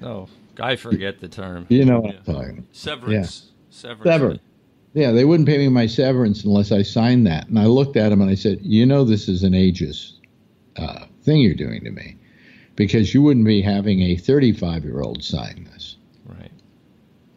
oh, 0.02 0.28
I 0.60 0.76
forget 0.76 1.20
the 1.20 1.28
term. 1.28 1.66
you 1.70 1.86
know 1.86 2.00
what 2.00 2.14
Yeah. 2.14 2.20
I'm 2.28 2.34
talking 2.34 2.58
about. 2.60 2.76
Severance. 2.76 3.52
Severance. 3.70 4.04
Severance. 4.04 4.42
Yeah, 4.94 5.12
they 5.12 5.26
wouldn't 5.26 5.48
pay 5.48 5.58
me 5.58 5.68
my 5.68 5.86
severance 5.88 6.44
unless 6.46 6.72
I 6.72 6.82
signed 6.82 7.28
that. 7.28 7.50
And 7.50 7.60
I 7.60 7.66
looked 7.66 7.98
at 7.98 8.12
him 8.14 8.22
and 8.22 8.30
I 8.30 8.36
said, 8.36 8.60
"You 8.62 8.86
know, 8.86 9.04
this 9.04 9.28
is 9.28 9.44
an 9.44 9.52
ageist 9.54 10.14
uh, 10.78 11.06
thing 11.26 11.42
you're 11.42 11.54
doing 11.56 11.84
to 11.84 11.92
me, 11.92 12.18
because 12.76 13.14
you 13.14 13.22
wouldn't 13.22 13.46
be 13.46 13.62
having 13.62 14.02
a 14.02 14.16
35 14.16 14.84
year 14.84 15.02
old 15.02 15.24
sign 15.24 15.68
this." 15.74 15.98
Right. 16.26 16.52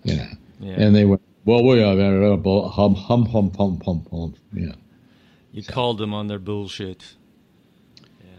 You 0.04 0.16
know. 0.16 0.28
Yeah. 0.60 0.74
And 0.80 0.94
they 0.94 1.04
went, 1.04 1.22
"Well, 1.44 1.64
we 1.64 1.82
are 1.82 1.96
hum 1.96 2.94
hum 2.94 3.26
hum 3.26 3.50
hum 3.56 3.80
hum 3.84 4.06
hum." 4.10 4.34
Yeah. 4.52 4.72
you 5.52 5.62
called 5.62 5.98
them 5.98 6.14
on 6.14 6.26
their 6.28 6.38
bullshit. 6.38 7.14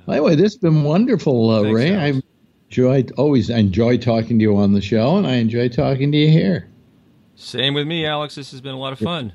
Anyway, 0.08 0.36
this 0.36 0.54
has 0.54 0.58
been 0.58 0.84
wonderful, 0.84 1.52
uh, 1.52 1.62
Ray. 1.64 1.96
I 1.96 2.10
Alex. 2.10 2.26
enjoyed 2.70 3.12
always 3.18 3.50
enjoy 3.50 3.98
talking 3.98 4.40
to 4.40 4.44
you 4.44 4.58
on 4.58 4.74
the 4.74 4.82
show, 4.82 5.18
and 5.18 5.28
I 5.28 5.36
enjoy 5.36 5.70
talking 5.70 6.12
to 6.12 6.18
you 6.18 6.30
here. 6.30 6.68
Same 7.36 7.74
with 7.74 7.88
me, 7.88 8.06
Alex. 8.06 8.36
This 8.36 8.52
has 8.52 8.60
been 8.60 8.74
a 8.74 8.80
lot 8.80 8.92
of 8.92 9.00
fun. 9.00 9.34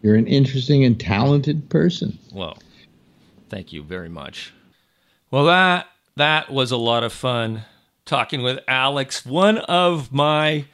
You're 0.00 0.14
an 0.14 0.26
interesting 0.26 0.84
and 0.84 0.98
talented 0.98 1.68
person. 1.68 2.18
Well, 2.32 2.56
thank 3.48 3.72
you 3.72 3.82
very 3.82 4.08
much. 4.08 4.52
Well, 5.32 5.46
that 5.46 5.88
that 6.16 6.50
was 6.50 6.72
a 6.72 6.76
lot 6.76 7.02
of 7.02 7.10
fun 7.10 7.62
talking 8.04 8.42
with 8.42 8.58
Alex, 8.68 9.24
one 9.24 9.56
of 9.56 10.12
my 10.12 10.66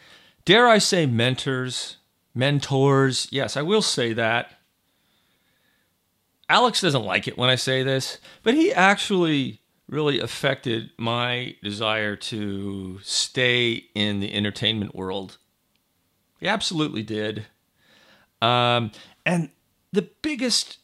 dare 0.45 0.67
I 0.67 0.79
say 0.79 1.07
mentors, 1.07 1.99
mentors. 2.35 3.29
Yes, 3.31 3.57
I 3.57 3.63
will 3.63 3.83
say 3.83 4.13
that. 4.15 4.59
Alex 6.49 6.81
doesn't 6.81 7.05
like 7.05 7.29
it 7.29 7.39
when 7.39 7.49
I 7.49 7.55
say 7.55 7.85
this, 7.85 8.19
but 8.43 8.55
he 8.55 8.73
actually 8.73 9.61
really 9.87 10.19
affected 10.19 10.91
my 10.99 11.55
desire 11.63 12.17
to 12.17 12.99
stay 13.05 13.85
in 13.95 14.19
the 14.19 14.35
entertainment 14.35 14.93
world. 14.93 15.39
He 16.41 16.49
absolutely 16.49 17.05
did. 17.05 17.47
Um, 18.43 18.91
and 19.25 19.51
the 19.93 20.11
biggest 20.21 20.79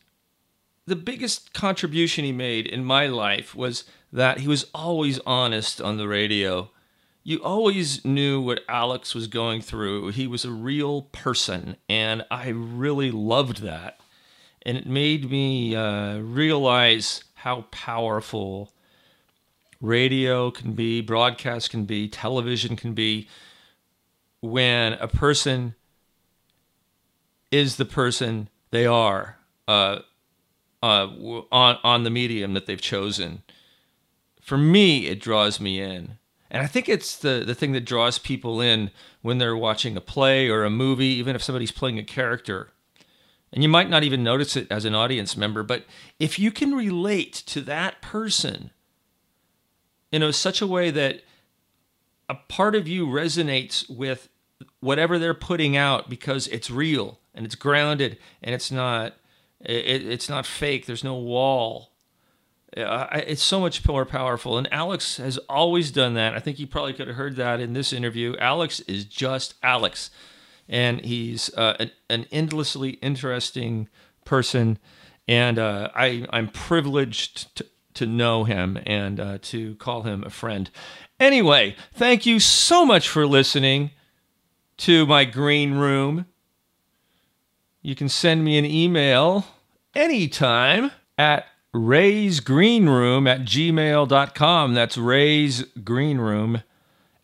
the 0.87 0.97
biggest 0.97 1.53
contribution 1.55 2.25
he 2.25 2.33
made 2.33 2.67
in 2.67 2.85
my 2.85 3.07
life 3.07 3.55
was 3.55 3.85
that 4.13 4.41
he 4.41 4.49
was 4.49 4.67
always 4.75 5.19
honest 5.21 5.81
on 5.81 5.97
the 5.97 6.07
radio. 6.07 6.71
You 7.23 7.43
always 7.43 8.05
knew 8.05 8.41
what 8.41 8.61
Alex 8.69 9.15
was 9.15 9.27
going 9.27 9.63
through. 9.63 10.11
He 10.11 10.27
was 10.27 10.45
a 10.45 10.51
real 10.51 11.03
person, 11.03 11.77
and 11.89 12.25
I 12.31 12.51
really 12.51 13.11
loved 13.11 13.63
that. 13.63 13.99
And 14.63 14.77
it 14.77 14.87
made 14.87 15.31
me 15.31 15.75
uh, 15.75 16.19
realize 16.19 17.25
how 17.35 17.63
powerful 17.71 18.73
radio 19.81 20.51
can 20.51 20.73
be, 20.73 21.01
broadcast 21.01 21.71
can 21.71 21.85
be, 21.85 22.09
television 22.09 22.77
can 22.77 22.95
be 22.95 23.29
when 24.41 24.95
a 24.95 25.09
person 25.09 25.75
is 27.51 27.77
the 27.77 27.85
person 27.85 28.49
they 28.71 28.87
are 28.87 29.39
uh, 29.69 30.01
uh, 30.85 31.09
on 31.51 31.79
on 31.83 32.05
the 32.05 32.11
medium 32.11 32.53
that 32.53 32.67
they've 32.67 32.81
chosen. 32.81 33.43
For 34.43 34.59
me, 34.59 35.07
it 35.07 35.19
draws 35.19 35.59
me 35.59 35.81
in, 35.81 36.19
and 36.51 36.63
I 36.63 36.67
think 36.67 36.91
it's 36.91 37.17
the 37.17 37.43
the 37.47 37.55
thing 37.55 37.73
that 37.73 37.87
draws 37.87 38.19
people 38.19 38.61
in 38.61 38.91
when 39.23 39.39
they're 39.39 39.57
watching 39.57 39.97
a 39.97 40.03
play 40.03 40.51
or 40.51 40.63
a 40.63 40.71
movie, 40.71 41.07
even 41.07 41.35
if 41.35 41.43
somebody's 41.43 41.73
playing 41.73 41.99
a 41.99 42.05
character. 42.05 42.71
And 43.51 43.63
you 43.63 43.69
might 43.69 43.89
not 43.89 44.03
even 44.03 44.23
notice 44.23 44.57
it 44.57 44.67
as 44.71 44.85
an 44.85 44.95
audience 44.95 45.37
member, 45.37 45.63
but 45.63 45.87
if 46.19 46.39
you 46.39 46.51
can 46.51 46.75
relate 46.75 47.33
to 47.47 47.61
that 47.63 48.03
person 48.03 48.71
in 50.11 50.23
a, 50.25 50.33
such 50.33 50.61
a 50.61 50.67
way 50.67 50.91
that 50.91 51.23
a 52.29 52.35
part 52.35 52.75
of 52.75 52.89
you 52.89 53.07
resonates 53.07 53.89
with 53.89 54.29
whatever 54.81 55.21
they're 55.21 55.35
putting 55.35 55.77
out 55.77 56.11
because 56.11 56.49
it's 56.49 56.69
real 56.69 57.21
and 57.33 57.47
it's 57.47 57.55
grounded 57.55 58.19
and 58.43 58.57
it's 58.57 58.73
not 58.73 59.15
it, 59.65 60.07
it's 60.07 60.29
not 60.29 60.47
fake. 60.47 60.87
There's 60.87 61.05
no 61.05 61.15
wall. 61.15 61.91
Uh, 62.77 63.07
it's 63.27 63.43
so 63.43 63.61
much 63.61 63.87
more 63.87 64.05
powerful. 64.05 64.59
And 64.59 64.73
alex 64.73 65.19
has 65.19 65.39
always 65.49 65.93
done 65.93 66.15
that. 66.15 66.35
I 66.35 66.41
think 66.41 66.59
you 66.59 66.67
probably 66.67 66.93
could 66.93 67.07
have 67.07 67.17
heard 67.17 67.37
that 67.37 67.61
in 67.61 67.73
this 67.73 67.93
interview. 67.93 68.35
Alex 68.39 68.81
is 68.81 69.05
just 69.05 69.55
alex. 69.63 70.11
And 70.69 71.01
he's 71.05 71.55
uh, 71.55 71.77
an, 71.79 71.91
an 72.11 72.27
endlessly 72.33 72.91
interesting 72.95 73.89
person. 74.25 74.79
And 75.29 75.59
uh, 75.59 75.91
I, 75.95 76.27
i'm 76.31 76.49
privileged 76.49 77.55
to, 77.57 77.67
to 77.95 78.07
know 78.07 78.43
him 78.45 78.79
and 78.87 79.21
uh, 79.21 79.39
to 79.43 79.77
call 79.77 80.03
him 80.03 80.25
a 80.25 80.31
friend. 80.31 80.69
Anyway 81.21 81.77
thank 81.93 82.27
you 82.27 82.41
so 82.41 82.85
much 82.85 83.09
for 83.09 83.25
listening 83.25 83.93
to 84.79 85.07
my 85.07 85.25
green 85.25 85.75
room. 85.75 86.27
You 87.85 87.95
can 87.95 88.09
send 88.09 88.43
me 88.43 88.57
an 88.57 88.65
email 88.65 89.45
anytime 89.95 90.91
at 91.19 91.45
raysgreenroom 91.75 93.29
at 93.29 93.43
gmail.com. 93.43 94.73
That's 94.73 94.97
raysgreenroom 94.97 96.65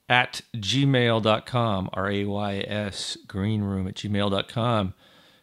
at 0.06 0.42
gmail.com. 0.54 1.90
R 1.94 2.10
A 2.10 2.24
Y 2.26 2.64
S 2.68 3.16
greenroom 3.26 3.88
at 3.88 3.94
gmail.com. 3.94 4.92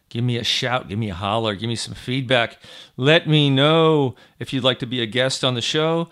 Give 0.08 0.22
me 0.22 0.36
a 0.36 0.44
shout, 0.44 0.88
give 0.88 1.00
me 1.00 1.10
a 1.10 1.14
holler, 1.14 1.56
give 1.56 1.68
me 1.68 1.74
some 1.74 1.94
feedback. 1.94 2.56
Let 2.96 3.28
me 3.28 3.50
know 3.50 4.14
if 4.38 4.52
you'd 4.52 4.62
like 4.62 4.78
to 4.78 4.86
be 4.86 5.02
a 5.02 5.06
guest 5.06 5.42
on 5.42 5.54
the 5.54 5.60
show. 5.60 6.08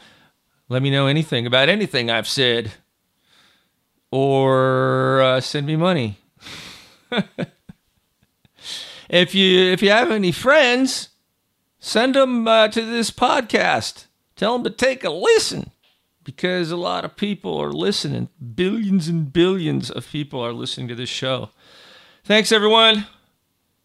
Let 0.69 0.83
me 0.83 0.91
know 0.91 1.07
anything 1.07 1.47
about 1.47 1.69
anything 1.69 2.11
I've 2.11 2.27
said 2.27 2.73
or 4.11 5.23
uh, 5.23 5.41
send 5.41 5.69
me 5.69 5.77
money. 5.77 6.19
if 9.09 9.35
you 9.35 9.61
if 9.73 9.83
you 9.83 9.91
have 9.91 10.11
any 10.11 10.33
friends, 10.33 11.11
send 11.79 12.15
them 12.15 12.47
uh, 12.49 12.69
to 12.69 12.83
this 12.83 13.11
podcast. 13.11 14.07
Tell 14.35 14.55
them 14.55 14.65
to 14.65 14.71
take 14.71 15.05
a 15.05 15.11
listen 15.11 15.71
because 16.25 16.71
a 16.71 16.77
lot 16.77 17.05
of 17.05 17.17
people 17.17 17.57
are 17.57 17.73
listening. 17.73 18.29
Billions 18.55 19.09
and 19.09 19.33
billions 19.33 19.91
of 19.91 20.11
people 20.11 20.41
are 20.41 20.53
listening 20.53 20.89
to 20.89 20.95
this 20.95 21.09
show. 21.09 21.51
Thanks 22.25 22.53
everyone. 22.53 23.07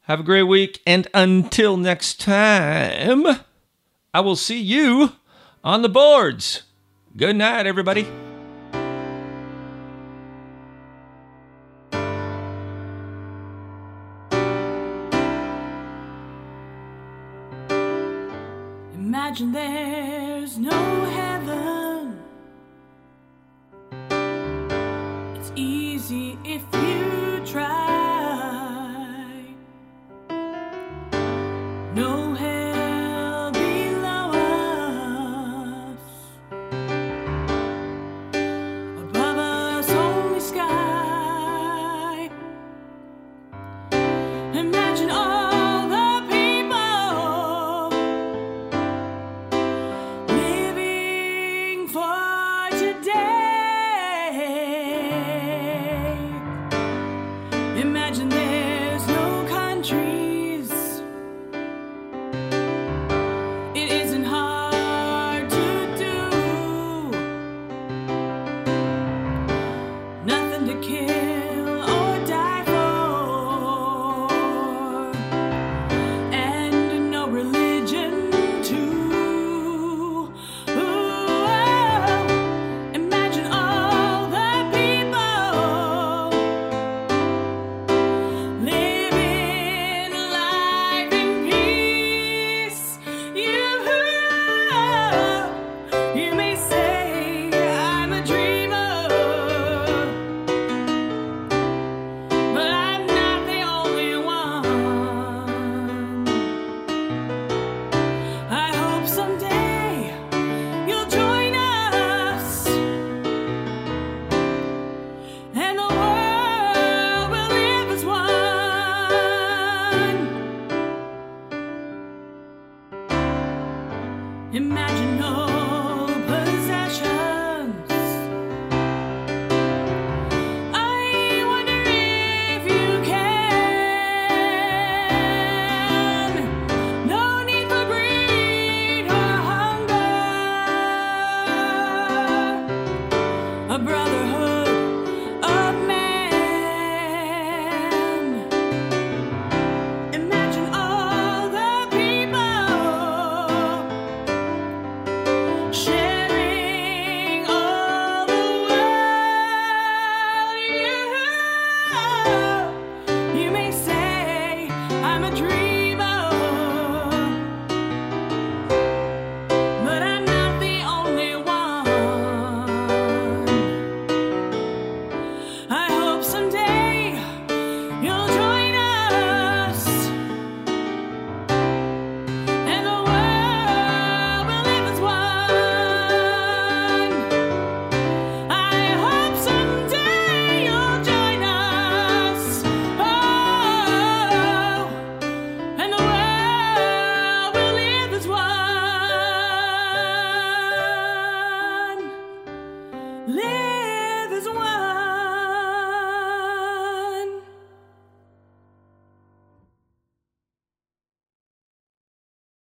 Have 0.05 0.19
a 0.19 0.24
great 0.24 0.43
week 0.43 0.82
and 0.86 1.07
until 1.13 1.78
next 1.78 2.19
time, 2.19 3.26
I 4.13 4.19
will 4.19 4.36
see 4.36 4.59
you 4.59 5.13
on 5.63 5.84
the 5.84 5.89
boards. 5.89 6.63
Good 7.15 7.36
night 7.36 7.67
everybody. 7.67 8.31
Imagine 19.42 19.54
there's 19.54 19.91